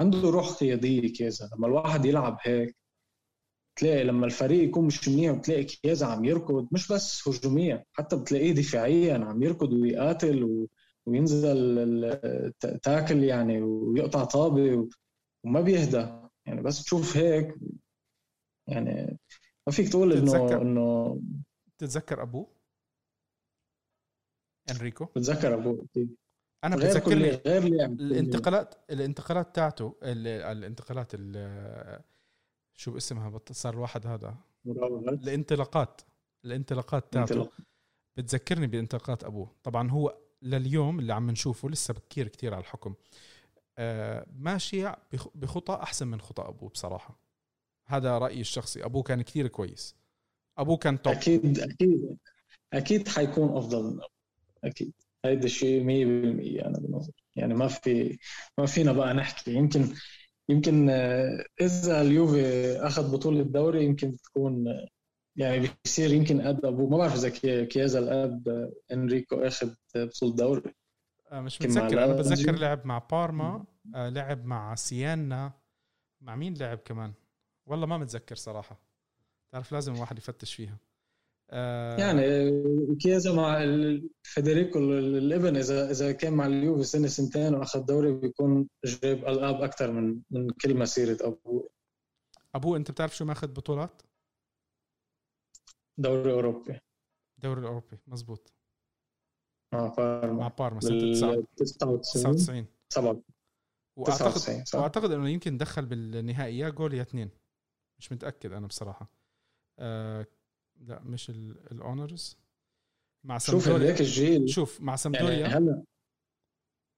عنده 0.00 0.30
روح 0.30 0.50
قيادية 0.50 1.12
كيزا 1.12 1.50
لما 1.56 1.66
الواحد 1.66 2.04
يلعب 2.04 2.38
هيك 2.42 2.76
تلاقي 3.76 4.04
لما 4.04 4.26
الفريق 4.26 4.64
يكون 4.64 4.84
مش 4.86 5.08
منيح 5.08 5.32
بتلاقي 5.32 5.64
كيازا 5.64 6.06
عم 6.06 6.24
يركض 6.24 6.68
مش 6.72 6.92
بس 6.92 7.28
هجوميا 7.28 7.84
حتى 7.92 8.16
بتلاقيه 8.16 8.52
دفاعيا 8.52 9.14
عم 9.14 9.42
يركض 9.42 9.72
ويقاتل 9.72 10.44
و... 10.44 10.68
وينزل 11.06 12.20
تاكل 12.82 13.24
يعني 13.24 13.62
ويقطع 13.62 14.24
طابة 14.24 14.88
وما 15.44 15.60
بيهدى. 15.60 16.06
يعني 16.46 16.62
بس 16.62 16.84
تشوف 16.84 17.16
هيك 17.16 17.54
يعني 18.68 19.18
ما 19.66 19.72
فيك 19.72 19.88
تقول 19.88 20.12
انه 20.12 20.62
انه 20.62 21.20
تتذكر 21.78 22.22
أبوه؟ 22.22 22.52
إنريكو؟ 24.70 25.04
بتذكر 25.04 25.54
أبوه 25.54 25.84
أكيد. 25.84 26.16
أنا 26.64 26.76
بتذكرني 26.76 27.30
غير 27.30 27.62
الانتقالات 27.84 28.74
الانتقالات 28.90 29.54
تاعته 29.54 29.96
الانتقالات 30.02 31.12
شو 32.74 32.96
اسمها 32.96 33.40
صار 33.52 33.74
الواحد 33.74 34.06
هذا. 34.06 34.36
الانطلاقات. 34.66 36.00
الانطلاقات 36.44 37.12
تاعته. 37.12 37.50
بتذكرني 38.16 38.66
بانطلاقات 38.66 39.24
أبوه. 39.24 39.56
طبعا 39.62 39.90
هو 39.90 40.18
لليوم 40.42 40.98
اللي 40.98 41.12
عم 41.12 41.30
نشوفه 41.30 41.68
لسه 41.70 41.94
بكير 41.94 42.28
كتير 42.28 42.54
على 42.54 42.60
الحكم. 42.60 42.94
آه 43.78 44.26
ماشي 44.32 44.92
بخطى 45.34 45.74
أحسن 45.74 46.08
من 46.08 46.20
خطى 46.20 46.42
أبوه 46.42 46.68
بصراحة. 46.68 47.21
هذا 47.94 48.18
رأيي 48.18 48.40
الشخصي. 48.40 48.84
أبوه 48.84 49.02
كان 49.02 49.22
كتير 49.22 49.48
كويس. 49.48 49.96
أبوه 50.58 50.76
كان 50.76 51.02
توب 51.02 51.12
أكيد 51.12 51.58
أكيد 51.58 52.18
أكيد 52.72 53.08
حيكون 53.08 53.56
أفضل. 53.56 54.00
أكيد. 54.64 54.92
هيدا 55.24 55.44
الشيء 55.44 55.84
100% 55.84 56.66
أنا 56.66 56.78
بنظري 56.78 57.12
يعني 57.36 57.54
ما 57.54 57.68
في 57.68 58.18
ما 58.58 58.66
فينا 58.66 58.92
بقى 58.92 59.14
نحكي. 59.14 59.54
يمكن 59.54 59.94
يمكن 60.48 60.90
آه، 60.90 61.44
إذا 61.60 62.00
اليوفي 62.00 62.76
أخذ 62.86 63.12
بطولة 63.12 63.40
الدوري 63.40 63.84
يمكن 63.84 64.16
تكون 64.16 64.68
آه، 64.68 64.88
يعني 65.36 65.68
بيصير 65.84 66.12
يمكن 66.12 66.40
قد 66.40 66.64
أبوه. 66.64 66.90
ما 66.90 66.96
بعرف 66.96 67.14
إذا 67.14 67.28
كيازا 67.64 67.98
الأب 67.98 68.48
آه، 68.48 68.72
إنريكو 68.92 69.36
أخذ 69.36 69.74
بطولة 69.96 70.34
دوري. 70.36 70.74
مش 71.32 71.62
متذكر. 71.62 72.04
أنا 72.04 72.14
بتذكر 72.14 72.52
لعب 72.52 72.86
مع 72.86 72.98
بارما 72.98 73.64
لعب 73.94 74.44
مع 74.44 74.74
سيانا. 74.74 75.52
مع 76.20 76.36
مين 76.36 76.54
لعب 76.54 76.78
كمان؟ 76.78 77.12
والله 77.72 77.86
ما 77.86 77.98
متذكر 77.98 78.36
صراحة. 78.36 78.80
تعرف 79.52 79.72
لازم 79.72 79.94
الواحد 79.94 80.18
يفتش 80.18 80.54
فيها. 80.54 80.78
آه 81.50 81.96
يعني 81.96 82.22
كيزا 83.00 83.34
مع 83.34 83.58
فيدريكو 84.22 84.78
الابن 84.78 85.56
اذا 85.56 85.90
إذا 85.90 86.12
كان 86.12 86.32
مع 86.32 86.46
اليوفي 86.46 86.84
سنة 86.84 87.06
سنتين 87.06 87.54
وأخذ 87.54 87.80
دوري 87.86 88.12
بيكون 88.12 88.68
جايب 88.84 89.24
القاب 89.24 89.62
أكثر 89.62 89.92
من 89.92 90.20
من 90.30 90.50
كل 90.50 90.74
مسيرة 90.74 91.18
أبوه. 91.20 91.70
أبوه 92.54 92.76
أنت 92.76 92.90
بتعرف 92.90 93.16
شو 93.16 93.24
ماخذ 93.24 93.48
بطولات؟ 93.48 94.02
دوري 95.98 96.32
أوروبي. 96.32 96.80
دوري 97.38 97.60
الاوروبي 97.60 97.98
مزبوط. 98.06 98.52
مع 99.74 99.86
بارما. 99.86 100.32
مع 100.32 100.48
بارما 100.48 100.80
سنة 100.80 101.44
99 101.56 102.66
97 102.88 103.22
واعتقد 103.96 104.64
وأعتقد 104.74 105.10
إنه 105.10 105.28
يمكن 105.28 105.58
دخل 105.58 105.86
بالنهائي 105.86 106.58
يا 106.58 106.68
جول 106.68 106.94
يا 106.94 107.02
اثنين. 107.02 107.41
مش 108.02 108.12
متأكد 108.12 108.52
أنا 108.52 108.66
بصراحة. 108.66 109.08
آه 109.78 110.26
لا 110.76 111.00
مش 111.00 111.30
ال 111.30 111.43
winners 111.43 112.36
مع 113.24 113.38
سامدوريا 113.38 113.90
شوف 113.90 114.00
الجيل. 114.00 114.50
شوف 114.50 114.80
مع 114.80 114.96
سامدوريا 114.96 115.36
يعني 115.38 115.54
هلا. 115.54 115.84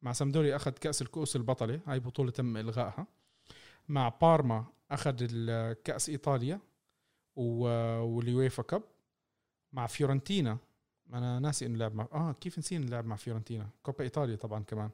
مع 0.03 0.13
سامدوريا 0.13 0.57
أخذ 0.57 0.71
كأس 0.71 1.03
الكؤوس 1.03 1.37
البطلة 1.37 1.81
هاي 1.87 2.01
بطولة 2.01 2.31
تم 2.31 2.57
إلغائها. 2.57 3.07
مع 3.89 4.09
بارما 4.09 4.67
أخذ 4.91 5.17
كأس 5.73 6.09
إيطاليا 6.09 6.61
وال 7.37 7.79
UEFA 7.79 8.63
Cup. 8.63 8.83
مع 9.73 9.87
فيورنتينا 9.87 10.59
أنا 11.13 11.39
ناسي 11.39 11.67
إنه 11.67 11.79
لعب 11.79 11.95
مع 11.95 12.09
آه 12.13 12.33
كيف 12.33 12.59
نسينا 12.59 12.87
إنه 12.87 12.95
لعب 12.95 13.07
مع 13.07 13.17
فيورنتينا؟ 13.17 13.69
Coppa 13.83 14.05
Italia 14.05 14.37
طبعا 14.37 14.63
كمان. 14.63 14.91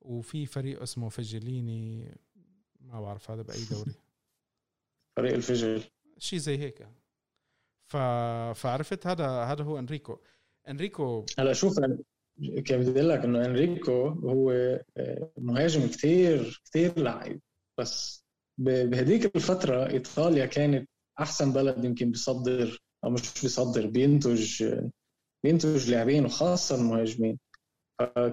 وفي 0.00 0.46
فريق 0.46 0.82
اسمه 0.82 1.08
فجليني 1.08 2.14
ما 2.80 3.00
بعرف 3.00 3.30
هذا 3.30 3.42
بأي 3.42 3.64
دوري. 3.64 3.92
فريق 5.16 5.34
الفجل 5.34 5.82
شيء 6.18 6.38
زي 6.38 6.58
هيك. 6.58 6.88
ف... 7.86 7.96
فعرفت 8.54 9.06
هذا 9.06 9.26
هذا 9.26 9.64
هو 9.64 9.78
أنريكو. 9.78 10.18
أنريكو 10.68 11.26
هلا 11.38 11.52
شوف 11.52 11.80
كيف 12.40 12.76
بدي 12.76 12.90
أقول 12.90 13.08
لك 13.08 13.24
إنه 13.24 13.44
أنريكو 13.44 14.08
هو 14.08 14.50
آه، 14.96 15.32
مهاجم 15.38 15.86
كثير 15.86 16.62
كثير 16.64 16.98
لعيب. 16.98 17.40
بس 17.78 18.24
بهديك 18.58 19.36
الفترة 19.36 19.90
إيطاليا 19.90 20.46
كانت 20.46 20.88
أحسن 21.20 21.52
بلد 21.52 21.84
يمكن 21.84 22.10
بيصدر 22.10 22.78
أو 23.04 23.10
مش 23.10 23.42
بيصدر 23.42 23.86
بينتج 23.86 24.64
بينتج 25.44 25.90
لاعبين 25.90 26.24
وخاصة 26.24 26.76
المهاجمين. 26.76 27.38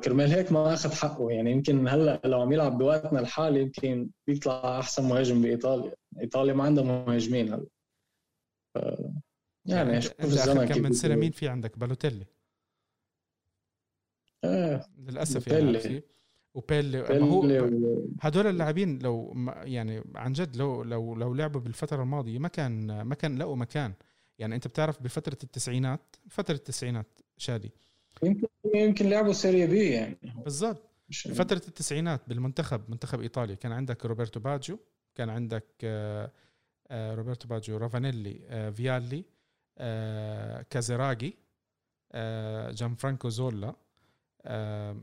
كرمال 0.04 0.32
هيك 0.32 0.52
ما 0.52 0.74
أخذ 0.74 0.92
حقه. 0.92 1.32
يعني 1.32 1.52
يمكن 1.52 1.88
هلأ 1.88 2.22
لو 2.26 2.42
عم 2.42 2.52
يلعب 2.52 2.78
بوقتنا 2.78 3.20
الحالي 3.20 3.62
يمكن 3.62 4.10
بيطلع 4.28 4.80
أحسن 4.80 5.04
مهاجم 5.04 5.42
بإيطاليا. 5.42 5.94
إيطاليا 6.20 6.54
ما 6.54 6.64
عندها 6.64 6.84
مهاجمين. 6.84 7.54
هلا 7.54 7.68
يعني, 9.66 9.90
يعني 9.90 10.02
شوف 10.02 10.24
الزمن 10.24 10.66
كم 10.66 10.82
من 10.82 10.94
سنة 10.94 11.16
مين 11.16 11.32
في 11.32 11.48
عندك؟ 11.48 11.80
بالوتيلي. 11.80 12.26
آه. 14.44 14.86
للأسف 14.98 15.48
يعني 15.48 16.04
وبيلي. 16.54 17.02
ما 17.02 17.26
هو 17.26 17.42
هدول 18.22 18.48
اللاعبين 18.48 19.00
لو 19.00 19.36
يعني 19.48 20.04
عن 20.16 20.34
جد 20.34 20.56
لو 20.56 20.84
لو 20.84 21.16
لو 21.16 21.34
لعبوا 21.34 21.62
بالفترة 21.62 22.04
الماضية 22.04 22.40
ما 22.40 22.48
كان 22.48 23.02
ما 23.02 23.16
كان 23.16 23.38
لقوا 23.38 23.56
مكان. 23.56 23.94
يعني 24.40 24.56
أنت 24.56 24.68
بتعرف 24.68 25.02
بفترة 25.02 25.38
التسعينات 25.44 26.16
فترة 26.30 26.56
التسعينات 26.56 27.20
شادي. 27.38 27.72
يمكن 28.24 28.48
يمكن 28.76 29.10
لعبوا 29.10 29.34
Serie 29.34 29.66
B 29.66 29.90
يعني. 29.90 30.18
بالضبط. 30.24 30.92
فترة 31.12 31.62
التسعينات 31.68 32.22
بالمنتخب 32.28 32.82
منتخب 32.90 33.22
إيطاليا. 33.22 33.56
كان 33.56 33.72
عندك 33.72 34.06
روبرتو 34.06 34.40
باجو. 34.40 34.78
كان 35.16 35.30
عندك 35.30 35.66
آه، 35.84 36.32
آه، 36.92 37.16
روبرتو 37.16 37.48
باجو 37.48 37.78
رافانيلي 37.78 38.42
آه، 38.48 38.70
فيالي 38.70 39.26
كازيراجي 40.70 41.38
آه، 42.12 42.72
جان 42.72 42.96
فرانكو 42.96 43.30
زولا 43.30 43.76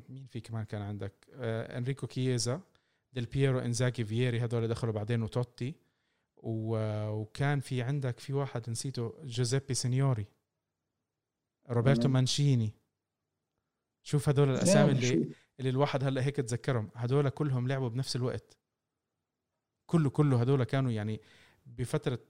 مين 0.08 0.26
في 0.26 0.40
كمان 0.40 0.64
كان 0.64 0.82
عندك؟ 0.82 1.12
انريكو 1.38 2.06
كييزا 2.06 2.60
ديل 3.12 3.24
بييرو 3.24 3.58
انزاكي 3.58 4.04
فييري 4.04 4.40
هذول 4.40 4.68
دخلوا 4.68 4.92
بعدين 4.92 5.22
وتوتي. 5.22 5.74
وكان 6.42 7.60
في 7.60 7.82
عندك 7.82 8.20
في 8.20 8.32
واحد 8.32 8.70
نسيته 8.70 9.14
جوزيبي 9.24 9.74
سينيوري 9.74 10.26
روبرتو 11.70 12.08
مانشيني. 12.08 12.72
شوف 14.02 14.28
هذول 14.28 14.50
الأسامي 14.50 14.92
اللي 14.92 15.34
اللي 15.60 15.70
الواحد 15.70 16.04
هلا 16.04 16.24
هيك 16.24 16.36
تذكرهم. 16.36 16.90
هذول 16.94 17.28
كلهم 17.28 17.68
لعبوا 17.68 17.88
بنفس 17.88 18.16
الوقت. 18.16 18.56
كله 19.88 20.10
كله 20.10 20.42
هذول 20.42 20.64
كانوا 20.64 20.90
يعني 20.90 21.20
بفترة 21.66 22.20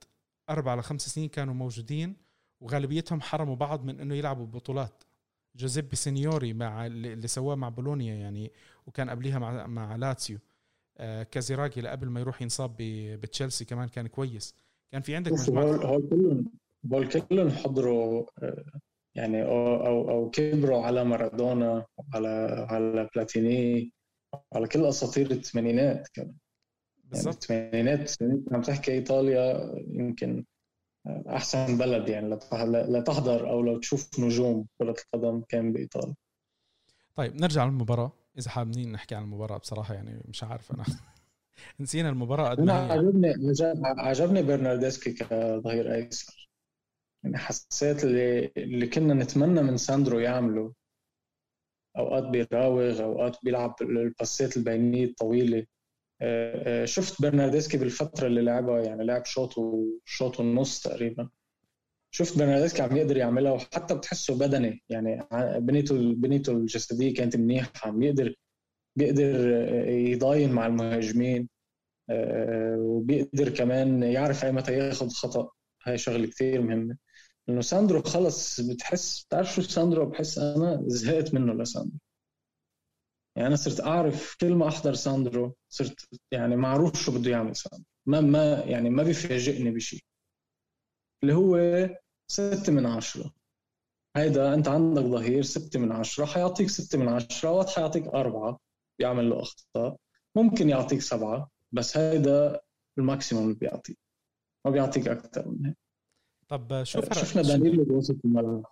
أربع 0.49 0.75
لخمس 0.75 1.01
سنين 1.01 1.29
كانوا 1.29 1.53
موجودين 1.53 2.15
وغالبيتهم 2.61 3.21
حرموا 3.21 3.55
بعض 3.55 3.85
من 3.85 3.99
إنه 3.99 4.15
يلعبوا 4.15 4.45
ببطولات. 4.45 5.03
جوزيبي 5.55 5.95
سينيوري 5.95 6.53
مع 6.53 6.85
اللي 6.85 7.27
سواه 7.27 7.55
مع 7.55 7.69
بولونيا 7.69 8.15
يعني 8.15 8.51
وكان 8.87 9.09
قبليها 9.09 9.39
مع 9.39 9.67
مع 9.67 9.95
لاتسيو. 9.95 10.39
آه 10.97 11.23
كازيراجي 11.23 11.87
قبل 11.87 12.07
ما 12.07 12.19
يروح 12.19 12.41
ينصاب 12.41 12.75
بتشيلسي 13.21 13.65
كمان 13.65 13.87
كان 13.87 14.07
كويس. 14.07 14.55
كان 14.91 15.01
في 15.01 15.15
عندك 15.15 15.31
مجموعة 15.31 15.65
هول 15.65 16.09
كلهم 16.09 16.45
هول 16.93 17.07
كلهم 17.07 17.49
حضروا 17.49 18.25
آه، 18.43 18.65
يعني 19.15 19.43
أو 19.43 19.85
أو, 19.85 20.09
أو 20.09 20.29
كبروا 20.29 20.85
على 20.85 21.03
مارادونا 21.03 21.85
على 22.13 22.27
على 22.69 23.09
بلاتيني 23.15 23.91
على 24.53 24.67
كل 24.67 24.85
أساطير 24.85 25.31
الثمانينات 25.31 26.07
كمان. 26.13 26.35
يعني 27.13 27.25
بالضبط. 27.25 27.49
يعني 27.49 27.93
الثمانينات 27.93 28.11
عم 28.51 28.61
تحكي 28.61 28.91
إيطاليا 28.91 29.73
يمكن 29.87 30.45
أحسن 31.07 31.77
بلد 31.77 32.09
يعني 32.09 32.35
لتحضر 32.65 33.49
أو 33.49 33.61
لو 33.61 33.79
تشوف 33.79 34.19
نجوم 34.19 34.67
كرة 34.77 34.95
القدم 35.13 35.41
كان 35.49 35.73
بإيطاليا. 35.73 36.15
طيب 37.15 37.35
نرجع 37.35 37.65
للمباراة. 37.65 38.11
إذا 38.37 38.49
حابين 38.49 38.91
نحكي 38.91 39.15
عن 39.15 39.23
المباراة 39.23 39.57
بصراحة 39.57 39.93
يعني 39.93 40.23
مش 40.27 40.43
عارف 40.43 40.71
أنا. 40.71 40.83
نسينا 41.79 42.09
المباراة 42.09 42.49
قد 42.49 42.59
ما 42.59 42.73
عجبني 42.73 43.33
عجبني 43.97 44.43
برناردسكي 44.43 45.13
كظهير 45.13 45.93
أيسر. 45.95 46.49
يعني 47.23 47.37
حسيت 47.37 48.03
اللي, 48.03 48.51
اللي 48.57 48.87
كنا 48.87 49.13
نتمنى 49.13 49.61
من 49.61 49.77
ساندرو 49.77 50.19
يعمله. 50.19 50.73
أوقات 51.97 52.23
بيراوغ 52.23 53.03
أوقات 53.03 53.37
بيلعب 53.43 53.75
الباسات 53.81 54.57
البينية 54.57 55.05
الطويلة. 55.05 55.65
شفت 56.85 57.21
برناردسكي 57.21 57.77
بالفترة 57.77 58.27
اللي 58.27 58.41
لعبها 58.41 58.79
يعني 58.81 59.05
لعب 59.05 59.25
شوط 59.25 59.57
وشوط 59.57 60.39
ونص 60.39 60.81
تقريبا. 60.81 61.29
شفت 62.11 62.37
برناردسكي 62.37 62.81
عم 62.81 62.97
يقدر 62.97 63.17
يعملها 63.17 63.51
وحتى 63.51 63.95
بتحسه 63.95 64.37
بدني 64.37 64.83
يعني 64.89 65.27
بنيته 65.59 66.13
بنيته 66.13 66.51
الجسدية 66.53 67.13
كانت 67.13 67.35
منيحة 67.37 67.71
عم 67.83 68.03
يقدر 68.03 68.35
بيقدر 68.95 69.51
يضاين 69.89 70.51
مع 70.51 70.67
المهاجمين 70.67 71.49
آه، 72.09 72.77
وبيقدر 72.79 73.49
كمان 73.49 74.03
يعرف 74.03 74.45
أي 74.45 74.51
متى 74.51 74.73
ياخذ 74.73 75.09
خطأ. 75.09 75.49
هاي 75.83 75.97
شغلة 75.97 76.27
كثير 76.27 76.61
مهمة. 76.61 76.97
انه 77.49 77.61
ساندرو 77.61 78.01
خلص 78.01 78.61
بتحس 78.61 79.23
بتعرف 79.23 79.53
شو 79.55 79.61
ساندرو؟ 79.61 80.05
بحس 80.05 80.37
أنا 80.37 80.83
زهقت 80.87 81.33
منه 81.33 81.53
لساندرو. 81.53 81.97
يعني 83.39 83.47
أنا 83.47 83.55
صرت 83.55 83.81
أعرف 83.81 84.35
كل 84.41 84.55
ما 84.55 84.67
أحضر 84.67 84.93
ساندرو 84.93 85.55
صرت 85.69 86.07
يعني 86.31 86.55
معروف 86.55 87.01
شو 87.01 87.11
بده 87.11 87.31
يعمل 87.31 87.55
ساندرو. 87.55 87.85
ما 88.05 88.21
ما 88.21 88.59
يعني 88.59 88.89
ما 88.89 89.03
بيفاجئني 89.03 89.71
بشيء 89.71 89.99
اللي 91.23 91.33
هو 91.33 91.59
ستة 92.27 92.71
من 92.71 92.85
عشرة. 92.85 93.33
هيدا 94.15 94.53
أنت 94.53 94.67
عندك 94.67 95.01
ظهير 95.01 95.43
ستة 95.43 95.79
من 95.79 95.91
عشرة 95.91 96.25
حيعطيك 96.25 96.69
ستة 96.69 96.99
من 96.99 97.07
عشرة 97.07 97.51
وقت 97.51 97.69
حيعطيك 97.69 98.07
أربعة 98.07 98.59
بيعمل 98.99 99.29
له 99.29 99.41
أخطاء. 99.41 99.97
ممكن 100.35 100.69
يعطيك 100.69 101.01
سبعة 101.01 101.49
بس 101.71 101.97
هيدا 101.97 102.59
ال 102.97 103.03
maximum 103.03 103.43
اللي 103.43 103.55
بيعطيك. 103.55 103.97
ما 104.65 104.71
بيعطيك 104.71 105.07
أكثر 105.07 105.47
من 105.47 105.65
هيك. 105.65 105.77
طب 106.47 106.83
شو 106.83 107.01
فرق 107.01 107.13
شفنا 107.13 107.41
دانيلو 107.41 107.83
بوسط 107.83 108.15
الملعب 108.25 108.65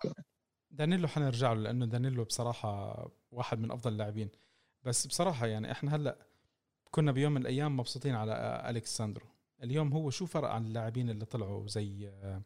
دانيلو 0.70 1.08
حنرجع 1.08 1.52
له 1.52 1.60
لأنه 1.60 1.86
دانيلو 1.86 2.24
بصراحة 2.24 3.10
واحد 3.30 3.58
من 3.58 3.70
أفضل 3.70 3.92
اللاعبين. 3.92 4.30
بس 4.84 5.06
بصراحة 5.06 5.46
يعني 5.46 5.72
إحنا 5.72 5.96
هلأ 5.96 6.16
كنا 6.90 7.12
بيوم 7.12 7.32
من 7.32 7.40
الأيام 7.40 7.76
مبسوطين 7.76 8.14
على 8.14 8.62
الكساندرو 8.70 9.26
اليوم 9.62 9.92
هو 9.92 10.10
شو 10.10 10.26
فرق 10.26 10.48
عن 10.48 10.66
اللاعبين 10.66 11.10
اللي 11.10 11.24
طلعوا 11.24 11.66
زي 11.66 12.08
آه، 12.08 12.42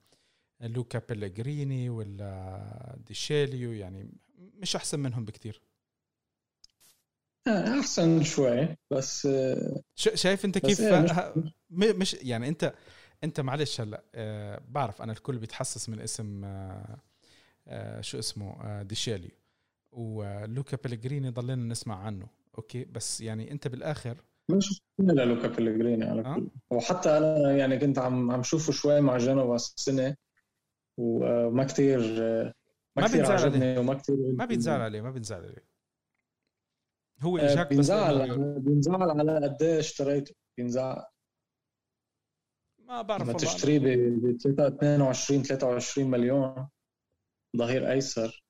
لوكا 0.60 1.02
بيلغريني 1.08 1.90
ولا 1.90 2.96
ديشيليو 3.06 3.72
يعني 3.72 4.10
مش 4.38 4.76
أحسن 4.76 5.00
منهم 5.00 5.24
بكتير. 5.24 5.62
آه، 7.48 7.80
أحسن 7.80 8.22
شوي 8.22 8.68
بس 8.90 9.26
آه، 9.26 9.82
شايف 9.94 10.44
أنت 10.44 10.58
كيف؟ 10.58 10.80
إيه، 10.80 11.34
مش, 11.70 11.86
مش 11.86 12.14
يعني 12.14 12.48
أنت 12.48 12.74
أنت 13.24 13.40
معلش 13.40 13.80
هلأ 13.80 14.02
بعرف 14.68 15.02
أنا 15.02 15.12
الكل 15.12 15.38
بيتحسس 15.38 15.88
من 15.88 16.00
اسم 16.00 16.44
شو 18.00 18.18
اسمه 18.18 18.62
آه 18.62 18.82
ديشيليو 18.82 19.30
لوكا 19.92 20.76
بيلغريني 20.84 21.30
ضلينا 21.30 21.64
نسمع 21.64 21.96
عنه. 21.96 22.28
أوكي؟ 22.58 22.84
بس 22.84 23.20
يعني 23.20 23.50
أنت 23.50 23.68
بالآخر 23.68 24.16
مش 24.50 24.82
لا 24.98 25.24
لوكا 25.24 25.48
بيلغريني 25.48 26.04
على 26.04 26.20
آه؟ 26.20 26.34
كل 26.34 26.48
وحتى 26.70 27.18
أنا 27.18 27.56
يعني 27.56 27.78
كنت 27.78 27.98
عم 27.98 28.30
عم 28.30 28.42
شوفه 28.42 28.72
شوي 28.72 29.00
مع 29.00 29.18
جنوا 29.18 29.56
السنة 29.56 30.16
وما 30.98 31.64
كثير 31.64 32.00
ما 32.96 33.06
كثير 33.06 33.32
عجبني 33.32 33.78
وما 33.78 33.94
كثير 33.94 34.16
ما 34.32 34.44
بينزعل 34.44 34.80
عليه 34.80 35.00
ما 35.00 35.10
بينزعل 35.10 35.44
عليه. 35.44 35.66
هو 37.20 37.38
آه، 37.38 37.52
اجاك 37.52 37.68
بينزعل 37.68 38.60
بينزعل 38.60 39.10
على 39.10 39.48
قد 39.48 39.62
إيه 39.62 39.78
اشتريته 39.78 40.34
بينزعل. 40.56 41.04
ما 42.78 43.02
بعرف 43.02 43.26
ما 43.26 43.32
تشتريه 43.32 43.78
ب 43.78 44.26
22 44.60 45.42
23 45.42 46.10
مليون. 46.10 46.68
ظهير 47.56 47.90
أيسر. 47.90 48.44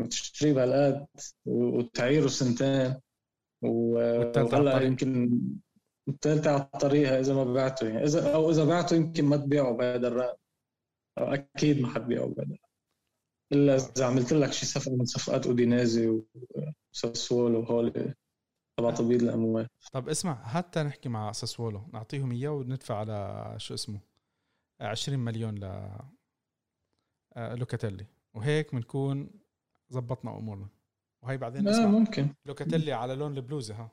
ما 0.00 0.06
تشتريه 0.06 0.52
بهالقد 0.52 1.06
وتعيره 1.46 2.26
سنتين 2.28 3.00
وهلا 3.62 4.80
يمكن 4.80 5.40
الثالثة 6.08 6.50
على 6.50 6.62
الطريقة 6.62 7.20
إذا 7.20 7.34
ما 7.34 7.44
بعته. 7.44 7.88
يعني 7.88 8.04
إذا 8.04 8.34
أو 8.34 8.50
إذا 8.50 8.64
بعته 8.64 8.96
يمكن 8.96 9.24
ما 9.24 9.36
تبيعه 9.36 9.72
بهذا 9.72 10.08
الرقم 10.08 10.36
أكيد 11.18 11.80
ما 11.80 11.88
حتبيعه 11.88 12.26
بهذا 12.26 12.56
إلا 13.52 13.76
إذا 13.76 14.06
عملت 14.06 14.32
لك 14.32 14.52
شي 14.52 14.66
صفقة 14.66 14.96
من 14.96 15.04
صفقات 15.04 15.46
أودينيزي 15.46 16.22
وساسولو 16.94 17.60
وهول 17.60 18.14
تبع 18.78 18.90
تبييض 18.90 19.22
الاموال 19.22 19.68
طب 19.92 20.08
اسمع 20.08 20.42
حتى 20.44 20.82
نحكي 20.82 21.08
مع 21.08 21.32
ساسولو. 21.32 21.90
نعطيهم 21.92 22.32
إياه 22.32 22.50
وندفع 22.50 22.94
على 22.96 23.54
شو 23.58 23.74
اسمه 23.74 24.00
20 24.80 25.18
مليون 25.18 25.54
ل 25.58 25.64
آه، 27.36 27.54
لوكاتيلي. 27.54 28.06
وهيك 28.34 28.74
بنكون 28.74 29.30
زبطنا 29.90 30.38
أمورنا. 30.38 30.68
وهي 31.22 31.36
بعدين 31.36 31.68
أسمع. 31.68 31.86
ممكن. 31.86 32.34
لوكاتيلي 32.46 32.92
على 32.92 33.14
لون 33.14 33.36
البلوزه 33.36 33.74
ها. 33.74 33.90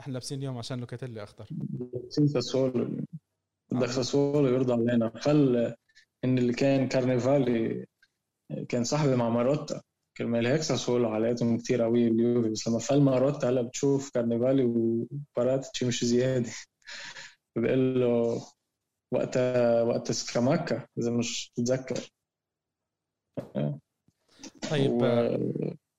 إحنا 0.00 0.12
لابسين 0.12 0.38
اليوم 0.38 0.58
عشان 0.58 0.80
لوكاتيلي 0.80 1.22
أخضر. 1.22 1.46
لابسين 1.94 2.28
ساسولو 2.28 2.84
بدك 3.72 3.88
آه. 3.88 3.92
ساسولو 3.92 4.48
يرضى 4.48 4.72
علينا. 4.72 5.12
خل 5.16 5.74
إن 6.24 6.38
اللي 6.38 6.52
كان 6.52 6.88
كارنيفالي 6.88 7.86
كان 8.68 8.84
صاحبي 8.84 9.16
مع 9.16 9.28
ماروتا. 9.28 9.82
كرمال 10.16 10.46
هيك 10.46 10.62
ساسولو 10.62 11.08
علاقتهم 11.08 11.58
كثير 11.58 11.82
قوية 11.82 12.08
باليوفي 12.08 12.48
بس 12.48 12.68
لما 12.68 12.78
فل 12.78 13.00
مرات 13.00 13.44
هلا 13.44 13.62
بتشوف 13.62 14.10
كارنيفالي 14.10 14.64
وباراتشي 14.64 15.86
مش 15.86 16.04
زيادة. 16.04 16.50
بقول 17.56 18.00
له 18.00 18.42
وقتها 19.12 19.82
وقت 19.82 20.12
سكاماكا 20.12 20.86
إذا 20.98 21.10
مش 21.10 21.52
تتذكر 21.54 22.10
طيب 24.70 24.92
و... 24.92 25.04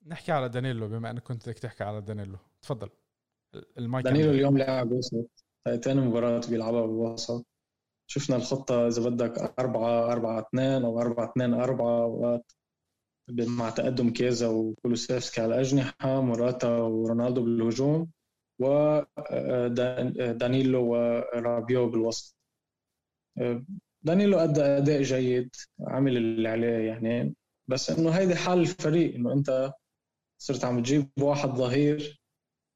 نحكي 0.06 0.32
على 0.32 0.48
دانيلو 0.48 0.88
بما 0.88 1.10
إنك 1.10 1.22
كنت 1.22 1.48
بدك 1.48 1.58
تحكي 1.58 1.84
على 1.84 2.00
دانيلو. 2.00 2.38
تفضل. 2.62 2.88
المايك 3.78 4.04
دانيلو 4.04 4.30
اليوم 4.30 4.58
لعب 4.58 4.92
وسط 4.92 5.30
ثاني 5.82 6.00
مباراة 6.00 6.40
بيلعبها 6.50 6.86
بالوسط 6.86 7.46
شفنا 8.06 8.36
الخطة 8.36 8.86
إذا 8.86 9.02
بدك 9.10 9.54
أربعة 9.58 10.12
أربعة 10.12 10.40
اثنين 10.40 10.84
أو 10.84 11.00
أربعة 11.00 11.30
اثنين 11.30 11.54
أربعة 11.54 12.02
أوقات 12.02 12.52
مع 13.30 13.70
تقدم 13.70 14.10
كيزا 14.10 14.48
وكولوسيفسكي 14.48 15.40
على 15.40 15.54
الأجنحة 15.54 16.20
موراتا 16.20 16.68
ورونالدو 16.78 17.44
بالهجوم 17.44 18.10
ودانيلو 19.40 19.76
آه، 20.96 21.24
ورابيو 21.34 21.88
بالوسط. 21.90 22.36
آه، 23.38 23.64
دانيلو 24.02 24.38
أدى 24.38 24.60
أداء 24.62 25.02
جيد 25.02 25.50
عمل 25.80 26.16
اللي 26.16 26.48
عليه 26.48 26.78
يعني. 26.88 27.34
بس 27.72 27.90
إنه 27.90 28.10
هيدي 28.10 28.34
حال 28.34 28.60
الفريق 28.60 29.14
إنه 29.14 29.32
أنت 29.32 29.72
صرت 30.38 30.64
عم 30.64 30.82
تجيب 30.82 31.10
واحد 31.20 31.48
ظهير 31.48 32.22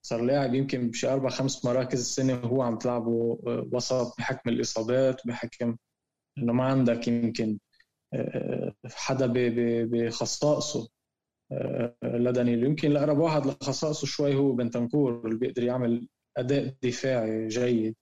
صار 0.06 0.20
لاعب 0.22 0.54
يمكن 0.54 0.90
بشي 0.90 1.09
أربع 1.09 1.28
خمس 1.28 1.64
مراكز 1.64 2.00
السنة 2.00 2.35
وهو 2.35 2.62
عم 2.62 2.78
تلعبه 2.78 3.38
آه، 3.46 3.68
وسط 3.72 4.18
بحكم 4.18 4.50
الإصابات 4.50 5.26
بحكم 5.26 5.76
إنه 6.38 6.52
ما 6.52 6.64
عندك 6.64 7.09
يمكن 7.09 7.59
حدا 8.87 9.32
بخصائصه. 9.85 10.88
آه، 11.52 11.96
لدانيلو 12.02 12.66
يمكن 12.66 12.90
الأقرب 12.90 13.18
واحد 13.18 13.46
لخصائصه 13.46 14.06
شوي 14.06 14.35
هو 14.35 14.52
بنتنكور 14.52 15.26
اللي 15.26 15.38
بيقدر 15.38 15.62
يعمل 15.62 16.09
أداء 16.37 16.74
دفاعي 16.82 17.48
جيد. 17.48 17.96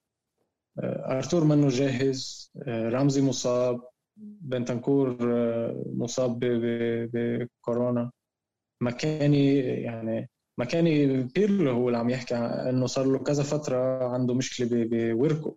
آه، 0.79 1.17
أرتور 1.19 1.45
منه 1.45 1.69
جاهز 1.69 2.53
آه، 2.69 2.89
رمزي 2.89 3.23
مصاب. 3.23 3.81
بنتنكور 4.17 5.17
مصاب 5.87 6.39
بكورونا 7.13 8.11
ماكيني 8.83 9.59
يعني 9.59 10.29
ماكيني 10.59 11.23
بيرلو 11.23 11.71
هو 11.71 11.89
اللي 11.89 11.99
عم 11.99 12.11
يحكي 12.11 12.35
إنه 12.37 12.87
صار 12.87 13.07
له 13.07 13.19
كذا 13.19 13.43
فترة 13.43 14.09
عنده 14.09 14.35
مشكلة 14.35 14.69
بوركه. 15.13 15.57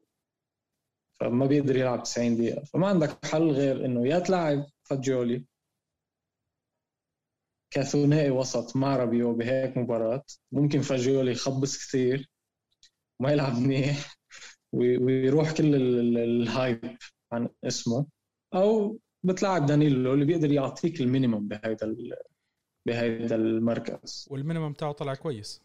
فما 1.19 1.45
بيقدر 1.45 1.75
يلعب 1.77 2.03
90 2.03 2.37
دقيقة. 2.37 2.63
فما 2.63 2.87
عندك 2.87 3.25
حل 3.25 3.51
غير 3.51 3.85
إنه 3.85 4.07
يا 4.07 4.19
تلعب 4.19 4.65
فاجيولي 4.83 5.45
كثنائي 7.71 8.29
وسط 8.31 8.75
مع 8.75 8.95
رابيو 8.95 9.33
بهيك 9.33 9.77
مباراة. 9.77 10.23
ممكن 10.51 10.81
فاجيولي 10.81 11.31
يخبص 11.31 11.77
كثير 11.77 12.29
وما 13.19 13.31
يلعب 13.31 13.53
منيح 13.59 14.17
ويروح 14.73 15.51
كل 15.51 15.75
ال 16.17 16.33
hype 16.33 16.97
عن 17.31 17.49
اسمه. 17.63 18.05
أو 18.53 18.99
بتلعب 19.23 19.65
دانيلو 19.65 20.13
اللي 20.13 20.25
بيقدر 20.25 20.51
يعطيك 20.51 21.01
ال 21.01 21.07
minimum 21.07 21.47
بهيدا 21.47 21.95
بهيدا 22.87 23.35
المركز. 23.35 24.27
وال 24.31 24.41
minimum 24.41 24.73
تاعه 24.73 24.91
طلع 24.91 25.15
كويس. 25.15 25.61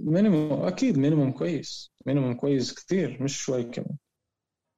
minimum 0.00 0.52
أكيد 0.52 0.98
minimum 0.98 1.32
كويس. 1.32 1.92
minimum 2.06 2.34
كويس 2.34 2.74
كثير 2.74 3.22
مش 3.22 3.42
شوي 3.42 3.64
كمان. 3.64 3.96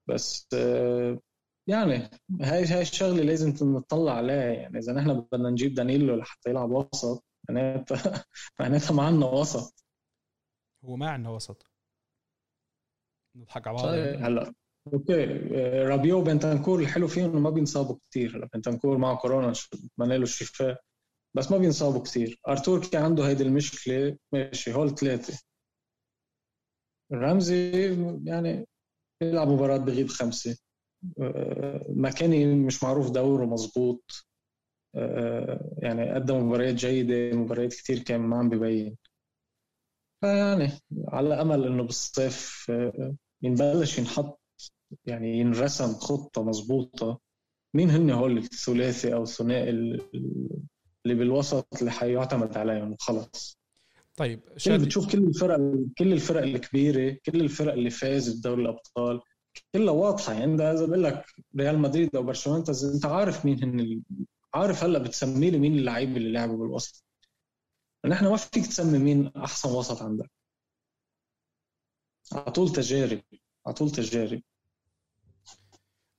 بس 0.08 0.48
آه، 0.54 1.20
يعني 1.68 2.10
هاي 2.40 2.64
هاي 2.64 2.82
الشغلة 2.82 3.22
لازم 3.22 3.76
نطلع 3.76 4.12
عليها. 4.12 4.52
يعني 4.52 4.78
إذا 4.78 4.92
نحن 4.92 5.20
بدنا 5.32 5.50
نجيب 5.50 5.74
دانيلو 5.74 6.16
لحتى 6.16 6.50
يلعب 6.50 6.70
وسط 6.70 7.24
معناتها 7.48 8.24
معناتها 8.60 8.94
ما 8.94 9.02
عندنا 9.02 9.26
وسط. 9.26 9.84
هو 10.84 10.96
ما 10.96 11.10
عندنا 11.10 11.30
وسط. 11.30 11.66
نضحك 13.36 13.66
على 13.66 13.76
بعض. 13.76 13.86
طيب 13.86 14.22
هلا. 14.22 14.54
okay. 14.94 15.24
رابيو 15.82 16.18
وبنتنكور 16.18 16.80
الحلو 16.80 17.08
فيهم 17.08 17.30
إنه 17.30 17.40
ما 17.40 17.50
بينصابوا 17.50 17.96
كثير 18.10 18.36
هلا 18.36 18.48
بنتنكور 18.54 18.98
معه 18.98 19.16
كورونا 19.16 19.52
بتمنى 19.72 20.16
له 20.18 20.22
الشفاء 20.22 20.80
بس 21.36 21.50
ما 21.50 21.58
بينصابوا 21.58 22.02
كثير 22.02 22.40
أرتور 22.48 22.86
كان 22.86 23.02
عنده 23.02 23.28
هيدي 23.28 23.42
المشكلة 23.42 24.16
ماشي 24.32 24.74
هول 24.74 24.94
ثلاثة. 24.94 25.38
رمزي 27.12 27.70
يعني 28.24 28.66
بيلعب 29.20 29.48
مباراة 29.48 29.76
بغيب 29.76 30.08
خمسة. 30.08 30.58
آه، 31.20 31.86
ماكيني 31.88 32.54
مش 32.54 32.82
معروف 32.82 33.10
دوره 33.10 33.44
مزبوط 33.46 34.26
آه، 34.96 35.78
يعني 35.78 36.14
قدم 36.14 36.36
مباريات 36.48 36.74
جيدة 36.74 37.36
مباريات 37.36 37.74
كتير 37.74 37.98
كان 37.98 38.20
ما 38.20 38.38
عم 38.38 38.48
ببين. 38.48 38.96
فيعني 40.20 40.68
على 41.08 41.40
أمل 41.42 41.66
إنه 41.66 41.82
بالصيف 41.82 42.66
آه، 42.70 43.14
ينبلش 43.42 43.98
ينحط 43.98 44.40
يعني 45.06 45.38
ينرسم 45.38 45.94
خطة 45.94 46.44
مزبوطة 46.44 47.20
مين 47.74 47.90
هن 47.90 48.10
هول 48.10 48.38
الثلاثي 48.38 49.14
أو 49.14 49.22
الثنائي 49.22 49.70
اللي 49.70 51.14
بالوسط 51.14 51.68
اللي 51.78 51.90
حيعتمد 51.90 52.56
عليهم؟ 52.56 52.92
وخلص 52.92 53.58
طيب 54.16 54.40
شادي 54.56 54.84
بتشوف 54.84 55.12
كل 55.12 55.18
الفرق 55.18 55.58
كل 55.98 56.12
الفرق 56.12 56.42
الكبيرة 56.42 57.18
كل 57.26 57.40
الفرق 57.40 57.72
اللي 57.72 57.90
فازت 57.90 58.38
بدوري 58.38 58.62
الأبطال؟ 58.62 59.20
كلها 59.74 59.92
واضحة. 59.92 60.32
يعني 60.32 60.54
إذا 60.54 60.86
بقول 60.86 61.04
لك 61.04 61.24
ريال 61.58 61.78
مدريد 61.78 62.16
أو 62.16 62.22
برشلونة 62.22 62.64
أنت 62.94 63.06
عارف 63.06 63.44
مين 63.46 63.64
هن 63.64 64.02
عارف 64.54 64.84
هلأ 64.84 64.98
بتسمي 64.98 65.50
لي 65.50 65.58
مين 65.58 65.74
اللعيبه 65.74 66.16
اللي 66.16 66.32
لعبوا 66.32 66.56
بالوسط. 66.56 67.04
نحن 68.06 68.26
ما 68.26 68.36
فيك 68.36 68.66
تسمي 68.66 68.98
مين 68.98 69.26
أحسن 69.36 69.68
وسط 69.68 70.02
عندك. 70.02 70.30
على 72.32 72.50
طول 72.52 72.72
تجارب 72.72 73.20
على 73.66 73.74
طول 73.74 73.90
تجارب 73.90 74.42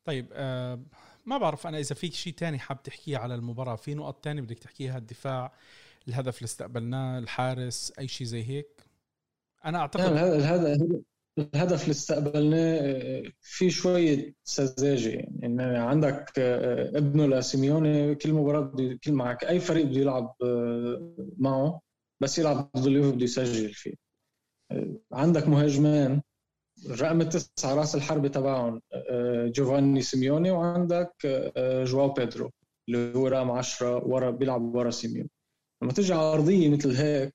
طيب 0.07 0.27
آه 0.33 0.79
ما 1.25 1.37
بعرف 1.37 1.67
أنا 1.67 1.79
إذا 1.79 1.95
فيك 1.95 2.13
شيء 2.13 2.33
تاني 2.33 2.59
حاب 2.59 2.83
تحكيه 2.83 3.17
على 3.17 3.35
المباراة. 3.35 3.75
في 3.75 3.93
نقط 3.93 4.23
تانية 4.23 4.41
بدك 4.41 4.59
تحكيها؟ 4.59 4.97
الدفاع 4.97 5.53
الهدف 6.07 6.37
اللي 6.37 6.45
استقبلناه 6.45 7.19
الحارس 7.19 7.93
أي 7.99 8.07
شيء 8.07 8.27
زي 8.27 8.43
هيك؟ 8.43 8.83
أنا 9.65 9.79
أعتقد 9.79 10.03
الهدف 10.03 11.01
الهدف 11.37 11.81
اللي 11.81 11.91
استقبلناه 11.91 13.23
في 13.41 13.69
شوية 13.69 14.33
سذاجة 14.43 15.09
يعني. 15.09 15.39
إن 15.43 15.61
عندك 15.61 16.31
آه، 16.39 16.97
ابنه 16.97 17.27
لسيميوني 17.27 18.15
كل 18.15 18.33
مباراة 18.33 18.61
بده 18.61 18.99
كل 19.03 19.13
معك 19.13 19.43
أي 19.43 19.59
فريق 19.59 19.85
بده 19.85 19.99
يلعب 19.99 20.35
آه، 20.43 21.15
معه 21.37 21.81
بس 22.19 22.39
يلعب 22.39 22.69
ضد 22.77 22.87
اليوفي 22.87 23.11
بده 23.11 23.23
يسجل 23.23 23.73
فيه. 23.73 23.93
آه، 24.71 24.99
عندك 25.13 25.47
مهاجمان 25.47 26.21
الرقم 26.85 27.21
التسعة 27.21 27.75
راس 27.75 27.95
الحربة 27.95 28.27
تبعهم 28.27 28.81
جوفاني 29.45 30.01
سيميوني 30.01 30.51
وعندك 30.51 31.13
جواو 31.83 32.13
بيدرو 32.13 32.51
اللي 32.89 33.15
هو 33.15 33.27
رقم 33.27 33.51
10 33.51 34.07
ورا 34.07 34.31
بيلعب 34.31 34.75
ورا 34.75 34.91
سيميوني. 34.91 35.29
لما 35.83 35.91
تجي 35.93 36.13
عرضية 36.13 36.69
مثل 36.69 36.91
هيك 36.91 37.33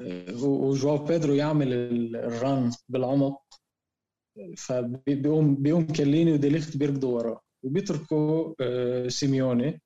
آه، 0.00 0.44
وجواو 0.44 0.98
بيدرو 0.98 1.34
يعمل 1.34 1.72
ال 2.16 2.30
run 2.30 2.70
بالعمق 2.88 3.42
فبيقوم 4.56 5.54
بيقوم 5.56 5.86
كليني 5.86 6.32
وديليخت 6.32 6.76
بيركضوا 6.76 7.16
وراه 7.18 7.40
وبيتركوا 7.64 8.54
آه، 8.60 9.08
سيميوني. 9.08 9.80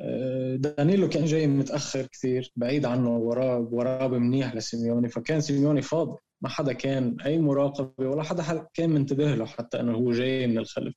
آه، 0.00 0.56
دانيلو 0.56 1.08
كان 1.08 1.24
جاي 1.24 1.46
متأخر 1.46 2.06
كثير 2.06 2.52
بعيد 2.56 2.84
عنه 2.84 3.16
وراه 3.16 3.58
وراه 3.72 4.08
منيح 4.08 4.54
لسيميوني 4.54 5.08
فكان 5.08 5.40
سيميوني 5.40 5.82
فاضي. 5.82 6.18
ما 6.42 6.48
حدا 6.48 6.72
كان 6.72 7.20
أي 7.20 7.38
مراقبة 7.38 8.08
ولا 8.08 8.22
حدا 8.22 8.68
كان 8.74 8.90
منتبه 8.90 9.34
له 9.34 9.46
حتى 9.46 9.80
إنه 9.80 9.94
هو 9.94 10.12
جاي 10.12 10.46
من 10.46 10.58
الخلف. 10.58 10.94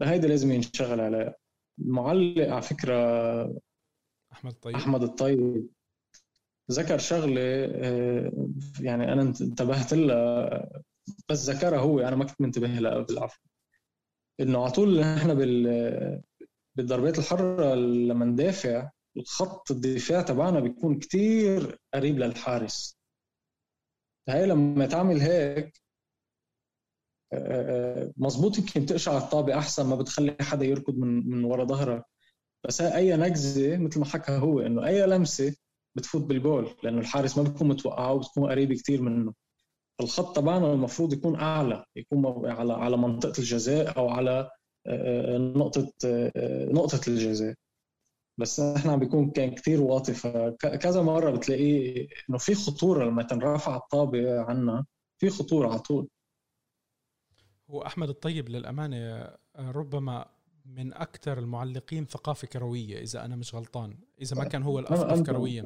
فهيدي 0.00 0.26
لازم 0.26 0.52
ينشغل 0.52 1.00
عليها 1.00 1.34
المعلق 1.78 2.48
على 2.48 2.62
فكرة 2.62 2.94
أحمد 4.32 4.52
الطيب. 4.52 4.74
أحمد 4.74 5.02
الطيب. 5.02 5.68
ذكر 6.70 6.98
شغلة 6.98 7.40
آه، 7.74 8.32
يعني 8.80 9.12
أنا 9.12 9.22
انتبهت 9.22 9.94
لها. 9.94 10.82
بس 11.28 11.50
ذكرها 11.50 11.78
هو 11.78 12.00
أنا 12.00 12.16
ما 12.16 12.24
كنت 12.24 12.40
منتبه 12.40 12.68
لها 12.68 12.98
بالعفو 12.98 13.40
إنه 14.40 14.62
على 14.62 14.70
طول 14.70 15.00
إحنا 15.00 15.34
بال 15.34 16.22
بالضربات 16.76 17.18
الحرة 17.18 17.74
لما 17.74 18.24
ندافع 18.24 18.90
الخط 19.16 19.70
الدفاع 19.70 20.22
تبعنا 20.22 20.60
بيكون 20.60 20.98
كتير 20.98 21.78
قريب 21.94 22.18
للحارس. 22.18 22.97
هاي 24.28 24.46
لما 24.46 24.86
تعمل 24.86 25.20
هيك 25.20 25.72
آه، 27.32 28.02
آه، 28.04 28.12
مزبوط 28.16 28.58
يمكن 28.58 28.86
تقشع 28.86 29.18
الطابة 29.18 29.58
أحسن 29.58 29.86
ما 29.86 29.96
بتخلي 29.96 30.36
حدا 30.40 30.64
يركض 30.66 30.94
من 30.98 31.30
من 31.30 31.44
ورا 31.44 31.64
ظهرك. 31.64 32.04
بس 32.64 32.80
أي 32.80 33.16
نكزه 33.16 33.76
مثل 33.78 34.00
ما 34.00 34.06
حكى 34.06 34.32
هو 34.32 34.60
إنه 34.60 34.86
أي 34.86 35.06
لمسة 35.06 35.56
بتفوت 35.96 36.22
بالجول 36.22 36.70
لأنه 36.82 37.00
الحارس 37.00 37.38
ما 37.38 37.44
بيكون 37.44 37.68
متوقعه 37.68 38.12
وبتكون 38.12 38.50
قريب 38.50 38.72
كثير 38.72 39.02
منه. 39.02 39.34
الخط 40.00 40.36
تبعنا 40.36 40.72
المفروض 40.72 41.12
يكون 41.12 41.36
أعلى 41.40 41.84
يكون 41.96 42.46
على 42.50 42.72
على 42.72 42.96
منطقة 42.96 43.38
الجزاء 43.38 43.98
أو 43.98 44.08
على 44.08 44.50
آه، 44.86 45.38
نقطة 45.38 45.92
آه، 46.06 46.66
نقطة 46.72 47.00
الجزاء. 47.08 47.54
بس 48.38 48.60
إحنا 48.60 48.96
بيكون 48.96 49.30
كان 49.30 49.54
كثير 49.54 49.80
واطي 49.82 50.14
فكذا 50.14 51.02
مرة 51.02 51.30
بتلاقيه 51.30 52.08
إنه 52.30 52.38
في 52.38 52.54
خطورة 52.54 53.04
لما 53.04 53.22
تنرفع 53.22 53.76
الطابة 53.76 54.40
عنا 54.40 54.84
في 55.20 55.30
خطورة 55.30 55.68
على 55.68 55.78
طول. 55.78 56.08
هو 57.70 57.82
أحمد 57.82 58.08
الطيب 58.08 58.48
للأمانة 58.48 59.30
ربما 59.58 60.26
من 60.76 60.92
أكثر 60.92 61.38
المعلقين 61.38 62.06
ثقافة 62.06 62.48
كروية 62.48 63.02
إذا 63.02 63.24
أنا 63.24 63.36
مش 63.36 63.54
غلطان. 63.54 63.94
إذا 64.22 64.36
ما 64.36 64.44
كان 64.44 64.62
هو 64.62 64.78
الأفضل 64.78 65.26
كرويا. 65.26 65.64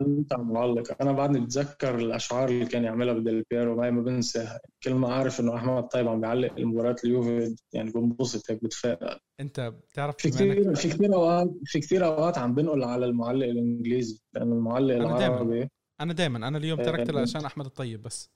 أنت 0.00 0.34
معلق. 0.34 1.02
أنا 1.02 1.12
بعدني 1.12 1.40
بتذكر 1.40 1.98
الأشعار 1.98 2.48
اللي 2.48 2.66
كان 2.66 2.84
يعملها 2.84 3.14
بدل 3.14 3.44
بيرو 3.50 3.76
ما 3.76 3.90
بنساها 3.90 4.60
كل 4.82 4.94
ما 4.94 5.12
أعرف 5.12 5.40
إنه 5.40 5.56
أحمد 5.56 5.88
طيب 5.88 6.08
عم 6.08 6.20
بيعلق 6.20 6.52
المباراة 6.58 6.96
اليوفي 7.04 7.56
يعني 7.72 7.90
بنبسط 7.90 8.50
هيك 8.50 8.64
بتفائل. 8.64 9.18
أنت 9.40 9.72
بتعرف 9.90 10.16
في 10.16 10.30
كثير 10.30 10.74
في 10.74 10.88
كثير 10.88 11.14
اوقات 11.14 11.50
في 11.64 11.80
كثير 11.80 12.06
أوقات 12.06 12.38
عم 12.38 12.54
بنقل 12.54 12.84
على 12.84 13.06
المعلق 13.06 13.46
الإنجليزي 13.46 14.20
لأنه 14.34 14.54
المعلق 14.54 14.94
أنا 14.94 15.04
العربي 15.18 15.50
دايما. 15.50 15.68
أنا 16.00 16.12
دائما 16.12 16.48
أنا 16.48 16.58
اليوم 16.58 16.82
تركت 16.82 17.10
آه، 17.10 17.20
عشان 17.20 17.44
أحمد 17.44 17.66
الطيب 17.66 18.02
بس. 18.02 18.30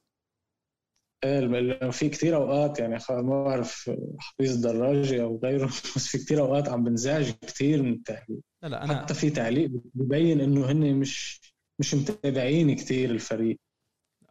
في 1.91 2.09
كثير 2.09 2.37
أوقات 2.37 2.79
يعني 2.79 2.99
ما 3.11 3.45
بعرف 3.45 3.91
حفيظ 4.19 4.57
دراجي 4.57 5.23
أو 5.23 5.41
غيره 5.45 5.67
بس 5.97 6.07
في 6.07 6.19
كثير 6.19 6.41
أوقات 6.41 6.69
عم 6.69 6.85
بنزعج 6.85 7.31
كثير 7.31 7.83
من 7.83 7.93
التعليق. 7.93 8.41
لا 8.63 8.69
لا 8.69 8.85
أنا... 8.85 9.03
حتى 9.03 9.15
في 9.15 9.31
تعليق 9.31 9.71
ببين 9.95 10.41
إنه 10.41 10.71
هن 10.71 10.95
مش 10.95 11.41
مش 11.79 11.95
متابعين 11.95 12.77
كثير 12.77 13.11
الفريق. 13.11 13.59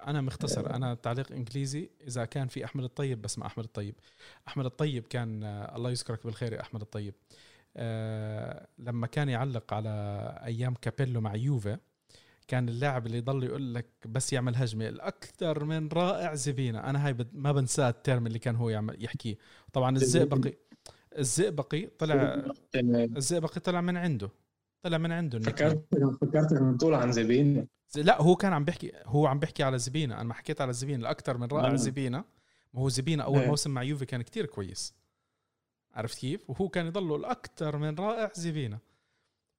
أنا 0.08 0.22
مختصر 0.22 0.76
أنا 0.76 0.94
تعليق 0.94 1.32
إنجليزي. 1.32 1.90
إذا 2.08 2.26
كان 2.26 2.48
في 2.48 2.66
أحمد 2.66 2.84
الطيب 2.84 3.22
بسمع 3.22 3.46
أحمد 3.46 3.64
الطيب. 3.64 3.96
أحمد 4.48 4.66
الطيب 4.66 5.08
كان 5.08 5.44
الله 5.76 5.92
يذكرك 5.92 6.26
بالخير 6.26 6.54
يا 6.54 6.62
أحمد 6.62 6.82
الطيب. 6.82 7.14
أه 7.78 8.68
لما 8.78 9.08
كان 9.08 9.30
يعلق 9.30 9.74
على 9.74 9.90
أيام 10.46 10.74
كابيلو 10.74 11.22
مع 11.22 11.36
يوفا 11.36 11.80
كان 12.48 12.70
اللاعب 12.70 13.06
اللي 13.06 13.18
يضل 13.18 13.44
يقول 13.44 13.74
لك 13.74 13.88
بس 14.06 14.34
يعمل 14.34 14.56
هجمة 14.56 14.88
الأكثر 14.90 15.64
من 15.64 15.88
رائع 15.88 16.36
زبينه 16.36 16.80
أنا 16.80 17.08
هاي 17.08 17.16
ما 17.34 17.52
بنساه 17.52 17.90
الترم 17.90 18.28
اللي 18.28 18.40
كان 18.40 18.56
هو 18.56 18.70
يعمل 18.70 19.04
يحكيه 19.04 19.38
طبعا 19.74 19.96
الزئبقي 19.96 20.54
الزئبقي 21.18 21.86
طلع 22.00 22.46
الزئبقي 23.18 23.60
طلع 23.60 23.82
من 23.82 23.98
عنده. 23.98 24.30
طلع 24.82 24.98
من 24.98 25.12
عنده 25.12 25.40
فكرت 25.40 25.86
فكرت 26.22 26.52
إنه 26.52 26.78
طول 26.78 26.94
عن 26.94 27.12
زبينه 27.12 27.68
لا 27.96 28.22
هو 28.22 28.36
كان 28.36 28.54
عم 28.54 28.66
بيحكي 28.66 28.92
هو 29.06 29.28
عم 29.28 29.40
بيحكي 29.40 29.64
على 29.64 29.80
زبينه 29.80 30.16
أنا 30.16 30.24
ما 30.24 30.34
حكيت 30.34 30.62
على 30.62 30.74
زبينه 30.74 31.02
الأكثر 31.02 31.38
من 31.38 31.48
رائع 31.48 31.72
آه. 31.72 31.76
زبينه 31.76 32.24
ما 32.74 32.82
هو 32.82 32.90
زبينه 32.90 33.24
أول 33.24 33.40
إيه. 33.40 33.48
موسم 33.48 33.72
مع 33.72 33.84
يوفي 33.84 34.06
كان 34.06 34.22
كتير 34.22 34.46
كويس. 34.46 34.94
عرفت 35.94 36.20
كيف؟ 36.20 36.50
وهو 36.50 36.70
كان 36.70 36.86
يضله 36.86 37.16
الأكثر 37.16 37.78
من 37.78 37.96
رائع 37.96 38.32
زبينه 38.36 38.80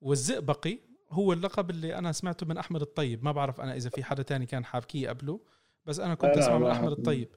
والزئبقي 0.01 0.78
هو 1.15 1.33
اللقب 1.33 1.71
اللي 1.71 1.99
أنا 1.99 2.12
سمعته 2.12 2.47
من 2.47 2.59
أحمد 2.59 2.81
الطيب. 2.81 3.25
ما 3.25 3.33
بعرف 3.33 3.61
أنا 3.61 3.77
إذا 3.77 3.91
في 3.91 4.05
حدا 4.05 4.23
تاني 4.23 4.47
كان 4.47 4.65
حابكيه 4.65 5.09
قبله 5.09 5.41
بس 5.87 6.01
أنا 6.01 6.15
كنت 6.15 6.37
أسمع 6.37 6.59
من 6.59 6.67
أحمد 6.67 6.91
الطيب. 6.91 7.29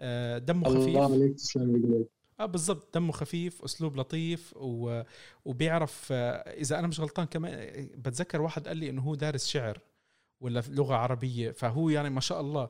آه، 0.00 0.38
دمه 0.38 0.64
خفيف. 0.64 0.88
الله 0.88 1.12
عليك 1.12 1.34
تسلم 1.34 2.06
آه 2.40 2.46
بالضبط. 2.46 2.94
دمه 2.94 3.12
خفيف 3.12 3.64
أسلوب 3.64 3.96
لطيف 3.96 4.54
و... 4.56 5.02
وبيعرف 5.44 6.08
آه، 6.12 6.32
إذا 6.34 6.78
أنا 6.78 6.86
مش 6.86 7.00
غلطان 7.00 7.26
كمان 7.26 7.88
بتذكر 7.96 8.40
واحد 8.42 8.68
قال 8.68 8.76
لي 8.76 8.90
إنه 8.90 9.02
هو 9.02 9.14
دارس 9.14 9.46
شعر 9.46 9.78
ولا 10.40 10.62
لغة 10.68 10.94
عربية 10.94 11.50
فهو 11.50 11.88
يعني 11.88 12.10
ما 12.10 12.20
شاء 12.20 12.40
الله 12.40 12.68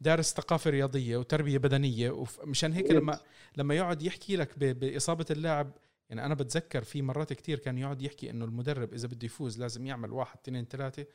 دارس 0.00 0.34
ثقافة 0.34 0.70
رياضية 0.70 1.16
وتربية 1.16 1.58
بدنية 1.58 2.10
ومشان 2.10 2.72
هيك 2.72 2.90
لما 2.90 3.20
لما 3.56 3.74
يقعد 3.74 4.02
يحكي 4.02 4.36
لك 4.36 4.58
بإصابة 4.58 5.26
اللاعب 5.30 5.70
يعني 6.10 6.24
أنا 6.26 6.34
بتذكر 6.34 6.84
في 6.84 7.02
مرات 7.02 7.32
كتير 7.32 7.58
كان 7.58 7.78
يقعد 7.78 8.02
يحكي 8.02 8.30
إنه 8.30 8.44
المدرب 8.44 8.94
إذا 8.94 9.08
بده 9.08 9.26
يفوز 9.26 9.60
لازم 9.60 9.86
يعمل 9.86 10.12
واحد 10.12 10.38
اثنين 10.38 10.64
ثلاثة. 10.64 11.06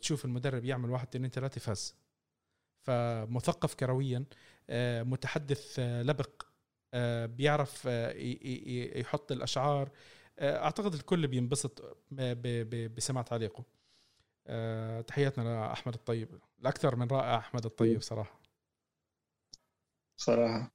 تشوف 0.00 0.24
المدرب 0.24 0.64
يعمل 0.64 0.90
واحد 0.90 1.06
اثنين 1.06 1.30
ثلاثة 1.30 1.60
فاز. 1.60 1.94
فمثقف 2.80 3.74
كرويا 3.74 4.24
آه، 4.70 5.02
متحدث 5.02 5.76
آه، 5.78 6.02
لبق 6.02 6.42
آه، 6.94 7.26
بيعرف 7.26 7.84
يحط 8.96 9.32
الأشعار. 9.32 9.90
أعتقد 10.40 10.94
الكل 10.94 11.26
بينبسط 11.26 11.98
بسماع 12.96 13.22
تعليقه. 13.22 13.64
تحياتنا 15.02 15.42
لأحمد 15.42 15.94
الطيب. 15.94 16.28
الأكثر 16.60 16.96
من 16.96 17.06
رائع 17.06 17.36
أحمد 17.36 17.64
الطيب 17.64 18.00
صراحة. 18.00 18.40
صراحة. 20.16 20.72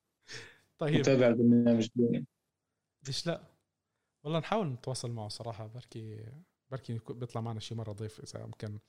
طيب. 0.78 1.00
متابع 1.00 1.28
البرنامج. 1.28 1.90
ليش 3.08 3.28
لا؟ 3.28 3.57
والله 4.28 4.40
نحاول 4.40 4.68
نتواصل 4.68 5.12
معه 5.12 5.28
صراحة 5.28 5.68
بركي 5.68 6.26
بركي 6.72 7.00
بيطلع 7.10 7.42
معنا 7.42 7.60
شي 7.60 7.76
مرة 7.76 7.92
ضيف 7.94 8.20
إذا 8.20 8.44
امكن 8.46 8.80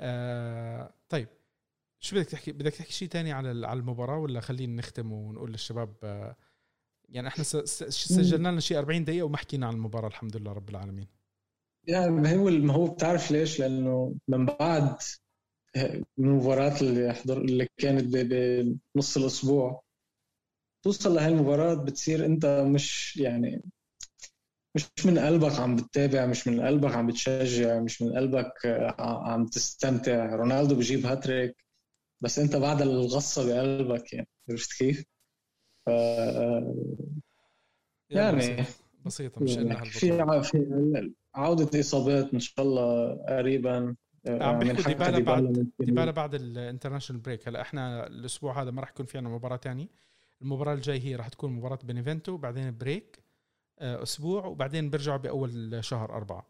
آه 0.00 0.94
طيب 1.08 1.28
شو 2.00 2.16
بدك 2.16 2.26
تحكي؟ 2.26 2.52
بدك 2.52 2.72
تحكي 2.74 2.92
شيء 2.92 3.08
تاني 3.08 3.32
على 3.32 3.66
على 3.66 3.80
المباراة 3.80 4.18
ولا 4.18 4.40
خلينا 4.40 4.76
نختم 4.76 5.12
ونقول 5.12 5.50
للشباب 5.50 5.94
آه 6.02 6.36
يعني 7.08 7.28
إحنا 7.28 7.44
سجلنا 7.44 8.48
لنا 8.48 8.60
شيء 8.60 8.78
40 8.78 9.04
دقيقة 9.04 9.24
وما 9.24 9.36
حكينا 9.36 9.66
عن 9.66 9.74
المباراة 9.74 10.08
الحمد 10.08 10.36
لله 10.36 10.52
رب 10.52 10.70
العالمين. 10.70 11.08
يعني 11.86 12.36
هو 12.36 12.50
ما 12.50 12.72
هو 12.74 12.86
بتعرف 12.86 13.30
ليش؟ 13.30 13.60
لأنه 13.60 14.14
من 14.28 14.46
بعد 14.46 14.96
المباراة 16.18 16.80
اللي 16.80 17.12
حضر 17.14 17.38
اللي 17.38 17.68
كانت 17.76 18.04
بنص 18.94 19.16
الأسبوع 19.16 19.82
توصل 20.84 21.14
لهي 21.14 21.28
المباراة 21.28 21.74
بتصير 21.74 22.26
أنت 22.26 22.46
مش 22.74 23.16
يعني 23.16 23.62
مش 24.96 25.06
من 25.06 25.18
قلبك 25.18 25.60
عم 25.60 25.76
بتتابع 25.76 26.26
مش 26.26 26.48
من 26.48 26.60
قلبك 26.60 26.94
عم 26.94 27.06
بتشجع 27.06 27.80
مش 27.80 28.02
من 28.02 28.12
قلبك 28.16 28.52
ع- 28.66 29.32
عم 29.32 29.46
تستمتع. 29.46 30.34
رونالدو 30.34 30.74
بجيب 30.74 31.06
هاتريك 31.06 31.56
بس 32.20 32.38
انت 32.38 32.56
بعد 32.56 32.82
الغصة 32.82 33.46
بقلبك 33.46 34.12
يعني 34.12 34.28
عرفت 34.50 34.72
كيف؟ 34.78 35.04
ف 35.86 35.90
يلا 38.10 38.22
يعني 38.22 38.64
بسيطة, 39.06 39.40
مش 39.40 39.52
في 39.84 40.42
في 40.42 41.12
عودة 41.34 41.80
إصابات 41.80 42.34
إن 42.34 42.40
شاء 42.40 42.66
الله 42.66 43.14
قريبا 43.28 43.96
عم 44.28 44.58
بيحكوا 44.58 45.10
ديبالا 45.10 45.18
بعد 45.20 45.70
ديبالا 45.80 46.10
بعد 46.10 46.34
ال 46.34 46.40
international 46.40 47.22
break. 47.22 47.48
هلأ 47.48 47.60
إحنا 47.60 48.06
الأسبوع 48.06 48.62
هذا 48.62 48.70
ما 48.70 48.80
راح 48.80 48.90
يكون 48.90 49.06
في 49.06 49.18
عندنا 49.18 49.34
مباراة 49.34 49.56
تانية. 49.56 49.88
المباراة 50.42 50.74
الجاي 50.74 51.00
هي 51.00 51.16
راح 51.16 51.28
تكون 51.28 51.52
مباراة 51.52 51.78
بينيفنتو 51.84 52.36
بعدين 52.36 52.78
break. 52.78 53.18
آه، 53.18 53.27
أسبوع 53.80 54.44
وبعدين 54.46 54.90
بيرجعوا 54.90 55.16
بأول 55.16 55.78
شهر 55.84 56.12
أربعة. 56.14 56.46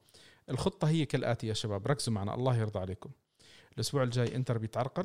الخطة 0.50 0.88
هي 0.88 1.06
كالآتي 1.06 1.46
يا 1.46 1.54
شباب 1.54 1.86
ركزوا 1.86 2.14
معنا 2.14 2.34
الله 2.34 2.56
يرضى 2.56 2.78
عليكم. 2.78 3.10
الأسبوع 3.74 4.02
الجاي 4.02 4.36
إنتر 4.36 4.58
بيتعرقل 4.58 5.04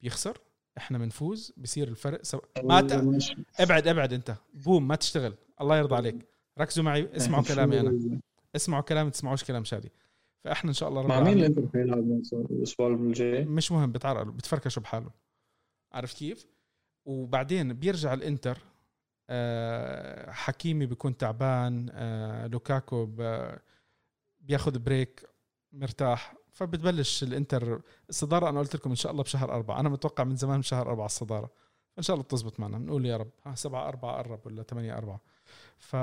بيخسر 0.00 0.38
إحنا 0.78 0.98
بنفوز 0.98 1.52
بصير 1.56 1.88
الفرق 1.88 2.22
سو... 2.22 2.38
ما 2.64 2.80
ت... 2.80 2.92
أبعد 3.60 3.88
أبعد 3.88 4.12
أنت 4.12 4.34
بوم 4.54 4.88
ما 4.88 4.96
تشتغل 4.96 5.34
الله 5.60 5.78
يرضى 5.78 5.94
عليك. 5.96 6.26
ركزوا 6.58 6.84
معي 6.84 7.16
اسمعوا 7.16 7.42
كلامي 7.54 7.80
أنا. 7.80 8.20
اسمعوا 8.56 8.82
كلامي 8.82 9.10
تسمعوش 9.10 9.44
كلام 9.44 9.64
شادي. 9.64 9.92
فإحنا 10.44 10.68
إن 10.68 10.74
شاء 10.74 10.88
الله 10.88 11.00
رب 11.00 11.08
مع 11.08 11.20
مين 11.20 11.38
الإنتر 11.38 11.68
حيلعب 11.72 12.20
الأسبوع 12.50 12.88
الجاي؟ 12.88 13.44
مش 13.44 13.72
مهم 13.72 13.92
بتعرقل 13.92 14.30
بتفركشوا 14.30 14.82
بحاله 14.82 15.10
عارف 15.92 16.14
كيف؟ 16.14 16.46
وبعدين 17.04 17.72
بيرجع 17.72 18.14
الإنتر 18.14 18.50
آه، 18.58 18.71
حكيمي 20.28 20.86
بيكون 20.86 21.16
تعبان 21.16 21.90
آه، 21.92 22.46
لوكاكو 22.46 23.08
بياخذ 24.40 24.78
break 24.78 25.28
مرتاح 25.72 26.34
فبتبلش 26.52 27.22
الانتر 27.22 27.82
الصدارة. 28.08 28.48
أنا 28.48 28.60
قلت 28.60 28.76
لكم 28.76 28.90
إن 28.90 28.96
شاء 28.96 29.12
الله 29.12 29.22
بشهر 29.22 29.52
أربعة. 29.52 29.80
أنا 29.80 29.88
متوقع 29.88 30.24
من 30.24 30.36
زمان 30.36 30.60
بشهر 30.60 30.88
أربعة 30.88 31.06
الصدارة. 31.06 31.50
فإن 31.96 32.02
شاء 32.02 32.14
الله 32.14 32.24
بتزبط 32.24 32.60
معنا. 32.60 32.78
بنقول 32.78 33.06
يا 33.06 33.16
رب. 33.16 33.30
ها 33.46 33.54
سبعة 33.54 33.88
أربعة 33.88 34.16
قرب 34.16 34.46
ولا 34.46 34.62
ثمانية 34.62 34.96
أربعة. 34.98 35.20
ف 35.78 35.96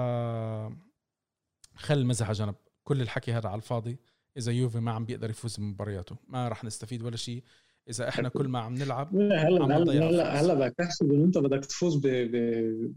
خل 1.76 1.98
المزح 1.98 2.26
على 2.26 2.34
جنب 2.34 2.56
كل 2.84 3.02
الحكي 3.02 3.34
هذا 3.34 3.50
على 3.50 3.58
الفاضي. 3.58 4.00
إذا 4.38 4.52
يوفي 4.52 4.80
ما 4.80 4.92
عم 4.92 5.06
بيقدر 5.06 5.30
يفوز 5.30 5.58
بمبارياته. 5.58 6.16
ما 6.28 6.48
راح 6.48 6.64
نستفيد 6.64 7.04
ولا 7.04 7.18
شيء. 7.18 7.44
إذا 7.90 8.10
إحنا 8.10 8.30
كل 8.30 8.48
ما 8.48 8.60
عم 8.60 8.74
نلعب 8.74 9.16
لا، 9.16 9.48
هلا 9.48 9.64
عم 9.64 9.72
هلا 9.72 10.10
هلا. 10.10 10.42
هلا 10.42 10.54
بدك 10.54 10.76
تحسب 10.78 11.12
إنه 11.12 11.26
أنت 11.26 11.38
بدك 11.38 11.66
تفوز 11.66 11.96
ب. 11.96 12.08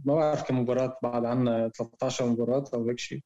ما 0.04 0.14
بعرف 0.14 0.42
كم 0.48 0.58
مباراة 0.60 0.98
بعد 1.02 1.24
عنا 1.24 1.68
13 1.68 2.26
مباراة 2.26 2.64
أو 2.74 2.88
هيك 2.88 2.98
شيء 2.98 3.20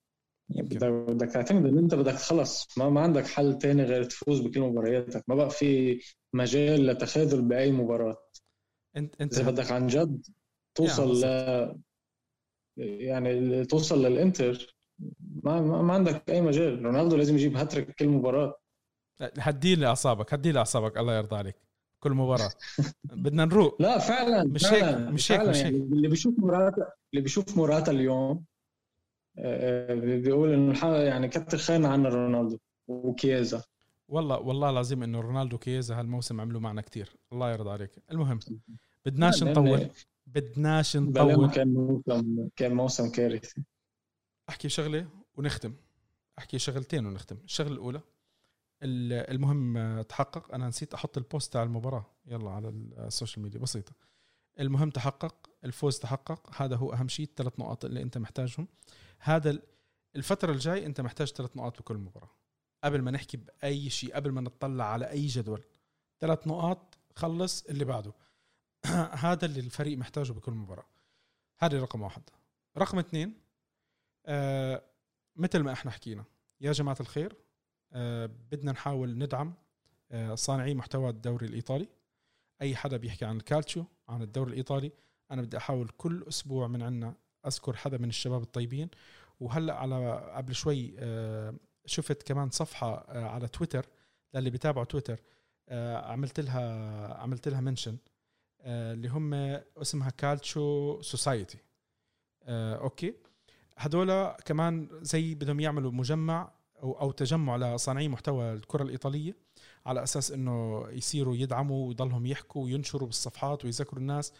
يمكن. 0.50 0.78
بدك 1.06 1.28
تعتمد 1.28 1.66
ان 1.66 1.78
أنت 1.78 1.94
بدك 1.94 2.12
تخلص 2.12 2.78
ما, 2.78 2.88
ما 2.90 3.00
عندك 3.00 3.26
حل 3.26 3.58
تاني 3.58 3.82
غير 3.82 4.04
تفوز 4.04 4.40
بكل 4.40 4.60
مبارياتك 4.60 5.24
ما 5.28 5.34
بقى 5.34 5.50
في 5.50 6.00
مجال 6.32 6.86
لتخاذل 6.86 7.42
بأي 7.42 7.72
مباراة 7.72 8.16
أنت 8.96 9.20
أنت 9.20 9.32
إذا 9.38 9.50
بدك 9.50 9.72
عن 9.72 9.86
جد 9.86 10.26
توصل 10.74 11.24
يعني 11.24 11.66
ل 11.66 11.80
يعني 12.76 13.64
توصل 13.64 14.06
للإنتر 14.06 14.76
ما, 15.44 15.60
ما 15.82 15.94
عندك 15.94 16.30
أي 16.30 16.40
مجال 16.40 16.84
رونالدو 16.84 17.16
لازم 17.16 17.34
يجيب 17.34 17.56
هاتريك 17.56 17.90
كل 17.90 18.08
مباراة 18.08 18.56
هدي 19.38 19.74
لي 19.74 19.86
أعصابك 19.86 20.34
هدي 20.34 20.52
لي 20.52 20.58
أعصابك 20.58 20.98
الله 20.98 21.16
يرضى 21.16 21.36
عليك. 21.36 21.56
كل 22.00 22.12
مباراة. 22.12 22.50
بدنا 23.04 23.44
نروق. 23.44 23.82
لا 23.82 23.98
فعلا 23.98 24.44
مش 24.44 24.66
هيك- 24.66 24.96
مش 24.98 25.32
هيك- 25.32 25.48
مش 25.48 25.56
يعني 25.56 25.76
اللي 25.76 26.08
بيشوف 26.08 26.38
موراتا 26.38 26.92
اللي 27.12 27.22
بيشوف 27.22 27.56
موراتا 27.56 27.92
اليوم 27.92 28.44
آه، 29.38 29.94
بيقول 29.94 30.52
إنه 30.52 30.86
يعني 30.96 31.28
كتر 31.28 31.58
خيرنا 31.58 31.88
عنا 31.88 32.08
رونالدو 32.08 32.58
وكيازا 32.88 33.62
والله 34.08 34.38
والله 34.38 34.70
العظيم 34.70 35.02
إنه 35.02 35.20
رونالدو 35.20 35.58
كيزا 35.58 36.00
هالموسم 36.00 36.40
عملوا 36.40 36.60
معنا 36.60 36.80
كتير. 36.82 37.16
الله 37.32 37.52
يرضى 37.52 37.70
عليك. 37.70 37.90
المهم 38.12 38.38
بدناش 39.06 39.42
نطول. 39.42 39.88
بدناش 40.26 40.96
نطول. 40.96 41.50
كان 41.50 41.68
موسم 41.74 42.48
كان 42.56 42.74
موسم 42.74 43.10
كارثي. 43.10 43.62
أحكي 44.48 44.68
شغلة 44.68 45.06
ونختم. 45.36 45.72
أحكي 46.38 46.58
شغلتين 46.58 47.06
ونختم. 47.06 47.36
الشغلة 47.44 47.72
الأولى 47.72 47.98
ال- 47.98 48.02
المهم 48.82 50.02
تحقق. 50.02 50.54
أنا 50.54 50.68
نسيت 50.68 50.94
أحط 50.94 51.18
ال 51.18 51.25
post 51.25 51.52
تاع 51.52 51.62
المباراة. 51.62 52.06
يلا 52.26 52.50
على 52.50 52.68
ال 52.68 52.79
social 52.79 53.42
media. 53.42 53.60
بسيطة. 53.60 53.92
المهم 54.60 54.90
تحقق. 54.90 55.50
الفوز 55.64 55.98
تحقق. 55.98 56.62
هذا 56.62 56.76
هو 56.76 56.92
أهم 56.92 57.08
شيء 57.08 57.26
الثلاث 57.26 57.58
نقاط 57.60 57.84
اللي 57.84 58.02
أنت 58.02 58.18
محتاجهم. 58.18 58.68
هذا 59.18 59.50
ال- 59.50 59.62
الفترة 60.16 60.52
الجاي 60.52 60.86
أنت 60.86 61.00
محتاج 61.00 61.28
ثلاث 61.32 61.56
نقاط 61.56 61.78
بكل 61.78 61.96
مباراة. 61.96 62.30
قبل 62.84 63.02
ما 63.02 63.10
نحكي 63.10 63.36
بأي 63.36 63.90
شيء 63.90 64.14
قبل 64.14 64.30
ما 64.30 64.40
نطلع 64.40 64.84
على 64.84 65.10
أي 65.10 65.26
جدول. 65.26 65.64
ثلاث 66.20 66.46
نقاط 66.46 66.98
خلص 67.16 67.62
اللي 67.64 67.84
بعده. 67.84 68.12
هذا 69.26 69.46
اللي 69.46 69.60
الفريق 69.60 69.98
محتاجه 69.98 70.32
بكل 70.32 70.52
مباراة. 70.52 70.86
هذا 71.58 71.80
رقم 71.80 72.02
واحد. 72.02 72.22
رقم 72.78 72.98
اثنين 72.98 73.34
آه 74.26 74.82
مثل 75.36 75.58
ما 75.60 75.72
إحنا 75.72 75.90
حكينا 75.90 76.24
يا 76.60 76.72
جماعة 76.72 76.96
الخير 77.00 77.36
بدنا 78.50 78.72
نحاول 78.72 79.18
ندعم 79.18 79.54
آه 80.10 80.34
صانعي 80.34 80.74
محتوى 80.74 81.10
الدوري 81.10 81.46
الإيطالي. 81.46 81.88
أي 82.62 82.76
حدا 82.76 82.96
بيحكي 82.96 83.24
عن 83.24 83.36
الكالتشيو 83.36 83.84
عن 84.08 84.22
الدوري 84.22 84.50
الإيطالي 84.50 84.92
أنا 85.30 85.42
بدي 85.42 85.56
أحاول 85.56 85.88
كل 85.88 86.24
أسبوع 86.28 86.66
من 86.66 86.82
عنا 86.82 87.14
أذكر 87.46 87.76
حدا 87.76 87.98
من 87.98 88.08
الشباب 88.08 88.42
الطيبين. 88.42 88.88
وهلأ 89.40 89.74
على 89.74 90.32
قبل 90.34 90.54
شوي 90.54 90.94
آه 90.98 91.54
شفت 91.86 92.22
كمان 92.22 92.50
صفحة 92.50 92.94
آه 92.94 93.28
على 93.28 93.48
تويتر 93.48 93.86
للي 94.34 94.50
بيتابعوا 94.50 94.84
تويتر 94.84 95.20
آه 95.68 95.96
عملت 95.96 96.40
لها 96.40 97.14
عملت 97.14 97.48
لها 97.48 97.60
mention 97.60 97.96
آه 98.60 98.92
اللي 98.92 99.08
هم 99.08 99.34
اسمها 99.76 100.10
Calcio 100.10 101.00
Society. 101.02 101.58
آه 102.42 102.76
okay. 102.76 103.14
هدول 103.76 104.32
كمان 104.32 104.88
زي 105.02 105.34
بدهم 105.34 105.60
يعملوا 105.60 105.92
مجمع 105.92 106.52
أو 106.82 106.92
أو 106.92 107.10
تجمع 107.10 107.56
لصانعي 107.56 108.08
محتوى 108.08 108.52
الكرة 108.52 108.82
الإيطالية 108.82 109.36
على 109.86 110.02
أساس 110.02 110.32
إنه 110.32 110.86
يصيروا 110.90 111.36
يدعموا 111.36 111.88
ويضلهم 111.88 112.26
يحكوا 112.26 112.64
وينشروا 112.64 113.06
بالصفحات 113.06 113.64
ويذكروا 113.64 114.00
الناس. 114.00 114.32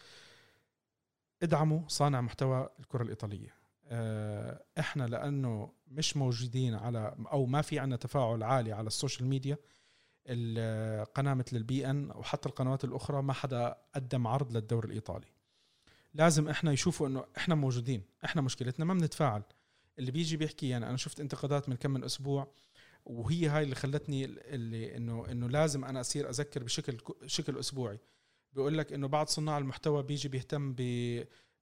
ادعموا 1.43 1.79
صانع 1.87 2.21
محتوى 2.21 2.69
الكرة 2.79 3.03
الإيطالية. 3.03 3.53
آه، 3.89 4.63
إحنا 4.79 5.03
لأنه 5.03 5.71
مش 5.87 6.17
موجودين 6.17 6.75
على 6.75 7.15
أو 7.31 7.45
ما 7.45 7.61
في 7.61 7.79
عندنا 7.79 7.97
تفاعل 7.97 8.43
عالي 8.43 8.71
على 8.71 8.87
ال 8.87 8.93
social 8.93 9.27
media 9.27 9.57
القناه 10.27 11.33
مثل 11.33 11.57
البي 11.57 11.89
إن 11.89 12.11
وحتى 12.11 12.49
القنوات 12.49 12.83
الأخرى 12.83 13.21
ما 13.21 13.33
حدا 13.33 13.77
قدم 13.95 14.27
عرض 14.27 14.51
للدوري 14.51 14.87
الإيطالي. 14.87 15.27
لازم 16.13 16.49
إحنا 16.49 16.71
يشوفوا 16.71 17.07
إنه 17.07 17.25
إحنا 17.37 17.55
موجودين 17.55 18.03
إحنا 18.25 18.41
مشكلتنا 18.41 18.85
ما 18.85 18.93
بنتفاعل. 18.93 19.43
اللي 19.99 20.11
بيجي 20.11 20.37
بيحكي 20.37 20.69
يعني 20.69 20.89
أنا 20.89 20.97
شفت 20.97 21.19
انتقادات 21.19 21.69
من 21.69 21.75
كم 21.75 21.91
من 21.91 22.03
أسبوع 22.03 22.47
وهي 23.05 23.47
هاي 23.47 23.63
اللي 23.63 23.75
خلتني 23.75 24.25
اللي 24.25 24.97
إنه 24.97 25.31
إنه 25.31 25.49
لازم 25.49 25.85
أنا 25.85 26.01
أصير 26.01 26.29
أذكر 26.29 26.63
بشكل 26.63 26.97
شكل 27.25 27.57
أسبوعي. 27.59 27.99
بيقول 28.53 28.77
لك 28.77 28.93
إنه 28.93 29.07
بعض 29.07 29.27
صناع 29.27 29.57
المحتوى 29.57 30.03
بيجي 30.03 30.29
بيهتم 30.29 30.73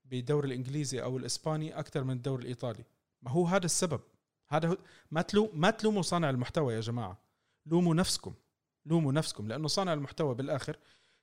بالدوري 0.04 0.48
الإنجليزي 0.48 1.02
أو 1.02 1.16
الإسباني 1.16 1.78
أكثر 1.78 2.04
من 2.04 2.16
الدوري 2.16 2.42
الإيطالي. 2.42 2.84
ما 3.22 3.30
هو 3.30 3.46
هذا 3.46 3.64
السبب؟ 3.66 4.00
هذا 4.48 4.76
ما 5.10 5.22
تلو 5.22 5.50
ما 5.54 5.70
تلوموا 5.70 6.02
صانع 6.02 6.30
المحتوى 6.30 6.74
يا 6.74 6.80
جماعة. 6.80 7.18
لوموا 7.66 7.94
نفسكم. 7.94 8.34
لوموا 8.86 9.12
نفسكم 9.12 9.48
لأنه 9.48 9.68
صانع 9.68 9.92
المحتوى 9.92 10.34
بالآخر 10.34 10.78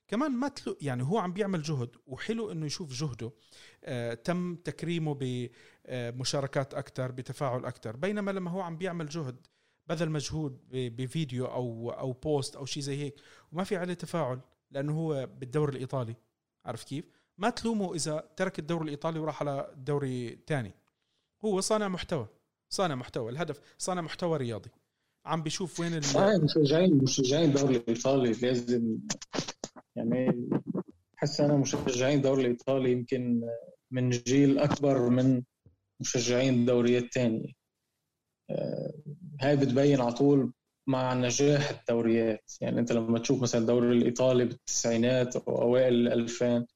كمان 0.08 0.30
ما 0.30 0.48
تلو 0.48 0.76
يعني 0.80 1.02
هو 1.02 1.18
عم 1.18 1.32
بيعمل 1.32 1.62
جهد 1.62 1.90
وحلو 2.06 2.52
إنه 2.52 2.66
يشوف 2.66 2.92
جهده. 2.92 3.32
آه 3.84 4.14
تم 4.14 4.56
تكريمه 4.56 5.18
بمشاركات 5.88 6.74
أكثر 6.74 7.12
بتفاعل 7.12 7.64
أكثر 7.64 7.96
بينما 7.96 8.30
لما 8.30 8.50
هو 8.50 8.60
عم 8.60 8.76
بيعمل 8.76 9.08
جهد 9.08 9.46
بذل 9.86 10.10
مجهود 10.10 10.58
بفيديو 10.70 11.46
أو 11.46 11.90
أو 11.90 12.12
بوست 12.12 12.56
أو 12.56 12.64
شيء 12.64 12.82
زي 12.82 12.96
هيك 13.02 13.20
وما 13.52 13.64
في 13.64 13.76
عليه 13.76 13.94
تفاعل 13.94 14.40
لأنه 14.70 14.98
هو 14.98 15.26
بالدوري 15.26 15.72
الإيطالي. 15.72 16.16
عارف 16.64 16.84
كيف؟ 16.84 17.04
ما 17.38 17.50
تلومه 17.50 17.94
إذا 17.94 18.28
ترك 18.36 18.58
الدوري 18.58 18.84
الإيطالي 18.84 19.18
وراح 19.18 19.42
على 19.42 19.74
دوري 19.76 20.28
الثاني 20.28 20.74
هو 21.44 21.60
صانع 21.60 21.88
محتوى 21.88 22.28
صانع 22.68 22.94
محتوى. 22.94 23.32
الهدف 23.32 23.60
صانع 23.78 24.00
محتوى 24.00 24.38
رياضي. 24.38 24.70
عم 25.26 25.42
بيشوف 25.42 25.80
وين 25.80 25.98
مشجعين 26.44 26.94
مشجعين 26.94 27.50
الدوري 27.50 27.76
الإيطالي 27.76 28.32
لازم 28.32 28.98
يعني 29.96 30.50
بحس 31.16 31.40
أنا 31.40 31.56
مشجعين 31.56 32.16
الدوري 32.16 32.42
الإيطالي 32.42 32.92
يمكن 32.92 33.50
من 33.90 34.10
جيل 34.10 34.58
أكبر 34.58 35.08
من 35.08 35.42
مشجعين 36.00 36.54
الدوريات 36.54 37.02
الثانية 37.02 37.52
آه، 38.50 38.92
هاي 39.40 39.56
بتبين 39.56 40.00
على 40.00 40.12
طول 40.12 40.52
مع 40.86 41.14
نجاح 41.14 41.70
الدوريات. 41.70 42.52
يعني 42.60 42.80
أنت 42.80 42.92
لما 42.92 43.18
تشوف 43.18 43.42
مثلا 43.42 43.60
الدوري 43.60 43.98
الإيطالي 43.98 44.44
بالتسعينات 44.44 45.36
أو 45.36 45.62
أوائل 45.62 45.94
الألفين 45.94 46.66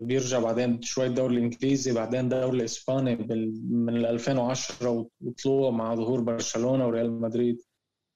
بيرجع 0.00 0.38
بعدين 0.38 0.82
شوي 0.82 1.06
الدوري 1.06 1.36
الإنجليزي 1.36 1.92
بعدين 1.92 2.20
الدوري 2.20 2.58
الإسباني 2.58 3.16
من 3.70 3.96
2010 4.06 5.08
وطلوع 5.20 5.70
مع 5.70 5.94
ظهور 5.94 6.20
برشلونة 6.20 6.86
وريال 6.86 7.20
مدريد. 7.20 7.62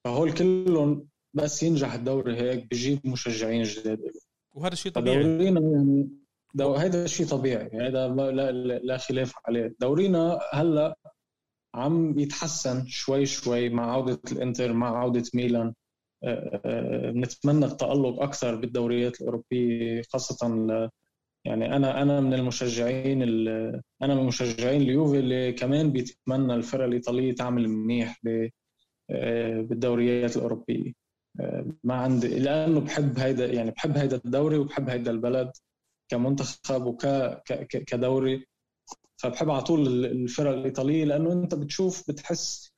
فهول 0.05 0.33
كلهم 0.33 1.10
بس 1.35 1.63
ينجح 1.63 1.95
الدوري 1.95 2.37
هيك 2.37 2.71
بجيب 2.71 3.07
مشجعين 3.07 3.63
جداد. 3.63 4.01
وهذا 4.53 4.75
شيء 4.75 4.93
طبيعي. 4.93 5.23
دورينا 5.23 5.61
يعني 5.61 6.09
دو 6.55 6.75
هذا 6.75 7.07
شيء 7.07 7.27
طبيعي. 7.27 7.71
هذا 7.75 8.09
لا, 8.09 8.53
لا 8.79 8.97
خلاف 8.97 9.33
عليه. 9.47 9.75
دورينا 9.81 10.41
هلا 10.53 10.97
عم 11.75 12.19
يتحسن 12.19 12.87
شوي 12.87 13.27
شوي 13.27 13.69
مع 13.69 13.93
عودة 13.93 14.21
الإنتر 14.33 14.73
مع 14.73 14.99
عودة 14.99 15.25
ميلان. 15.35 15.75
نتمنى 17.15 17.65
التألق 17.65 18.23
أكثر 18.23 18.55
بالدوريات 18.55 19.21
الأوروبية 19.21 20.03
خاصة 20.03 20.49
يعني 21.45 21.77
أنا 21.77 22.03
أنا 22.03 22.21
من 22.21 22.35
المشجعين 22.35 23.23
أنا 24.03 24.15
من 24.15 24.25
مشجعين 24.27 24.83
اليوفي 24.83 25.19
اللي 25.19 25.53
كمان 25.53 25.93
بيتمنى 25.93 26.55
الفرق 26.55 26.85
الإيطالية 26.85 27.35
تعمل 27.35 27.69
منيح 27.69 28.21
آه، 29.11 29.61
بالدوريات 29.61 30.37
الأوروبية. 30.37 30.91
آه، 30.91 31.00
ما 31.85 31.95
عندي 31.95 32.29
لأنه 32.39 32.81
بحب 32.81 33.19
هيدا 33.19 33.47
يعني 33.47 33.71
بحب 33.71 33.97
هيدا 33.97 34.21
الدوري 34.25 34.59
وبحب 34.59 34.89
هيدا 34.91 35.11
البلد 35.11 35.53
كمنتخب 36.11 36.87
وكدوري 36.87 38.47
فبحب 39.17 39.51
على 39.51 39.63
طول 39.63 40.05
الفرق 40.05 40.51
الإيطالية 40.51 41.05
لأنه 41.05 41.33
أنت 41.33 41.55
بتشوف 41.55 42.11
بتحس 42.11 42.73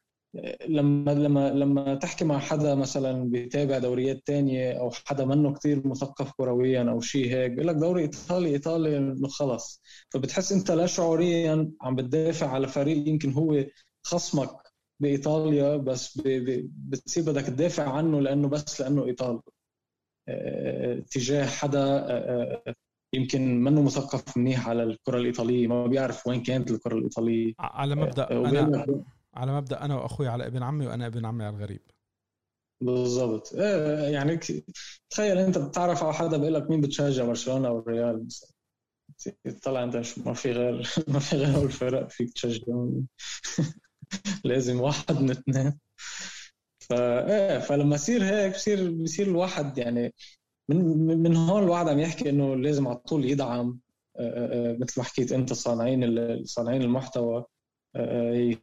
لما 0.68 1.10
لما 1.14 1.50
لما 1.50 1.94
تحكي 1.94 2.24
مع 2.24 2.38
حدا 2.38 2.74
مثلا 2.74 3.24
بيتابع 3.30 3.78
دوريات 3.78 4.22
تانية 4.26 4.72
أو 4.80 4.90
حدا 5.06 5.24
منه 5.24 5.52
كتير 5.54 5.86
مثقف 5.88 6.32
كرويا 6.32 6.90
أو 6.90 7.00
شيء 7.00 7.26
هيك 7.34 7.50
بيقول 7.50 7.68
لك 7.68 7.74
دوري 7.76 8.02
إيطالي 8.02 8.48
إيطالي 8.48 8.98
إنه 8.98 9.28
خلص. 9.28 9.82
فبتحس 10.10 10.52
أنت 10.52 10.70
لا 10.70 10.86
شعوريا 10.86 11.72
عم 11.82 11.96
بتدافع 11.96 12.48
على 12.48 12.68
فريق 12.68 13.08
يمكن 13.08 13.32
هو 13.32 13.64
خصمك 14.04 14.50
بإيطاليا 15.02 15.76
بس 15.76 16.20
بتصير 16.88 17.24
بدك 17.24 17.42
تدافع 17.42 17.92
عنه 17.92 18.20
لأنه 18.20 18.48
بس 18.48 18.80
لأنه 18.80 19.04
إيطالي. 19.04 19.40
آه 20.28 20.98
تجاه 21.10 21.46
حدا 21.46 21.80
آه 21.80 22.74
يمكن 23.14 23.64
منه 23.64 23.82
مثقف 23.82 24.36
منيح 24.36 24.68
على 24.68 24.82
الكرة 24.82 25.18
الإيطالية 25.18 25.66
ما 25.66 25.86
بيعرف 25.86 26.26
وين 26.26 26.42
كانت 26.42 26.70
الكرة 26.70 26.94
الإيطالية. 26.98 27.54
على 27.58 27.94
مبدأ 27.94 28.30
أنا 28.30 28.86
على 29.34 29.52
مبدأ 29.52 29.84
أنا 29.84 29.96
وأخوي 29.96 30.28
على 30.28 30.46
ابن 30.46 30.62
عمي 30.62 30.86
وأنا 30.86 31.06
ابن 31.06 31.24
عمي 31.24 31.44
على 31.44 31.56
الغريب. 31.56 31.80
بالضبط. 32.80 33.52
يعني 34.12 34.40
تخيل 35.10 35.38
أنت 35.38 35.58
بتعرف 35.58 36.02
على 36.02 36.14
حدا 36.14 36.36
بيقول 36.36 36.54
لك 36.54 36.70
مين 36.70 36.80
بتشجع 36.80 37.24
برشلونة 37.24 37.68
أو 37.68 37.78
الريال؟ 37.78 38.28
طلع 39.62 39.84
أنت 39.84 39.96
ما 40.26 40.32
في 40.34 40.52
غير 40.52 40.90
ما 41.12 41.18
في 41.18 41.36
غير 41.36 41.62
الفرق 41.62 42.08
فيك 42.10 42.32
تشجعهم. 42.32 43.06
لازم 44.44 44.80
واحد 44.80 45.20
من 45.22 45.30
اثنين 45.30 45.78
فا 46.80 47.26
إيه 47.28 47.58
فلما 47.58 47.94
يصير 47.94 48.24
هيك 48.24 48.54
بصير 48.54 48.90
بصير 48.90 49.26
الواحد 49.26 49.78
يعني 49.78 50.14
من 50.68 51.06
من 51.22 51.36
هون 51.36 51.62
الواحد 51.62 51.88
عم 51.88 51.98
يحكي 51.98 52.30
إنه 52.30 52.56
لازم 52.56 52.88
على 52.88 52.96
طول 52.96 53.24
يدعم 53.24 53.80
آه، 54.16 54.22
آه، 54.22 54.72
آه، 54.72 54.76
مثل 54.80 54.94
ما 55.00 55.04
حكيت 55.04 55.32
أنت 55.32 55.52
صانعين 55.52 56.44
صانعين 56.44 56.82
المحتوى 56.82 57.44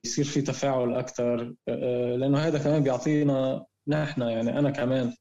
يصير 0.05 0.25
في 0.25 0.41
تفاعل 0.41 0.93
أكثر 0.93 1.53
لأنه 2.17 2.37
هذا 2.37 2.59
كمان 2.59 2.83
بيعطينا 2.83 3.65
نحن 3.87 4.21
يعني 4.21 4.59
أنا 4.59 4.71
كمان 4.71 5.13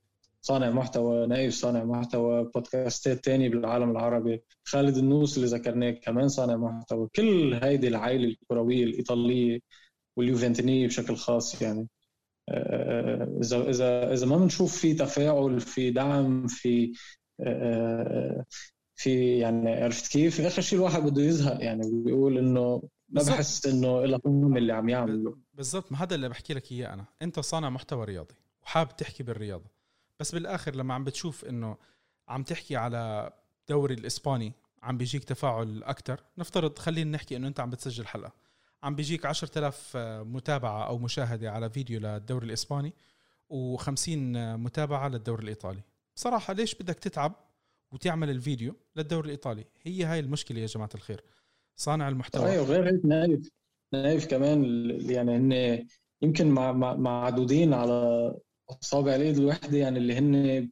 صانع 0.43 0.71
محتوى 0.71 1.27
نايف 1.27 1.55
صانع 1.55 1.85
محتوى 1.85 2.51
بودكاستات 2.55 3.25
تاني 3.25 3.49
بالعالم 3.49 3.91
العربي 3.91 4.43
خالد 4.65 4.97
النوس 4.97 5.37
اللي 5.37 5.49
ذكرناه 5.49 5.91
كمان 5.91 6.29
صانع 6.29 6.57
محتوى 6.57 7.09
كل 7.17 7.55
هيدي 7.63 7.89
العائلة 7.89 8.25
الكروية 8.29 8.85
الإيطالية 8.85 9.61
واليوفنتينية 10.19 10.87
بشكل 10.87 11.17
خاص 11.17 11.63
يعني. 11.63 11.89
إذا 13.43 13.71
إذا 13.71 14.13
إذا 14.13 14.27
ما 14.27 14.37
بنشوف 14.37 14.79
في 14.79 14.95
تفاعل 14.95 15.61
في 15.61 15.91
دعم 15.91 16.47
في 16.47 16.93
في 18.95 19.39
يعني 19.39 19.83
عرفت 19.83 20.13
كيف؟ 20.13 20.41
آخر 20.41 20.63
شيء 20.63 20.79
الواحد 20.79 21.03
بده 21.03 21.23
يزهق 21.23 21.65
يعني 21.65 21.83
بيقول 22.05 22.39
إنه 22.39 22.83
ما 23.09 23.23
بحس 23.23 23.67
إنه 23.67 24.05
له 24.05 24.19
قيمه 24.19 24.59
اللي 24.59 24.73
عم 24.73 24.89
يعمله 24.89 25.39
بالضبط 25.55 25.93
ما 25.93 26.03
هذا 26.03 26.15
اللي 26.15 26.29
بحكي 26.29 26.55
لك 26.55 26.73
إياه 26.73 26.95
أنا. 26.95 27.05
أنت 27.23 27.41
صانع 27.41 27.71
محتوى 27.71 28.05
رياضي 28.05 28.35
وحابب 28.63 28.97
تحكي 28.97 29.23
بالرياضة 29.23 29.71
بس 30.21 30.35
بالآخر 30.35 30.77
لما 30.77 30.95
عم 30.95 31.05
بتشوف 31.05 31.45
إنه 31.45 31.77
عم 32.29 32.43
تحكي 32.43 32.77
على 32.77 33.33
دوري 33.69 33.95
الإسباني 33.95 34.53
عم 34.83 34.99
بيجيك 34.99 35.25
تفاعل 35.25 35.83
أكثر 35.83 36.25
نفترض 36.39 36.79
خلينا 36.79 37.11
نحكي 37.11 37.37
إنه 37.37 37.49
أنت 37.49 37.61
عم 37.61 37.71
بتسجل 37.71 38.07
حلقة. 38.07 38.33
عم 38.83 38.95
بيجيك 38.95 39.27
10000 39.27 39.97
متابعة 40.27 40.87
أو 40.87 40.99
مشاهدة 40.99 41.51
على 41.51 41.71
فيديو 41.71 42.01
للدوري 42.01 42.47
الإسباني 42.47 42.93
و50 43.53 44.09
متابعة 44.37 45.09
للدوري 45.09 45.43
الإيطالي. 45.43 45.81
بصراحة 46.17 46.53
ليش 46.53 46.75
بدك 46.75 46.99
تتعب 46.99 47.33
وتعمل 47.93 48.31
الفيديو 48.31 48.77
للدوري 48.97 49.25
الإيطالي؟ 49.25 49.65
هي 49.83 50.05
هاي 50.05 50.21
المشكلة 50.21 50.61
يا 50.61 50.67
جماعة 50.67 50.91
الخير. 50.95 51.25
صانع 51.77 52.09
المحتوى. 52.09 52.51
أيوه 52.51 52.65
غير 52.65 52.89
هيك 52.89 53.05
نايف. 53.05 53.51
نايف 53.93 54.27
كمان 54.27 54.65
يعني 55.11 55.37
هن 55.37 55.87
يمكن 56.23 56.51
معدودين 56.99 57.75
على 57.75 58.35
أصابع 58.71 59.15
الأيد 59.15 59.37
الواحده 59.37 59.79
يعني 59.79 59.99
اللي 59.99 60.19
هن 60.19 60.71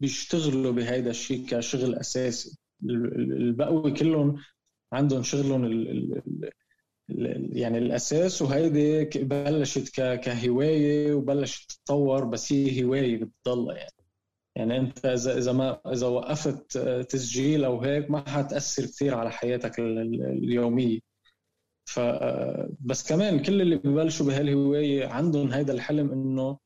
بيشتغلوا 0.00 0.72
بهيدا 0.72 1.10
الشيء 1.10 1.46
كشغل 1.46 1.94
أساسي. 1.94 2.58
البقوي 2.84 3.92
كلهم 3.92 4.36
عندهم 4.92 5.22
شغلهم 5.22 5.64
يعني 7.52 7.78
الأساس 7.78 8.42
وهيدي 8.42 9.04
بلشت 9.04 10.00
كهواية 10.00 11.14
وبلشت 11.14 11.70
تتطور 11.70 12.24
بس 12.24 12.52
هي 12.52 12.84
هواية 12.84 13.24
بتضلها 13.24 13.76
يعني. 13.76 13.92
يعني 14.56 14.76
أنت 14.76 15.06
إذا 15.06 15.38
إذا 15.38 15.52
ما 15.52 15.80
إذا 15.92 16.06
وقفت 16.06 16.78
تسجيل 17.08 17.64
أو 17.64 17.80
هيك 17.80 18.10
ما 18.10 18.30
حتأثر 18.30 18.86
كثير 18.86 19.14
على 19.14 19.30
حياتك 19.30 19.78
اليومية. 19.78 20.98
ف 21.84 22.00
بس 22.80 23.08
كمان 23.08 23.42
كل 23.42 23.60
اللي 23.60 23.76
ببلشوا 23.76 24.26
بهالهواية 24.26 25.06
عندهم 25.06 25.52
هيدا 25.52 25.72
الحلم 25.72 26.12
إنه 26.12 26.58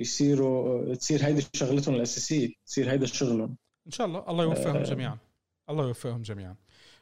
يصيروا 0.00 0.94
تصير 0.94 1.24
هيدي 1.24 1.46
شغلتهم 1.52 1.94
الأساسية 1.94 2.52
تصير 2.66 2.90
هيدا 2.90 3.06
شغلهم. 3.06 3.56
إن 3.86 3.92
شاء 3.92 4.06
الله. 4.06 4.30
الله 4.30 4.44
يوفقهم 4.44 4.76
آه. 4.76 4.82
جميعا. 4.82 5.18
الله 5.70 5.86
يوفقهم 5.86 6.22
جميعا. 6.22 6.56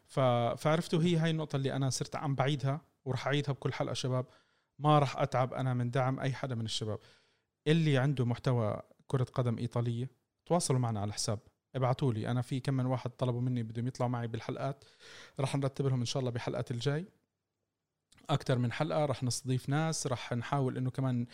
فعرفتوا 0.06 1.02
هي 1.02 1.16
هاي 1.16 1.30
النقطة 1.30 1.56
اللي 1.56 1.72
أنا 1.72 1.90
صرت 1.90 2.16
عم 2.16 2.34
بعيدها 2.34 2.80
ورح 3.04 3.26
أعيدها 3.26 3.52
بكل 3.52 3.72
حلقة 3.72 3.94
شباب. 3.94 4.26
ما 4.78 4.98
رح 4.98 5.16
أتعب 5.16 5.54
أنا 5.54 5.74
من 5.74 5.90
دعم 5.90 6.20
أي 6.20 6.32
حدا 6.32 6.54
من 6.54 6.64
الشباب. 6.64 6.98
اللي 7.66 7.98
عنده 7.98 8.24
محتوى 8.24 8.82
كرة 9.06 9.24
قدم 9.24 9.58
إيطالية 9.58 10.10
تواصلوا 10.46 10.80
معنا 10.80 11.00
على 11.00 11.08
الحساب. 11.08 11.38
ابعتوا 11.74 12.12
لي. 12.12 12.30
أنا 12.30 12.42
في 12.42 12.60
كم 12.60 12.74
من 12.74 12.86
واحد 12.86 13.10
طلبوا 13.10 13.40
مني 13.40 13.62
بدهم 13.62 13.86
يطلعوا 13.86 14.10
معي 14.10 14.26
بالحلقات. 14.26 14.84
رح 15.40 15.56
نرتب 15.56 15.86
لهم 15.86 16.00
إن 16.00 16.06
شاء 16.06 16.20
الله 16.20 16.30
بحلقات 16.30 16.70
الجاي. 16.70 17.06
أكثر 18.30 18.58
من 18.58 18.72
حلقة 18.72 19.04
رح 19.04 19.22
نستضيف 19.22 19.68
ناس 19.68 20.06
رح 20.06 20.32
نحاول 20.32 20.76
إنه 20.76 20.90
كمان 20.90 21.26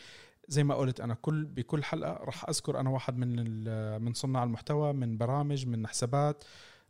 زي 0.49 0.64
ما 0.64 0.75
قلت 0.75 1.01
أنا 1.01 1.14
كل 1.14 1.45
بكل 1.45 1.85
حلقة 1.85 2.12
رح 2.12 2.49
أذكر 2.49 2.81
أنا 2.81 2.91
واحد 2.91 3.16
من 3.16 4.03
من 4.03 4.14
صناع 4.14 4.45
المحتوى 4.45 4.93
من 4.93 5.18
برامج 5.18 5.66
من 5.66 5.87
حسابات. 5.87 6.45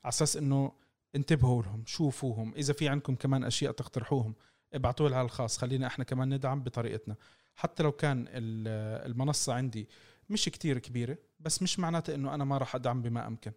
على 0.04 0.08
أساس 0.08 0.36
إنه 0.36 0.72
انتبهوا 1.16 1.62
لهم 1.62 1.84
شوفوهم. 1.86 2.54
إذا 2.54 2.72
في 2.72 2.88
عندكم 2.88 3.14
كمان 3.14 3.44
أشياء 3.44 3.72
تقترحوهم 3.72 4.34
ابعتوا 4.72 5.06
على 5.06 5.22
الخاص. 5.22 5.58
خلينا 5.58 5.86
إحنا 5.86 6.04
كمان 6.04 6.34
ندعم 6.34 6.62
بطريقتنا. 6.62 7.16
حتى 7.54 7.82
لو 7.82 7.92
كان 7.92 8.26
المنصة 8.28 9.54
عندي 9.54 9.88
مش 10.30 10.44
كتير 10.44 10.78
كبيرة 10.78 11.18
بس 11.40 11.62
مش 11.62 11.78
معناته 11.78 12.14
إنه 12.14 12.34
أنا 12.34 12.44
ما 12.44 12.58
راح 12.58 12.74
أدعم 12.74 13.02
بما 13.02 13.26
أمكن. 13.26 13.52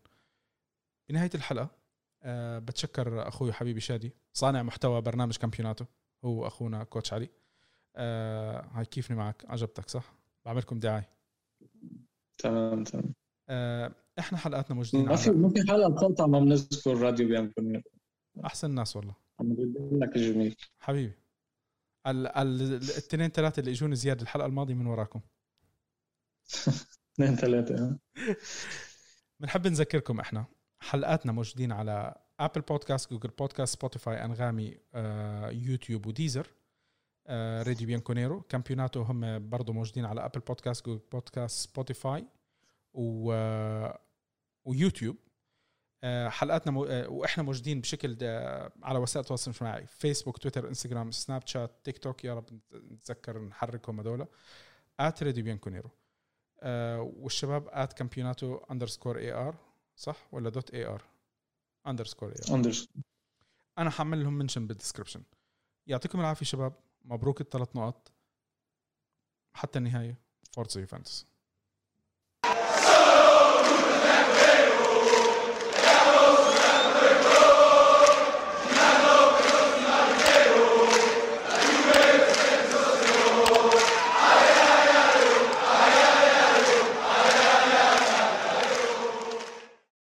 بنهاية 1.10 1.30
الحلقة 1.36 1.70
أه 2.24 2.60
بتشكر 2.60 3.28
أخوي 3.28 3.50
وحبيبي 3.50 3.80
شادي 3.80 4.14
صانع 4.34 4.64
محتوى 4.64 5.02
برنامج 5.02 5.38
كامبيوناتو 5.38 5.86
هو 6.26 6.48
أخونا 6.48 6.84
كوتش 6.84 7.14
علي. 7.14 7.30
أه 7.96 8.70
هاي 8.72 8.86
كيفني 8.86 9.18
معك؟ 9.18 9.46
عجبتك 9.48 9.90
صح؟ 9.90 10.14
بعملكم 10.46 10.80
دعاية. 10.80 11.10
تمام 12.38 12.84
تمام. 12.84 13.14
أه 13.50 13.92
إحنا 14.20 14.38
حلقاتنا 14.38 14.76
موجودين 14.76 15.10
ما 15.10 15.16
في 15.16 15.30
ما 15.32 15.50
في 15.50 15.68
حلقة 15.68 15.94
قطع 16.08 16.28
ما 16.28 16.40
بنذكر 16.40 16.98
راديو 16.98 17.28
بيانكونيرو 17.28 17.82
أحسن 18.46 18.72
ناس 18.72 18.96
والله. 18.96 19.16
عم 19.40 19.56
لك 19.92 20.18
جميل. 20.18 20.56
حبيبي. 20.80 21.14
ال- 22.08 22.28
ال- 22.28 22.62
الاثنين 22.62 23.30
ثلاثة 23.30 23.60
اللي 23.60 23.72
اجوني 23.72 23.96
زيادة 23.96 24.22
الحلقة 24.22 24.46
الماضية 24.46 24.74
من 24.74 24.88
وراكم. 24.88 25.20
اثنين 27.14 27.36
ثلاثة 27.36 28.00
بنحب 29.40 29.68
نذكركم 29.68 30.20
إحنا. 30.20 30.46
حلقاتنا 30.80 31.32
موجودين 31.32 31.72
على 31.72 32.16
Apple 32.40 32.62
Podcast 32.62 33.12
Google 33.12 33.30
Podcast 33.30 33.74
Spotify 33.78 34.26
أنغامي 34.26 34.78
آه، 34.94 35.50
يوتيوب 35.50 36.06
و 36.06 36.12
Deezer 36.12 36.48
آه، 37.28 37.64
راديو 37.64 37.88
بيانكونيرو 37.88 38.42
كامبيوناتو 38.42 39.02
هم 39.02 39.50
برضه 39.50 39.74
موجودين 39.74 40.06
على 40.06 40.26
Apple 40.26 40.40
Podcast 40.40 40.86
Google 40.86 41.02
Podcast 41.12 41.70
Spotify 41.70 42.26
و 42.94 43.34
آه، 43.34 44.00
ويوتيوب. 44.66 45.18
آه، 46.04 46.30
حلقاتنا 46.30 46.72
مو... 46.72 46.86
آه، 46.86 47.10
وإحنا 47.10 47.44
موجودين 47.44 47.82
بشكل 47.82 48.18
على 48.84 49.00
وسائل 49.00 49.24
التواصل 49.24 49.52
الاجتماعي 49.52 49.88
فيسبوك 49.88 50.38
تويتر 50.38 50.68
انستغرام 50.68 51.12
سناب 51.12 51.48
شات 51.48 51.72
تيك 51.84 51.98
توك 51.98 52.26
يا 52.26 52.34
رب 52.34 52.46
نتذكر 52.74 53.40
نحركهم 53.40 54.00
هذول 54.00 54.28
at 55.00 55.24
راديو 55.24 55.44
بيانكونيرو 55.44 55.90
آه، 56.60 57.02
والشباب 57.02 57.68
at 57.70 57.94
كامبيوناتو 57.94 58.56
underscore 58.56 59.18
AR 59.18 59.56
صح؟ 59.96 60.28
ولا 60.32 60.50
dot 60.50 60.74
AR 60.74 61.04
underscore 61.88 62.30
AR 62.30 62.74
أنا 63.78 63.90
حعمل 63.90 64.24
لهم 64.24 64.34
mention 64.34 64.68
بال 64.68 64.76
description 64.76 65.24
يعطيكم 65.88 66.20
العافية 66.20 66.46
شباب. 66.46 66.74
مبروك 67.06 67.42
الثلاث 67.42 67.76
نقط 67.76 68.12
حتى 69.54 69.80
النهاية. 69.80 70.18
فورتزا 70.54 70.82
يوفنتوس 70.82 71.28